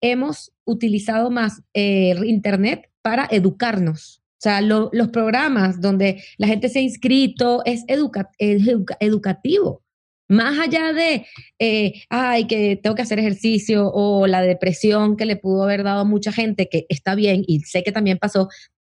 hemos 0.00 0.52
utilizado 0.64 1.30
más 1.30 1.62
eh, 1.74 2.14
Internet 2.24 2.90
para 3.02 3.26
educarnos. 3.30 4.21
O 4.42 4.48
sea, 4.50 4.60
los 4.60 5.08
programas 5.12 5.80
donde 5.80 6.24
la 6.36 6.48
gente 6.48 6.68
se 6.68 6.80
ha 6.80 6.82
inscrito 6.82 7.62
es, 7.64 7.84
educativo. 7.88 9.84
Más 10.28 10.58
allá 10.58 10.92
de, 10.92 11.26
eh, 11.60 12.02
ay, 12.08 12.48
que 12.48 12.74
tengo 12.74 12.96
que 12.96 13.02
hacer 13.02 13.20
ejercicio 13.20 13.88
o 13.92 14.26
la 14.26 14.42
depresión 14.42 15.16
que 15.16 15.26
le 15.26 15.36
pudo 15.36 15.62
haber 15.62 15.84
dado 15.84 16.00
a 16.00 16.04
mucha 16.04 16.32
gente, 16.32 16.68
que 16.68 16.86
está 16.88 17.14
bien 17.14 17.44
y 17.46 17.60
sé 17.60 17.84
que 17.84 17.92
también 17.92 18.18
pasó, 18.18 18.48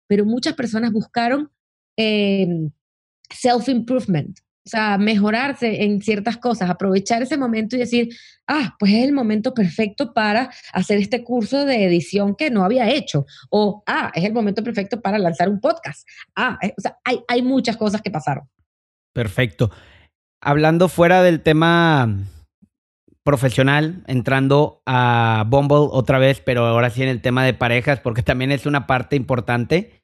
pero 0.07 0.23
muchas 0.23 0.53
personas 0.53 0.93
buscaron 0.93 1.51
em, 1.97 2.71
self-improvement, 3.29 4.39
sea, 4.71 4.97
mejorarse 4.97 5.83
en 5.83 6.01
ciertas 6.01 6.37
cosas, 6.37 6.69
aprovechar 6.69 7.21
ese 7.21 7.37
momento 7.37 7.75
y 7.75 7.79
decir, 7.79 8.09
ah, 8.47 8.75
pues 8.79 8.93
es 8.93 9.03
el 9.03 9.13
momento 9.13 9.53
perfecto 9.53 10.13
para 10.13 10.49
hacer 10.73 10.97
este 10.97 11.23
curso 11.23 11.65
de 11.65 11.85
edición 11.85 12.35
que 12.35 12.49
no 12.49 12.63
había 12.63 12.89
hecho. 12.89 13.25
O, 13.49 13.83
ah, 13.85 14.11
es 14.15 14.23
el 14.23 14.33
momento 14.33 14.63
perfecto 14.63 15.01
para 15.01 15.17
lanzar 15.17 15.49
un 15.49 15.59
podcast. 15.59 16.07
Ah, 16.35 16.57
eh, 16.61 16.73
o 16.77 16.81
sea, 16.81 16.97
hay, 17.03 17.21
hay 17.27 17.41
muchas 17.41 17.77
cosas 17.77 18.01
que 18.01 18.11
pasaron. 18.11 18.47
Perfecto. 19.13 19.71
Hablando 20.41 20.87
fuera 20.87 21.21
del 21.21 21.41
tema 21.41 22.09
profesional, 23.23 24.03
entrando 24.07 24.81
a 24.85 25.45
Bumble 25.47 25.87
otra 25.91 26.17
vez, 26.17 26.41
pero 26.41 26.65
ahora 26.65 26.89
sí 26.89 27.03
en 27.03 27.09
el 27.09 27.21
tema 27.21 27.45
de 27.45 27.53
parejas, 27.53 27.99
porque 27.99 28.23
también 28.23 28.51
es 28.51 28.65
una 28.65 28.87
parte 28.87 29.15
importante. 29.15 30.01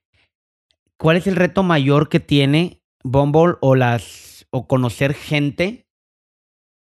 ¿Cuál 0.97 1.17
es 1.17 1.27
el 1.27 1.35
reto 1.35 1.63
mayor 1.63 2.09
que 2.09 2.19
tiene 2.19 2.81
Bumble 3.03 3.55
o 3.61 3.75
las 3.75 4.36
o 4.51 4.67
conocer 4.67 5.13
gente 5.13 5.87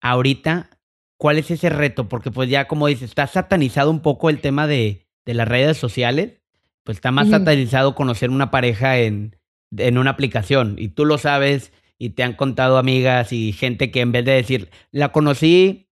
ahorita, 0.01 0.69
¿cuál 1.17 1.37
es 1.37 1.51
ese 1.51 1.69
reto? 1.69 2.07
Porque 2.07 2.31
pues 2.31 2.49
ya 2.49 2.67
como 2.67 2.87
dices, 2.87 3.09
está 3.09 3.27
satanizado 3.27 3.91
un 3.91 4.01
poco 4.01 4.29
el 4.29 4.39
tema 4.39 4.67
de, 4.67 5.07
de 5.25 5.33
las 5.33 5.47
redes 5.47 5.77
sociales, 5.77 6.41
pues 6.83 6.97
está 6.97 7.11
más 7.11 7.29
satanizado 7.29 7.95
conocer 7.95 8.29
una 8.29 8.49
pareja 8.49 8.99
en, 8.99 9.35
en 9.75 9.97
una 9.97 10.11
aplicación 10.11 10.75
y 10.77 10.89
tú 10.89 11.05
lo 11.05 11.17
sabes 11.17 11.73
y 11.99 12.11
te 12.11 12.23
han 12.23 12.33
contado 12.33 12.77
amigas 12.77 13.33
y 13.33 13.51
gente 13.51 13.91
que 13.91 14.01
en 14.01 14.11
vez 14.11 14.23
de 14.23 14.33
decir, 14.33 14.69
la 14.91 15.11
conocí 15.11 15.89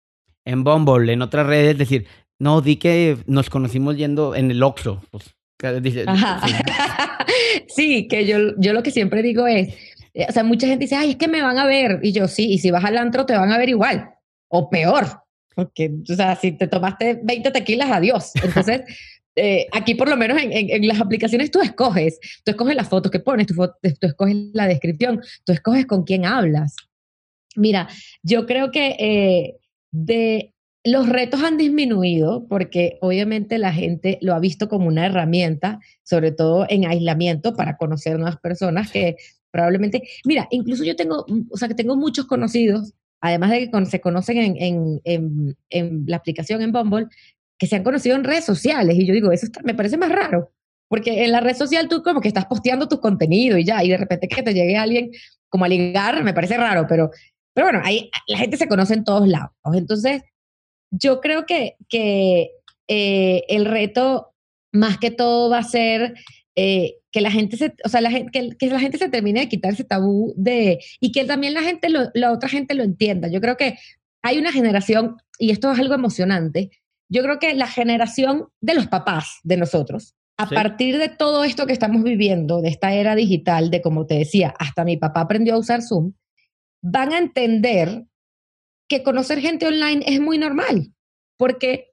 en 0.46 0.64
Bumble, 0.64 1.12
en 1.14 1.22
otras 1.22 1.46
redes, 1.46 1.78
decir, 1.78 2.08
no, 2.40 2.62
di 2.62 2.78
que 2.78 3.18
nos 3.28 3.50
conocimos 3.50 3.98
yendo 3.98 4.34
en 4.34 4.50
el 4.50 4.64
Oxxo. 4.64 5.04
Pues, 5.12 5.36
sí. 5.84 6.06
sí, 7.68 8.08
que 8.08 8.26
yo, 8.26 8.56
yo 8.58 8.74
lo 8.74 8.82
que 8.82 8.92
siempre 8.92 9.22
digo 9.22 9.46
es, 9.46 9.76
o 10.14 10.32
sea, 10.32 10.44
mucha 10.44 10.68
gente 10.68 10.86
dice, 10.86 10.96
ay, 10.96 11.12
es 11.12 11.16
que 11.18 11.28
me 11.28 11.42
van 11.42 11.58
a 11.58 11.66
ver. 11.66 12.00
Y 12.04 12.12
yo, 12.12 12.28
sí, 12.28 12.52
y 12.52 12.60
si 12.60 12.72
vas 12.72 12.84
al 12.86 12.98
antro 12.98 13.26
te 13.26 13.38
van 13.38 13.52
a 13.52 13.58
ver 13.58 13.70
igual, 13.70 14.10
o 14.48 14.70
peor. 14.70 15.06
Porque, 15.56 15.92
o 16.10 16.16
sea, 16.16 16.36
si 16.36 16.54
te 16.54 16.68
tomaste 16.68 17.20
20 17.24 17.52
tequilas, 17.52 17.92
adiós. 17.92 18.32
Entonces, 18.44 18.82
eh, 19.36 19.68
aquí 19.72 19.96
por 19.96 20.10
lo 20.10 20.18
menos 20.18 20.42
en, 20.42 20.52
en, 20.52 20.88
las 20.88 21.00
aplicaciones 21.00 21.52
tú 21.52 21.62
escoges, 21.62 22.20
tú 22.44 22.52
escoges 22.52 22.76
las 22.76 22.90
fotos 22.90 23.12
que 23.12 23.20
pones, 23.20 23.48
tú, 23.48 23.56
tú, 23.56 24.08
escoges 24.08 24.36
la 24.54 24.68
descripción, 24.68 25.22
tú 25.46 25.54
escoges 25.54 25.86
con 25.86 26.04
quién 26.04 26.26
hablas. 26.26 26.76
Mira, 27.56 27.90
yo 28.24 28.46
creo 28.46 28.72
que 28.72 28.96
eh, 29.00 29.58
de 29.92 30.54
los 30.84 31.10
retos 31.10 31.44
han 31.44 31.58
disminuido 31.58 32.48
porque 32.48 32.98
obviamente 33.02 33.58
la 33.58 33.74
gente 33.74 34.18
lo 34.22 34.34
ha 34.34 34.40
visto 34.40 34.70
como 34.70 34.88
una 34.88 35.06
herramienta, 35.06 35.80
sobre 36.04 36.32
todo 36.32 36.66
en 36.70 36.86
aislamiento 36.86 37.54
para 37.54 37.76
conocer 37.76 38.18
nuevas 38.18 38.40
personas 38.40 38.92
que 38.92 39.18
probablemente, 39.52 40.04
mira, 40.26 40.48
incluso 40.52 40.84
yo 40.84 40.96
tengo, 40.96 41.26
o 41.50 41.58
sea, 41.58 41.68
que 41.68 41.76
tengo 41.76 41.96
muchos 41.96 42.26
conocidos, 42.26 42.94
además 43.22 43.52
de 43.52 43.70
que 43.70 43.86
se 43.86 44.02
conocen 44.02 44.38
en, 44.38 45.02
en, 45.04 45.58
en, 45.70 46.04
la 46.08 46.18
aplicación 46.18 46.62
en 46.62 46.72
Bumble, 46.72 47.08
que 47.58 47.68
se 47.68 47.76
han 47.76 47.84
conocido 47.84 48.16
en 48.16 48.24
redes 48.24 48.46
sociales. 48.46 48.98
Y 48.98 49.06
yo 49.06 49.14
digo, 49.14 49.32
eso 49.32 49.48
me 49.64 49.74
parece 49.74 49.98
más 49.98 50.12
raro, 50.12 50.52
porque 50.88 51.24
en 51.24 51.32
la 51.32 51.42
red 51.42 51.56
social 51.56 51.88
tú 51.90 52.02
como 52.04 52.22
que 52.22 52.28
estás 52.28 52.46
posteando 52.46 52.88
tu 52.88 53.00
contenido 53.00 53.58
y 53.58 53.66
ya, 53.66 53.84
y 53.84 53.90
de 53.90 53.98
repente 53.98 54.28
que 54.28 54.44
te 54.44 54.54
llegue 54.54 54.78
alguien 54.78 55.12
como 55.50 55.66
a 55.66 55.70
ligar, 55.70 56.24
me 56.24 56.34
parece 56.34 56.58
raro, 56.58 56.86
pero, 56.88 57.12
pero 57.54 57.68
bueno, 57.68 57.82
ahí 57.84 58.10
la 58.28 58.38
gente 58.38 58.58
se 58.58 58.68
conoce 58.68 58.94
en 58.94 59.04
todos 59.04 59.28
lados. 59.28 59.52
Entonces, 59.74 60.22
yo 60.92 61.20
creo 61.22 61.46
que, 61.46 61.76
que 61.88 62.52
eh, 62.88 63.44
el 63.48 63.66
reto 63.66 64.34
más 64.72 64.98
que 64.98 65.12
todo 65.12 65.50
va 65.50 65.60
a 65.60 65.64
ser 65.64 66.14
eh, 66.56 66.99
que 67.12 67.22
la 67.22 67.32
gente 67.32 67.58
se, 67.58 67.74
o 67.84 67.90
sea, 67.90 68.02
la 68.02 68.12
gente, 68.12 68.32
que, 68.32 68.56
que, 68.58 68.68
la 68.68 68.80
gente 68.80 68.98
se 68.98 69.10
termine 69.10 69.42
de 69.42 69.50
quitar 69.50 69.74
ese 69.74 69.84
tabú 69.84 70.34
de, 70.38 70.80
y 71.00 71.12
que 71.12 71.26
también 71.26 71.54
la 71.54 71.64
gente, 71.64 71.90
lo, 71.90 72.10
la 72.14 72.32
otra 72.32 72.50
gente 72.50 72.76
lo 72.76 72.84
entienda. 72.84 73.28
Yo 73.28 73.42
creo 73.42 73.58
que 73.58 73.78
hay 74.22 74.38
una 74.38 74.52
generación, 74.52 75.18
y 75.38 75.52
esto 75.52 75.72
es 75.72 75.80
algo 75.80 75.96
emocionante, 75.96 76.72
yo 77.10 77.24
creo 77.24 77.40
que 77.40 77.56
la 77.56 77.68
generación 77.68 78.50
de 78.62 78.76
los 78.76 78.88
papás 78.88 79.40
de 79.44 79.58
nosotros, 79.58 80.16
a 80.38 80.48
partir 80.48 80.98
de 80.98 81.10
todo 81.10 81.44
esto 81.44 81.66
que 81.66 81.74
estamos 81.74 82.04
viviendo, 82.04 82.62
de 82.62 82.70
esta 82.70 82.94
era 82.94 83.16
digital, 83.16 83.72
de 83.72 83.82
como 83.82 84.06
te 84.06 84.16
decía, 84.16 84.54
hasta 84.60 84.86
mi 84.86 84.96
papá 84.96 85.22
aprendió 85.22 85.56
a 85.56 85.60
usar 85.60 85.82
Zoom, 85.82 86.14
van 86.82 87.12
a 87.12 87.18
entender 87.18 88.06
que 88.88 89.04
conocer 89.04 89.40
gente 89.40 89.68
online 89.68 90.04
es 90.06 90.22
muy 90.22 90.38
normal, 90.38 90.94
porque 91.38 91.92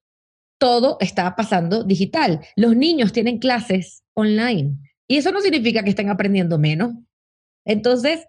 todo 0.59 0.97
está 1.01 1.35
pasando 1.35 1.83
digital. 1.83 2.41
Los 2.55 2.77
niños 2.77 3.13
tienen 3.13 3.39
clases 3.39 4.05
online 4.15 4.79
y 5.09 5.17
eso 5.17 5.33
no 5.33 5.41
significa 5.41 5.83
que 5.83 5.91
estén 5.91 6.09
aprendiendo 6.09 6.59
menos. 6.59 6.95
Entonces, 7.65 8.27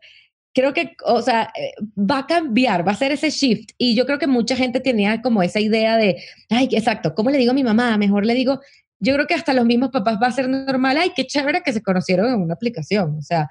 creo 0.54 0.74
que, 0.74 0.96
o 1.06 1.22
sea, 1.22 1.52
eh, 1.56 1.74
va 1.96 2.20
a 2.20 2.28
cambiar, 2.28 2.88
va 2.88 2.92
a 2.92 2.96
ser 2.96 3.12
ese 3.12 3.30
shift. 3.30 3.72
Y 3.78 3.96
yo 3.96 4.06
creo 4.06 4.18
que 4.18 4.28
mucha 4.28 4.56
gente 4.56 4.80
tenía 4.80 5.22
como 5.22 5.44
esa 5.44 5.60
idea 5.60 5.98
de, 5.98 6.18
ay, 6.50 6.70
exacto, 6.72 7.14
¿cómo 7.14 7.30
le 7.30 7.38
digo 7.38 7.52
a 7.52 7.56
mi 7.56 7.64
mamá? 7.64 7.98
Mejor 7.98 8.26
le 8.26 8.34
digo, 8.34 8.60
yo 9.00 9.14
creo 9.14 9.28
que 9.28 9.36
hasta 9.36 9.54
los 9.54 9.66
mismos 9.66 9.90
papás 9.92 10.18
va 10.22 10.28
a 10.28 10.32
ser 10.32 10.50
normal, 10.50 10.98
ay, 10.98 11.12
qué 11.16 11.26
chévere 11.28 11.62
que 11.62 11.74
se 11.74 11.84
conocieron 11.84 12.34
en 12.34 12.42
una 12.42 12.56
aplicación. 12.56 13.18
O 13.18 13.22
sea, 13.22 13.48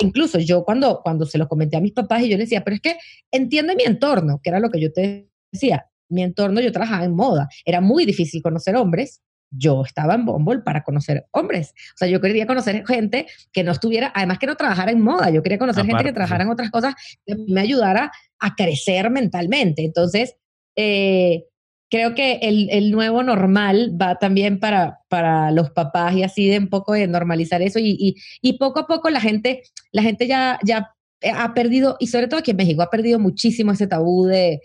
incluso 0.00 0.38
yo 0.38 0.64
cuando, 0.64 1.00
cuando 1.02 1.26
se 1.26 1.38
lo 1.38 1.48
comenté 1.48 1.76
a 1.76 1.80
mis 1.80 1.92
papás 1.92 2.22
y 2.22 2.28
yo 2.28 2.36
les 2.36 2.46
decía, 2.46 2.62
pero 2.62 2.76
es 2.76 2.80
que 2.80 2.96
entiende 3.30 3.74
mi 3.74 3.84
entorno, 3.84 4.40
que 4.42 4.50
era 4.50 4.60
lo 4.60 4.70
que 4.70 4.80
yo 4.80 4.92
te 4.92 5.28
decía, 5.52 5.86
mi 6.08 6.22
entorno, 6.22 6.60
yo 6.60 6.72
trabajaba 6.72 7.04
en 7.04 7.14
moda, 7.14 7.48
era 7.64 7.80
muy 7.80 8.04
difícil 8.04 8.42
conocer 8.42 8.76
hombres, 8.76 9.20
yo 9.50 9.82
estaba 9.84 10.14
en 10.14 10.24
Bumble 10.24 10.60
para 10.60 10.82
conocer 10.82 11.26
hombres. 11.30 11.74
O 11.94 11.98
sea, 11.98 12.08
yo 12.08 12.20
quería 12.20 12.46
conocer 12.46 12.84
gente 12.86 13.26
que 13.52 13.64
no 13.64 13.72
estuviera, 13.72 14.12
además 14.14 14.38
que 14.38 14.46
no 14.46 14.56
trabajara 14.56 14.92
en 14.92 15.00
moda, 15.00 15.30
yo 15.30 15.42
quería 15.42 15.58
conocer 15.58 15.86
gente 15.86 16.04
que 16.04 16.12
trabajara 16.12 16.44
en 16.44 16.50
otras 16.50 16.70
cosas 16.70 16.94
que 17.24 17.34
me 17.48 17.60
ayudara 17.60 18.10
a 18.38 18.54
crecer 18.54 19.10
mentalmente. 19.10 19.84
Entonces, 19.84 20.36
eh, 20.76 21.44
creo 21.90 22.14
que 22.14 22.40
el, 22.42 22.68
el, 22.70 22.90
nuevo 22.90 23.22
normal 23.22 23.96
va 24.00 24.18
también 24.18 24.58
para, 24.58 25.00
para 25.08 25.50
los 25.52 25.70
papás 25.70 26.14
y 26.14 26.22
así 26.22 26.48
de 26.48 26.58
un 26.58 26.68
poco 26.68 26.92
de 26.92 27.06
normalizar 27.06 27.62
eso 27.62 27.78
y, 27.78 27.96
y, 27.98 28.16
y 28.42 28.58
poco 28.58 28.80
a 28.80 28.86
poco 28.86 29.08
la 29.10 29.20
gente, 29.20 29.62
la 29.92 30.02
gente 30.02 30.26
ya, 30.26 30.58
ya 30.64 30.94
ha 31.34 31.54
perdido, 31.54 31.96
y 31.98 32.08
sobre 32.08 32.28
todo 32.28 32.40
aquí 32.40 32.50
en 32.50 32.58
México, 32.58 32.82
ha 32.82 32.90
perdido 32.90 33.18
muchísimo 33.18 33.72
ese 33.72 33.86
tabú 33.86 34.26
de, 34.26 34.60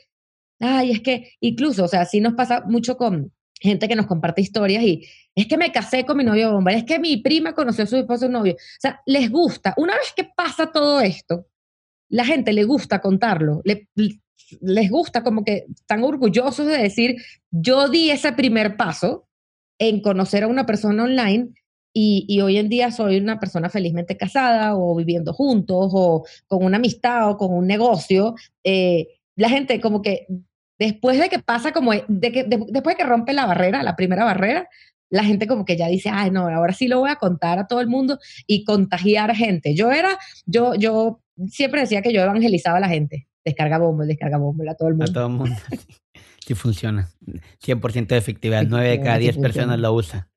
ay, 0.59 0.91
es 0.91 1.01
que 1.01 1.31
incluso, 1.39 1.85
o 1.85 1.87
sea, 1.87 2.05
sí 2.05 2.19
nos 2.21 2.33
pasa 2.33 2.63
mucho 2.67 2.97
con 2.97 3.31
gente 3.61 3.87
que 3.87 3.95
nos 3.95 4.07
comparte 4.07 4.41
historias 4.41 4.83
y 4.83 5.07
es 5.35 5.45
que 5.45 5.57
me 5.57 5.71
casé 5.71 6.03
con 6.03 6.17
mi 6.17 6.23
novio 6.23 6.51
bomba, 6.51 6.73
es 6.73 6.83
que 6.83 6.99
mi 6.99 7.17
prima 7.17 7.53
conoció 7.53 7.83
a 7.83 7.87
su 7.87 7.95
esposo 7.95 8.27
novio. 8.27 8.55
O 8.55 8.79
sea, 8.79 9.01
les 9.05 9.29
gusta. 9.29 9.73
Una 9.77 9.95
vez 9.95 10.11
que 10.15 10.25
pasa 10.35 10.71
todo 10.71 10.99
esto, 10.99 11.45
la 12.09 12.25
gente 12.25 12.51
le 12.53 12.63
gusta 12.63 12.99
contarlo, 12.99 13.61
le, 13.63 13.87
les 14.59 14.89
gusta 14.89 15.23
como 15.23 15.45
que 15.45 15.65
están 15.73 16.03
orgullosos 16.03 16.65
de 16.65 16.77
decir, 16.77 17.15
yo 17.51 17.87
di 17.87 18.09
ese 18.09 18.33
primer 18.33 18.75
paso 18.75 19.27
en 19.79 20.01
conocer 20.01 20.43
a 20.43 20.47
una 20.47 20.65
persona 20.65 21.03
online 21.03 21.53
y, 21.93 22.25
y, 22.27 22.41
hoy 22.41 22.57
en 22.57 22.69
día 22.69 22.89
soy 22.89 23.17
una 23.17 23.39
persona 23.39 23.69
felizmente 23.69 24.15
casada 24.15 24.77
o 24.77 24.95
viviendo 24.95 25.33
juntos 25.33 25.91
o 25.93 26.23
con 26.47 26.63
una 26.63 26.77
amistad 26.77 27.29
o 27.29 27.37
con 27.37 27.53
un 27.53 27.67
negocio. 27.67 28.35
Eh, 28.63 29.07
la 29.35 29.49
gente 29.49 29.81
como 29.81 30.01
que 30.01 30.25
después 30.81 31.19
de 31.19 31.29
que 31.29 31.37
pasa 31.37 31.71
como, 31.71 31.93
de 31.93 32.31
que, 32.31 32.43
después 32.43 32.95
de 32.95 33.03
que 33.03 33.07
rompe 33.07 33.33
la 33.33 33.45
barrera, 33.45 33.83
la 33.83 33.95
primera 33.95 34.25
barrera, 34.25 34.67
la 35.11 35.23
gente 35.23 35.45
como 35.45 35.63
que 35.63 35.77
ya 35.77 35.87
dice, 35.87 36.09
ay, 36.11 36.31
no, 36.31 36.47
ahora 36.47 36.73
sí 36.73 36.87
lo 36.87 36.99
voy 36.99 37.11
a 37.11 37.17
contar 37.17 37.59
a 37.59 37.67
todo 37.67 37.81
el 37.81 37.87
mundo 37.87 38.17
y 38.47 38.63
contagiar 38.63 39.35
gente. 39.35 39.75
Yo 39.75 39.91
era, 39.91 40.17
yo, 40.47 40.73
yo 40.73 41.21
siempre 41.49 41.81
decía 41.81 42.01
que 42.01 42.11
yo 42.11 42.21
evangelizaba 42.21 42.77
a 42.77 42.79
la 42.79 42.89
gente. 42.89 43.27
Descarga 43.45 43.77
bomba, 43.77 44.05
descarga 44.05 44.37
bomba 44.37 44.71
a 44.71 44.75
todo 44.75 44.87
el 44.87 44.95
mundo. 44.95 45.11
A 45.11 45.13
todo 45.13 45.27
el 45.27 45.33
mundo. 45.33 45.55
Sí, 46.43 46.55
funciona. 46.55 47.07
100% 47.63 48.07
de 48.07 48.17
efectividad. 48.17 48.65
9 48.67 48.89
de 48.89 48.99
cada 48.99 49.19
10 49.19 49.37
personas 49.37 49.79
lo 49.79 49.93
usan. 49.93 50.27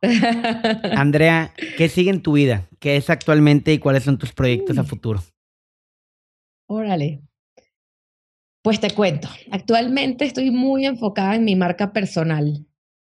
Andrea, 0.96 1.52
¿qué 1.76 1.88
sigue 1.88 2.10
en 2.10 2.22
tu 2.22 2.34
vida? 2.34 2.68
¿Qué 2.78 2.96
es 2.96 3.10
actualmente 3.10 3.72
y 3.72 3.78
cuáles 3.78 4.04
son 4.04 4.18
tus 4.18 4.32
proyectos 4.32 4.78
a 4.78 4.84
futuro? 4.84 5.20
Órale. 6.68 7.22
Pues 8.62 8.78
te 8.78 8.90
cuento. 8.90 9.28
Actualmente 9.50 10.24
estoy 10.24 10.52
muy 10.52 10.86
enfocada 10.86 11.34
en 11.34 11.44
mi 11.44 11.56
marca 11.56 11.92
personal. 11.92 12.64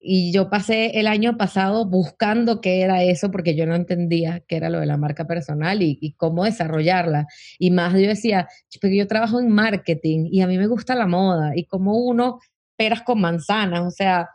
Y 0.07 0.33
yo 0.33 0.51
pasé 0.51 0.99
el 0.99 1.07
año 1.07 1.37
pasado 1.39 1.87
buscando 1.87 2.61
qué 2.61 2.83
era 2.83 3.03
eso 3.03 3.31
porque 3.31 3.55
yo 3.55 3.67
no 3.67 3.75
entendía 3.75 4.41
qué 4.41 4.57
era 4.57 4.69
lo 4.69 4.81
de 4.81 4.87
la 4.87 4.99
marca 4.99 5.27
personal 5.27 5.83
y, 5.83 6.15
cómo 6.19 6.45
desarrollarla. 6.45 7.27
Y 7.59 7.71
más 7.71 7.93
yo 7.95 8.09
decía, 8.09 8.49
porque 8.81 8.97
yo 8.97 9.07
trabajo 9.07 9.41
en 9.41 9.49
marketing 9.51 10.29
y 10.31 10.43
a 10.43 10.47
mí 10.47 10.59
me 10.59 10.67
gusta 10.67 10.95
la 10.95 11.07
moda 11.07 11.53
y 11.57 11.65
como 11.65 11.97
uno 11.97 12.41
peras 12.77 13.03
con 13.03 13.21
manzanas, 13.21 13.81
o 13.81 13.91
sea, 13.91 14.29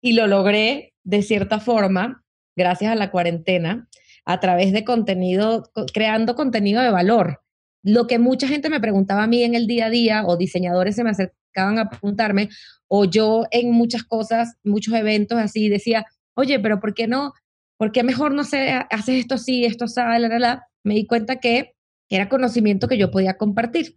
y 0.00 0.12
lo 0.12 0.26
logré 0.26 0.94
de 1.04 1.22
cierta 1.22 1.60
forma 1.60 2.24
gracias 2.56 2.90
a 2.90 2.96
la 2.96 3.10
cuarentena 3.10 3.88
a 4.24 4.40
través 4.40 4.72
de 4.72 4.84
contenido, 4.84 5.70
creando 5.92 6.34
contenido 6.34 6.82
de 6.82 6.90
valor. 6.90 7.42
Lo 7.86 8.08
que 8.08 8.18
mucha 8.18 8.48
gente 8.48 8.68
me 8.68 8.80
preguntaba 8.80 9.22
a 9.22 9.26
mí 9.28 9.44
en 9.44 9.54
el 9.54 9.68
día 9.68 9.86
a 9.86 9.90
día 9.90 10.24
o 10.26 10.36
diseñadores 10.36 10.96
se 10.96 11.04
me 11.04 11.10
acercaban 11.10 11.78
a 11.78 11.88
preguntarme, 11.88 12.48
o 12.88 13.04
yo 13.04 13.44
en 13.52 13.70
muchas 13.70 14.02
cosas, 14.02 14.56
muchos 14.64 14.92
eventos 14.92 15.38
así, 15.38 15.68
decía, 15.68 16.04
oye, 16.34 16.58
pero 16.58 16.80
¿por 16.80 16.94
qué 16.94 17.06
no? 17.06 17.32
¿Por 17.76 17.92
qué 17.92 18.02
mejor 18.02 18.34
no 18.34 18.42
se 18.42 18.72
haces 18.90 19.20
esto 19.20 19.36
así, 19.36 19.64
esto 19.64 19.86
sale, 19.86 20.28
la, 20.28 20.40
la, 20.40 20.66
Me 20.82 20.94
di 20.94 21.06
cuenta 21.06 21.36
que 21.36 21.74
era 22.10 22.28
conocimiento 22.28 22.88
que 22.88 22.98
yo 22.98 23.12
podía 23.12 23.36
compartir. 23.36 23.96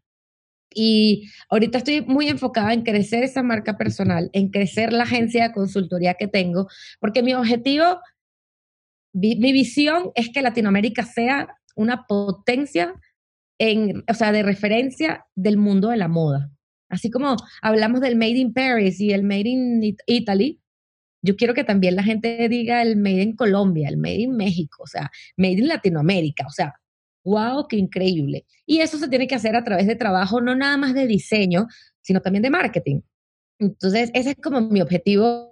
Y 0.72 1.28
ahorita 1.50 1.80
estoy 1.80 2.02
muy 2.02 2.28
enfocada 2.28 2.74
en 2.74 2.84
crecer 2.84 3.24
esa 3.24 3.42
marca 3.42 3.76
personal, 3.76 4.30
en 4.34 4.50
crecer 4.50 4.94
la 4.94 5.06
agencia 5.06 5.48
de 5.48 5.54
consultoría 5.54 6.14
que 6.14 6.28
tengo, 6.28 6.68
porque 7.00 7.24
mi 7.24 7.34
objetivo, 7.34 8.02
mi 9.14 9.52
visión 9.52 10.12
es 10.14 10.30
que 10.30 10.44
Latinoamérica 10.44 11.06
sea 11.06 11.48
una 11.76 12.06
potencia 12.06 12.94
en, 13.60 14.04
o 14.10 14.14
sea, 14.14 14.32
de 14.32 14.42
referencia 14.42 15.26
del 15.36 15.58
mundo 15.58 15.90
de 15.90 15.98
la 15.98 16.08
moda. 16.08 16.50
Así 16.90 17.12
como 17.12 17.36
hablamos 17.62 18.02
del 18.02 18.16
Made 18.16 18.38
in 18.38 18.54
Paris 18.54 19.00
y 19.00 19.12
el 19.12 19.24
Made 19.24 19.50
in 19.50 19.96
Italy, 20.08 20.60
yo 21.22 21.36
quiero 21.36 21.54
que 21.54 21.64
también 21.64 21.96
la 21.96 22.04
gente 22.04 22.48
diga 22.50 22.82
el 22.82 22.96
Made 22.96 23.22
in 23.22 23.36
Colombia, 23.36 23.90
el 23.90 23.98
Made 23.98 24.22
in 24.22 24.36
México, 24.36 24.84
o 24.84 24.88
sea, 24.88 25.12
Made 25.38 25.54
in 25.54 25.68
Latinoamérica, 25.68 26.48
o 26.48 26.52
sea, 26.52 26.74
wow, 27.24 27.68
qué 27.68 27.76
increíble. 27.76 28.46
Y 28.66 28.80
eso 28.80 28.98
se 28.98 29.10
tiene 29.10 29.28
que 29.28 29.36
hacer 29.36 29.56
a 29.56 29.64
través 29.64 29.86
de 29.86 29.96
trabajo, 29.96 30.42
no 30.42 30.56
nada 30.56 30.78
más 30.78 30.94
de 30.94 31.06
diseño, 31.06 31.68
sino 32.02 32.22
también 32.22 32.44
de 32.44 32.50
marketing. 32.50 33.02
Entonces, 33.60 34.10
ese 34.14 34.32
es 34.32 34.36
como 34.42 34.62
mi 34.62 34.82
objetivo 34.82 35.49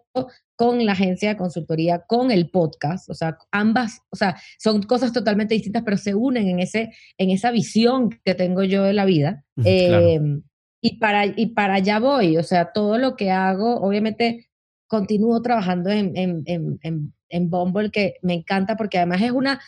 con 0.56 0.86
la 0.86 0.94
agencia 0.94 1.30
de 1.30 1.38
consultoría, 1.38 2.00
con 2.08 2.32
el 2.32 2.50
podcast, 2.50 3.10
o 3.10 3.14
sea, 3.14 3.38
ambas, 3.52 4.02
o 4.10 4.16
sea, 4.16 4.36
son 4.58 4.82
cosas 4.84 5.14
totalmente 5.14 5.54
distintas, 5.54 5.84
pero 5.84 5.98
se 5.98 6.16
unen 6.16 6.48
en, 6.48 6.60
ese, 6.60 6.92
en 7.18 7.30
esa 7.30 7.52
visión 7.52 8.10
que 8.26 8.34
tengo 8.34 8.64
yo 8.64 8.84
de 8.84 8.94
la 8.94 9.06
vida. 9.06 9.46
Em, 9.64 10.42
y 10.82 10.98
para, 10.98 11.26
y 11.26 11.48
para 11.48 11.76
allá 11.76 12.00
voy, 12.00 12.38
o 12.38 12.44
sea, 12.44 12.72
todo 12.72 12.98
lo 12.98 13.16
que 13.16 13.32
hago, 13.32 13.78
obviamente 13.82 14.50
continúo 14.88 15.42
trabajando 15.42 15.90
en, 15.90 16.16
en, 16.16 16.44
en, 16.46 17.14
en, 17.30 17.50
Bumble, 17.50 17.92
que 17.92 18.16
me 18.22 18.34
encanta 18.34 18.78
porque 18.78 18.98
además 18.98 19.22
es 19.22 19.32
una, 19.32 19.60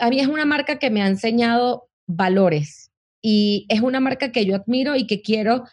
a 0.00 0.08
mí 0.08 0.18
es 0.18 0.26
una 0.26 0.46
marca 0.46 0.78
que 0.78 0.90
me 0.90 1.02
ha 1.02 1.06
enseñado 1.06 1.88
valores 2.06 2.90
y 3.20 3.66
es 3.68 3.80
una 3.80 4.00
marca 4.00 4.32
que 4.32 4.44
yo 4.44 4.56
admiro 4.56 4.96
y 4.96 5.06
que 5.06 5.22
quiero 5.22 5.64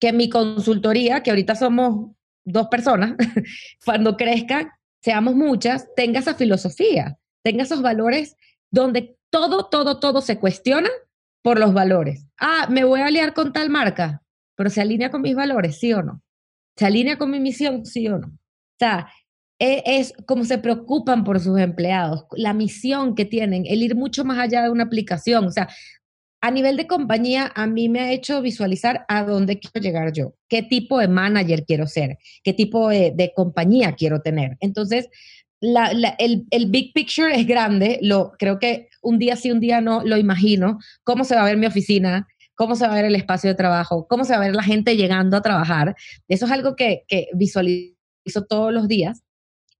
que 0.00 0.12
mi 0.12 0.28
consultoría, 0.28 1.22
que 1.22 1.30
ahorita 1.30 1.54
somos 1.54 2.16
dos 2.50 2.68
personas, 2.68 3.14
cuando 3.84 4.16
crezca, 4.16 4.78
seamos 5.02 5.34
muchas, 5.34 5.86
tenga 5.96 6.20
esa 6.20 6.34
filosofía, 6.34 7.18
tenga 7.42 7.62
esos 7.62 7.82
valores 7.82 8.36
donde 8.70 9.16
todo, 9.30 9.66
todo, 9.66 9.98
todo 9.98 10.20
se 10.20 10.38
cuestiona 10.38 10.90
por 11.42 11.58
los 11.58 11.72
valores. 11.72 12.26
Ah, 12.38 12.66
me 12.68 12.84
voy 12.84 13.00
a 13.00 13.06
aliar 13.06 13.32
con 13.32 13.52
tal 13.52 13.70
marca 13.70 14.22
pero 14.60 14.68
se 14.68 14.82
alinea 14.82 15.10
con 15.10 15.22
mis 15.22 15.34
valores, 15.34 15.78
sí 15.78 15.90
o 15.94 16.02
no. 16.02 16.22
Se 16.76 16.84
alinea 16.84 17.16
con 17.16 17.30
mi 17.30 17.40
misión, 17.40 17.86
sí 17.86 18.06
o 18.08 18.18
no. 18.18 18.26
O 18.26 18.78
sea, 18.78 19.08
e, 19.58 19.82
es, 19.86 20.12
como 20.26 20.44
se 20.44 20.58
preocupan 20.58 21.24
por 21.24 21.40
sus 21.40 21.58
empleados, 21.58 22.26
la 22.32 22.52
misión 22.52 23.14
que 23.14 23.24
tienen, 23.24 23.64
el 23.66 23.82
ir 23.82 23.96
mucho 23.96 24.22
más 24.22 24.38
allá 24.38 24.62
de 24.62 24.68
una 24.68 24.84
aplicación. 24.84 25.46
O 25.46 25.50
sea, 25.50 25.70
a 26.40 26.50
nivel 26.50 26.76
de 26.76 26.86
compañía, 26.86 27.52
a 27.54 27.66
mí 27.66 27.88
me 27.88 28.00
ha 28.00 28.12
hecho 28.12 28.40
visualizar 28.40 29.04
a 29.08 29.24
dónde 29.24 29.58
quiero 29.58 29.82
llegar 29.82 30.12
yo, 30.12 30.34
qué 30.48 30.62
tipo 30.62 30.98
de 30.98 31.08
manager 31.08 31.64
quiero 31.66 31.86
ser, 31.86 32.18
qué 32.42 32.54
tipo 32.54 32.88
de, 32.88 33.32
compañía 33.36 33.92
quiero 33.92 34.22
tener. 34.22 34.56
Entonces, 34.60 35.08
el, 35.60 36.66
big 36.68 36.92
picture 36.94 37.38
es 37.38 37.46
grande, 37.46 37.98
lo, 38.02 38.32
creo 38.38 38.58
que 38.58 38.88
un 39.02 39.18
día 39.18 39.36
sí, 39.36 39.50
un 39.50 39.60
día 39.60 39.80
no, 39.80 40.02
lo 40.04 40.16
imagino, 40.16 40.78
cómo 41.04 41.24
se 41.24 41.34
va 41.34 41.42
a 41.42 41.46
ver 41.46 41.58
mi 41.58 41.66
oficina, 41.66 42.26
cómo 42.54 42.74
se 42.74 42.86
va 42.86 42.92
a 42.92 42.96
ver 42.96 43.04
el 43.04 43.16
espacio 43.16 43.50
de 43.50 43.56
trabajo, 43.56 44.06
cómo 44.08 44.24
se 44.24 44.32
va 44.32 44.38
a 44.38 44.46
ver 44.46 44.56
la 44.56 44.62
gente 44.62 44.96
llegando 44.96 45.36
a 45.36 45.42
trabajar. 45.42 45.94
Eso 46.28 46.46
es 46.46 46.52
algo 46.52 46.74
que, 46.74 47.04
que 47.06 47.28
visualizo 47.34 47.92
todos 48.48 48.72
los 48.72 48.88
días, 48.88 49.22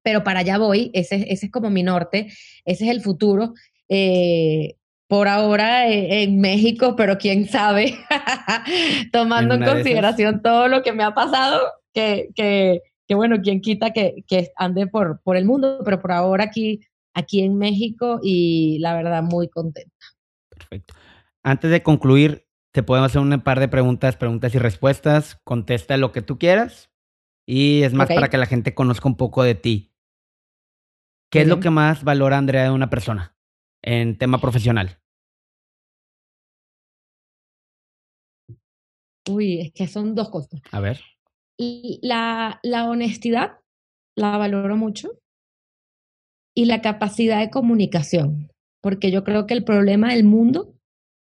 pero 0.03 0.25
para 0.25 0.41
allá 0.41 0.59
voy, 0.59 0.91
ese, 0.93 1.27
ese 1.31 1.47
es 1.47 1.53
como 1.53 1.71
mi 1.71 1.83
norte, 1.83 2.29
ese 2.65 2.85
es 2.85 2.91
el 2.91 3.01
futuro. 3.01 3.55
Eh, 3.89 4.77
por 5.11 5.27
ahora 5.27 5.89
eh, 5.89 6.23
en 6.23 6.41
México, 6.41 6.95
pero 6.95 7.19
quién 7.19 7.49
sabe, 7.49 7.99
tomando 9.13 9.57
en, 9.57 9.65
consideración 9.65 10.41
todo 10.41 10.69
lo 10.69 10.85
que 10.85 10.93
me 10.93 11.03
ha 11.03 11.13
pasado, 11.15 11.61
que, 11.93 12.29
que, 12.37 12.81
que 13.09 13.15
bueno, 13.17 13.39
quién 13.43 13.61
quita 13.61 13.91
que, 13.93 14.23
que, 14.29 14.53
ande 14.55 14.87
por, 14.87 15.21
por 15.25 15.37
el 15.37 15.47
mundo, 15.47 15.81
pero 15.85 16.01
por 16.01 16.13
ahora 16.13 16.45
aquí, 16.45 16.87
aquí 17.13 17.41
en 17.41 17.59
México 17.59 18.21
y 18.23 18.79
la 18.79 18.95
verdad 18.95 19.25
muy 19.25 19.49
contenta. 19.49 20.07
Perfecto. 20.49 20.95
Antes 21.43 21.73
de 21.73 21.83
concluir, 21.83 22.47
te 22.71 22.85
podemos 22.85 23.11
hacer 23.11 23.21
un 23.21 23.41
par 23.41 23.59
de 23.59 23.67
preguntas, 23.67 24.15
preguntas 24.15 24.55
y 24.55 24.61
respuestas. 24.61 25.41
Contesta 25.43 25.97
lo 25.97 26.13
que 26.13 26.23
tú 26.23 26.39
quieras. 26.39 26.89
Y 27.47 27.83
es 27.83 27.95
más 27.95 28.07
para 28.07 28.31
que 28.31 28.39
la 28.39 28.47
gente 28.47 28.75
conozca 28.75 29.09
un 29.09 29.17
poco 29.17 29.43
de 29.43 29.57
ti. 29.57 29.93
¿Qué 31.33 31.41
es 31.41 31.49
lo 31.49 31.59
que 31.59 31.71
más 31.71 32.05
valora 32.05 32.39
Andrea 32.39 32.63
de 32.63 32.71
una 32.71 32.91
persona 32.91 33.35
en 33.83 34.19
tema 34.19 34.41
profesional? 34.41 34.99
Uy, 39.29 39.61
es 39.61 39.73
que 39.73 39.87
son 39.87 40.15
dos 40.15 40.31
cosas. 40.31 40.61
A 40.73 40.81
ver. 40.81 41.01
La, 41.59 42.59
la 42.63 42.89
honestidad 42.89 43.59
la 44.17 44.37
valoro 44.39 44.77
mucho 44.77 45.21
y 46.55 46.65
la 46.65 46.81
capacidad 46.81 47.39
de 47.39 47.51
comunicación, 47.51 48.51
porque 48.81 49.11
yo 49.11 49.25
creo 49.25 49.47
que 49.47 49.55
el 49.55 49.65
problema 49.65 50.13
del 50.13 50.25
mundo 50.25 50.75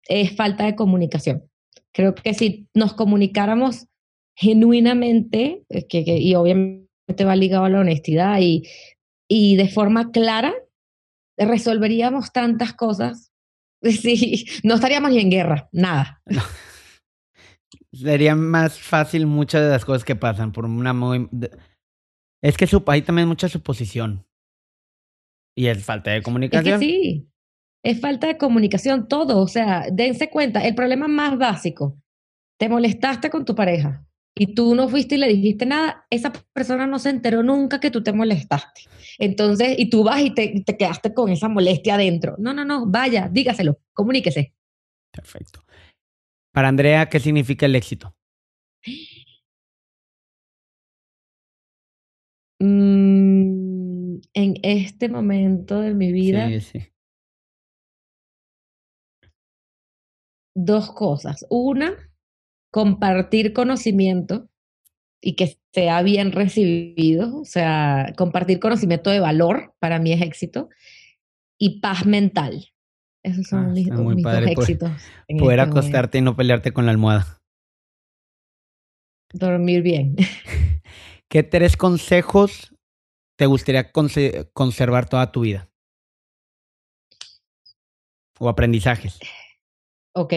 es 0.08 0.36
falta 0.36 0.66
de 0.66 0.76
comunicación. 0.76 1.50
Creo 1.94 2.16
que 2.16 2.34
si 2.34 2.68
nos 2.74 2.94
comunicáramos 2.94 3.88
genuinamente, 4.36 5.64
que, 5.70 6.06
que, 6.06 6.18
y 6.18 6.36
obviamente 6.36 7.26
va 7.26 7.36
ligado 7.36 7.66
a 7.66 7.70
la 7.70 7.82
honestidad 7.82 8.40
y, 8.40 8.64
y 9.28 9.58
de 9.58 9.68
forma 9.68 10.12
clara, 10.12 10.54
resolveríamos 11.46 12.32
tantas 12.32 12.74
cosas. 12.74 13.30
Sí, 13.84 14.46
no 14.64 14.76
estaríamos 14.76 15.10
ni 15.10 15.20
en 15.20 15.32
guerra, 15.32 15.68
nada. 15.72 16.22
Sería 17.92 18.36
más 18.36 18.78
fácil 18.78 19.26
muchas 19.26 19.64
de 19.64 19.70
las 19.70 19.86
cosas 19.86 20.06
que 20.06 20.16
pasan 20.16 20.52
por 20.52 20.66
una 20.66 20.94
muy... 20.94 21.28
Es 22.44 22.58
que 22.58 22.68
hay 22.88 23.02
también 23.02 23.28
mucha 23.28 23.50
suposición. 23.50 24.24
Y 25.58 25.66
es 25.66 25.84
falta 25.84 26.12
de 26.12 26.22
comunicación. 26.22 26.76
Es 26.76 26.80
que 26.80 26.86
sí, 26.86 27.32
es 27.84 28.00
falta 28.00 28.28
de 28.28 28.38
comunicación 28.38 29.08
todo. 29.08 29.40
O 29.40 29.48
sea, 29.48 29.88
dense 29.92 30.30
cuenta, 30.30 30.66
el 30.66 30.76
problema 30.76 31.08
más 31.08 31.38
básico, 31.38 32.00
te 32.60 32.70
molestaste 32.70 33.30
con 33.30 33.46
tu 33.46 33.56
pareja 33.56 34.06
y 34.36 34.54
tú 34.54 34.76
no 34.76 34.88
fuiste 34.88 35.16
y 35.16 35.18
le 35.18 35.28
dijiste 35.28 35.66
nada, 35.66 36.06
esa 36.10 36.32
persona 36.54 36.88
no 36.88 37.00
se 37.00 37.10
enteró 37.10 37.44
nunca 37.44 37.80
que 37.80 37.92
tú 37.92 38.04
te 38.04 38.14
molestaste. 38.14 38.82
Entonces, 39.20 39.76
y 39.78 39.90
tú 39.90 40.04
vas 40.04 40.22
y 40.22 40.34
te, 40.34 40.64
te 40.66 40.78
quedaste 40.78 41.14
con 41.14 41.30
esa 41.30 41.48
molestia 41.48 41.96
adentro. 41.96 42.36
No, 42.38 42.54
no, 42.54 42.66
no, 42.66 42.86
vaya, 42.86 43.30
dígaselo, 43.32 43.80
comuníquese. 43.94 44.54
Perfecto. 45.12 45.64
Para 46.54 46.68
Andrea, 46.68 47.08
¿qué 47.08 47.20
significa 47.20 47.66
el 47.66 47.76
éxito? 47.76 48.16
Mm, 52.60 54.20
en 54.34 54.54
este 54.64 55.10
momento 55.10 55.82
de 55.82 55.94
mi 55.94 56.12
vida, 56.12 56.48
Sí, 56.48 56.62
sí. 56.62 56.92
dos 60.56 60.92
cosas. 60.92 61.46
Una, 61.50 61.94
compartir 62.72 63.54
conocimiento 63.54 64.51
y 65.22 65.36
que 65.36 65.58
sea 65.74 66.02
bien 66.02 66.32
recibido, 66.32 67.38
o 67.42 67.46
sea, 67.46 68.14
compartir 68.18 68.60
conocimiento 68.60 69.10
de 69.12 69.20
valor 69.20 69.76
para 69.80 70.00
mí 70.00 70.12
es 70.14 70.22
éxito 70.22 70.70
y 71.60 71.80
paz 71.80 72.06
mental. 72.06 72.68
Esos 73.24 73.46
son 73.48 73.66
Ah, 73.66 73.68
mis, 73.68 73.86
mis 73.88 74.24
dos 74.24 74.24
poder- 74.24 74.50
éxitos. 74.50 74.90
Poder 74.90 75.00
este 75.28 75.36
momento. 75.36 75.62
acostarte 75.64 76.18
y 76.18 76.22
no 76.22 76.36
pelearte 76.36 76.74
con 76.74 76.86
la 76.86 76.92
almohada. 76.92 77.40
Dormir 79.34 79.82
bien. 79.84 80.16
¿Qué 81.30 81.44
tres 81.44 81.78
consejos 81.78 82.76
te 83.38 83.46
gustaría 83.46 83.92
conse- 83.94 84.50
conservar 84.54 85.08
toda 85.08 85.32
tu 85.32 85.42
vida? 85.42 85.70
O 88.40 88.50
aprendizajes. 88.50 89.20
Ok, 90.14 90.34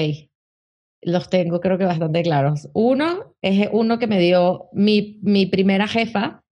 los 1.04 1.30
tengo 1.30 1.60
creo 1.60 1.78
que 1.78 1.84
bastante 1.84 2.22
claros. 2.22 2.68
Uno 2.72 3.34
es 3.42 3.68
uno 3.72 3.98
que 3.98 4.06
me 4.06 4.18
dio 4.18 4.68
mi, 4.72 5.18
mi 5.22 5.46
primera 5.46 5.86
jefa 5.86 6.42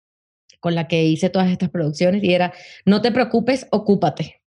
con 0.60 0.74
la 0.74 0.86
que 0.86 1.04
hice 1.04 1.28
todas 1.28 1.50
estas 1.50 1.70
producciones 1.70 2.22
y 2.22 2.32
era, 2.32 2.52
no 2.86 3.02
te 3.02 3.10
preocupes, 3.10 3.66
ocúpate. 3.70 4.42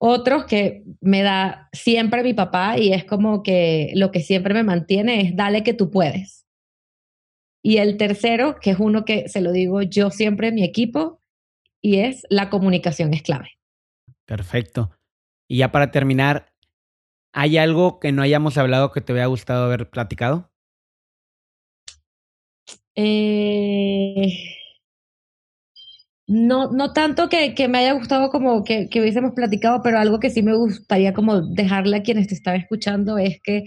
Otros 0.00 0.44
que 0.44 0.84
me 1.00 1.22
da 1.22 1.68
siempre 1.72 2.22
mi 2.22 2.32
papá 2.32 2.78
y 2.78 2.92
es 2.92 3.04
como 3.04 3.42
que 3.42 3.90
lo 3.94 4.10
que 4.12 4.20
siempre 4.20 4.54
me 4.54 4.62
mantiene 4.62 5.20
es, 5.20 5.36
dale 5.36 5.62
que 5.62 5.74
tú 5.74 5.90
puedes. 5.90 6.46
Y 7.62 7.78
el 7.78 7.96
tercero, 7.96 8.56
que 8.60 8.70
es 8.70 8.78
uno 8.78 9.04
que 9.04 9.28
se 9.28 9.40
lo 9.40 9.52
digo 9.52 9.82
yo 9.82 10.10
siempre 10.10 10.48
a 10.48 10.52
mi 10.52 10.64
equipo, 10.64 11.20
y 11.82 11.98
es 11.98 12.24
la 12.30 12.48
comunicación 12.48 13.12
es 13.12 13.22
clave. 13.22 13.58
Perfecto. 14.24 14.90
Y 15.48 15.58
ya 15.58 15.72
para 15.72 15.90
terminar, 15.90 16.47
¿hay 17.32 17.58
algo 17.58 18.00
que 18.00 18.12
no 18.12 18.22
hayamos 18.22 18.58
hablado 18.58 18.92
que 18.92 19.00
te 19.00 19.12
hubiera 19.12 19.26
gustado 19.26 19.64
haber 19.64 19.88
platicado? 19.90 20.50
Eh, 22.94 24.58
no, 26.26 26.70
no 26.72 26.92
tanto 26.92 27.28
que, 27.28 27.54
me 27.68 27.78
haya 27.78 27.92
gustado 27.92 28.30
como 28.30 28.64
que, 28.64 28.88
hubiésemos 28.94 29.32
platicado, 29.32 29.82
pero 29.82 29.98
algo 29.98 30.20
que 30.20 30.30
sí 30.30 30.42
me 30.42 30.54
gustaría 30.54 31.14
como 31.14 31.40
dejarle 31.40 31.98
a 31.98 32.02
quienes 32.02 32.28
te 32.28 32.34
están 32.34 32.56
escuchando 32.56 33.16
es 33.18 33.40
que 33.40 33.64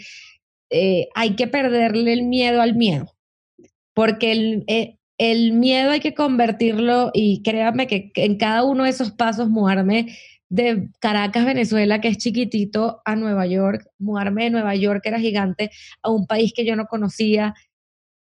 eh, 0.70 1.08
hay 1.16 1.36
que 1.36 1.48
perderle 1.48 2.14
el 2.14 2.24
miedo 2.24 2.62
al 2.62 2.76
miedo, 2.76 3.16
porque 3.94 4.32
el, 4.32 4.64
eh, 4.68 4.98
el 5.18 5.54
miedo 5.54 5.92
hay 5.92 6.02
que 6.02 6.14
convertirlo 6.14 7.12
y 7.14 7.42
créanme 7.44 7.88
que 7.88 8.12
en 8.16 8.38
cada 8.38 8.64
uno 8.64 8.84
de 8.84 8.90
esos 8.90 9.12
pasos 9.12 9.50
mudarme 9.50 10.18
de 10.52 10.90
Caracas, 11.00 11.46
Venezuela, 11.46 12.02
que 12.02 12.10
es 12.10 12.18
chiquitito, 12.18 13.02
a 13.06 13.16
Nueva 13.16 13.48
York, 13.48 13.88
mudarme 13.98 14.44
de 14.44 14.50
Nueva 14.50 14.76
York, 14.76 15.02
que 15.02 15.10
era 15.10 15.20
gigante, 15.20 15.72
a 16.04 16.12
un 16.12 16.28
país 16.28 16.52
que 16.54 16.66
yo 16.66 16.76
no 16.76 16.88
conocía, 16.88 17.56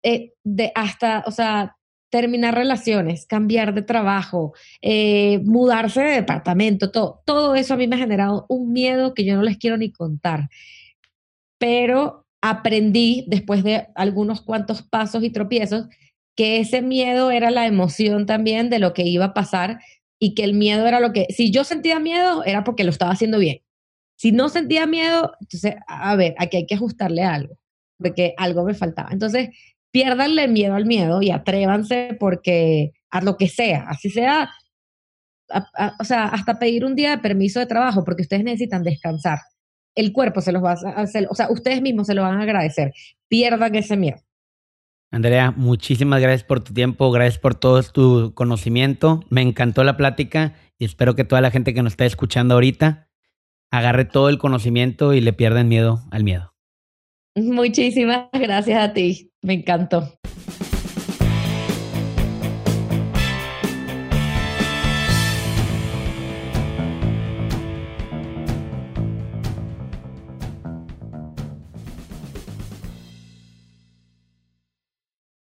eh, 0.02 0.32
de 0.44 0.72
hasta, 0.74 1.24
o 1.26 1.30
sea, 1.30 1.76
terminar 2.10 2.54
relaciones, 2.54 3.24
cambiar 3.24 3.72
de 3.72 3.80
trabajo, 3.80 4.52
eh, 4.82 5.40
mudarse 5.44 6.02
de 6.02 6.12
departamento, 6.12 6.90
todo, 6.90 7.22
todo 7.24 7.54
eso 7.54 7.72
a 7.72 7.76
mí 7.78 7.88
me 7.88 7.96
ha 7.96 8.00
generado 8.00 8.44
un 8.50 8.72
miedo 8.72 9.14
que 9.14 9.24
yo 9.24 9.34
no 9.34 9.42
les 9.42 9.56
quiero 9.56 9.78
ni 9.78 9.90
contar. 9.90 10.50
Pero 11.58 12.26
aprendí 12.42 13.24
después 13.28 13.64
de 13.64 13.86
algunos 13.94 14.42
cuantos 14.42 14.82
pasos 14.82 15.24
y 15.24 15.30
tropiezos 15.30 15.86
que 16.36 16.60
ese 16.60 16.82
miedo 16.82 17.30
era 17.30 17.50
la 17.50 17.66
emoción 17.66 18.26
también 18.26 18.68
de 18.68 18.80
lo 18.80 18.92
que 18.92 19.04
iba 19.04 19.26
a 19.26 19.34
pasar 19.34 19.78
y 20.22 20.36
que 20.36 20.44
el 20.44 20.54
miedo 20.54 20.86
era 20.86 21.00
lo 21.00 21.12
que, 21.12 21.26
si 21.30 21.50
yo 21.50 21.64
sentía 21.64 21.98
miedo 21.98 22.44
era 22.44 22.62
porque 22.62 22.84
lo 22.84 22.90
estaba 22.90 23.10
haciendo 23.10 23.40
bien. 23.40 23.58
Si 24.14 24.30
no 24.30 24.50
sentía 24.50 24.86
miedo, 24.86 25.32
entonces, 25.40 25.74
a 25.88 26.14
ver, 26.14 26.36
aquí 26.38 26.58
hay 26.58 26.66
que 26.66 26.76
ajustarle 26.76 27.24
algo, 27.24 27.58
porque 27.98 28.32
algo 28.36 28.62
me 28.62 28.72
faltaba. 28.72 29.08
Entonces, 29.10 29.48
piérdanle 29.90 30.46
miedo 30.46 30.74
al 30.76 30.86
miedo 30.86 31.22
y 31.22 31.32
atrévanse 31.32 32.16
porque 32.20 32.92
a 33.10 33.20
lo 33.20 33.36
que 33.36 33.48
sea, 33.48 33.86
así 33.88 34.10
sea, 34.10 34.48
o 35.98 36.04
sea, 36.04 36.26
hasta 36.26 36.60
pedir 36.60 36.84
un 36.84 36.94
día 36.94 37.10
de 37.10 37.18
permiso 37.18 37.58
de 37.58 37.66
trabajo 37.66 38.04
porque 38.04 38.22
ustedes 38.22 38.44
necesitan 38.44 38.84
descansar. 38.84 39.40
El 39.96 40.12
cuerpo 40.12 40.40
se 40.40 40.52
los 40.52 40.62
va 40.62 40.74
a 40.74 41.02
hacer, 41.02 41.26
o 41.30 41.34
sea, 41.34 41.50
ustedes 41.50 41.82
mismos 41.82 42.06
se 42.06 42.14
lo 42.14 42.22
van 42.22 42.38
a 42.38 42.44
agradecer. 42.44 42.92
Pierdan 43.26 43.74
ese 43.74 43.96
miedo. 43.96 44.20
Andrea, 45.12 45.52
muchísimas 45.54 46.22
gracias 46.22 46.42
por 46.42 46.64
tu 46.64 46.72
tiempo, 46.72 47.10
gracias 47.10 47.38
por 47.38 47.54
todo 47.54 47.82
tu 47.82 48.32
conocimiento. 48.34 49.22
Me 49.28 49.42
encantó 49.42 49.84
la 49.84 49.98
plática 49.98 50.54
y 50.78 50.86
espero 50.86 51.14
que 51.14 51.24
toda 51.24 51.42
la 51.42 51.50
gente 51.50 51.74
que 51.74 51.82
nos 51.82 51.92
está 51.92 52.06
escuchando 52.06 52.54
ahorita 52.54 53.10
agarre 53.70 54.06
todo 54.06 54.30
el 54.30 54.38
conocimiento 54.38 55.12
y 55.12 55.20
le 55.20 55.34
pierdan 55.34 55.68
miedo 55.68 56.00
al 56.10 56.24
miedo. 56.24 56.54
Muchísimas 57.36 58.28
gracias 58.32 58.82
a 58.82 58.94
ti. 58.94 59.30
Me 59.42 59.52
encantó. 59.52 60.18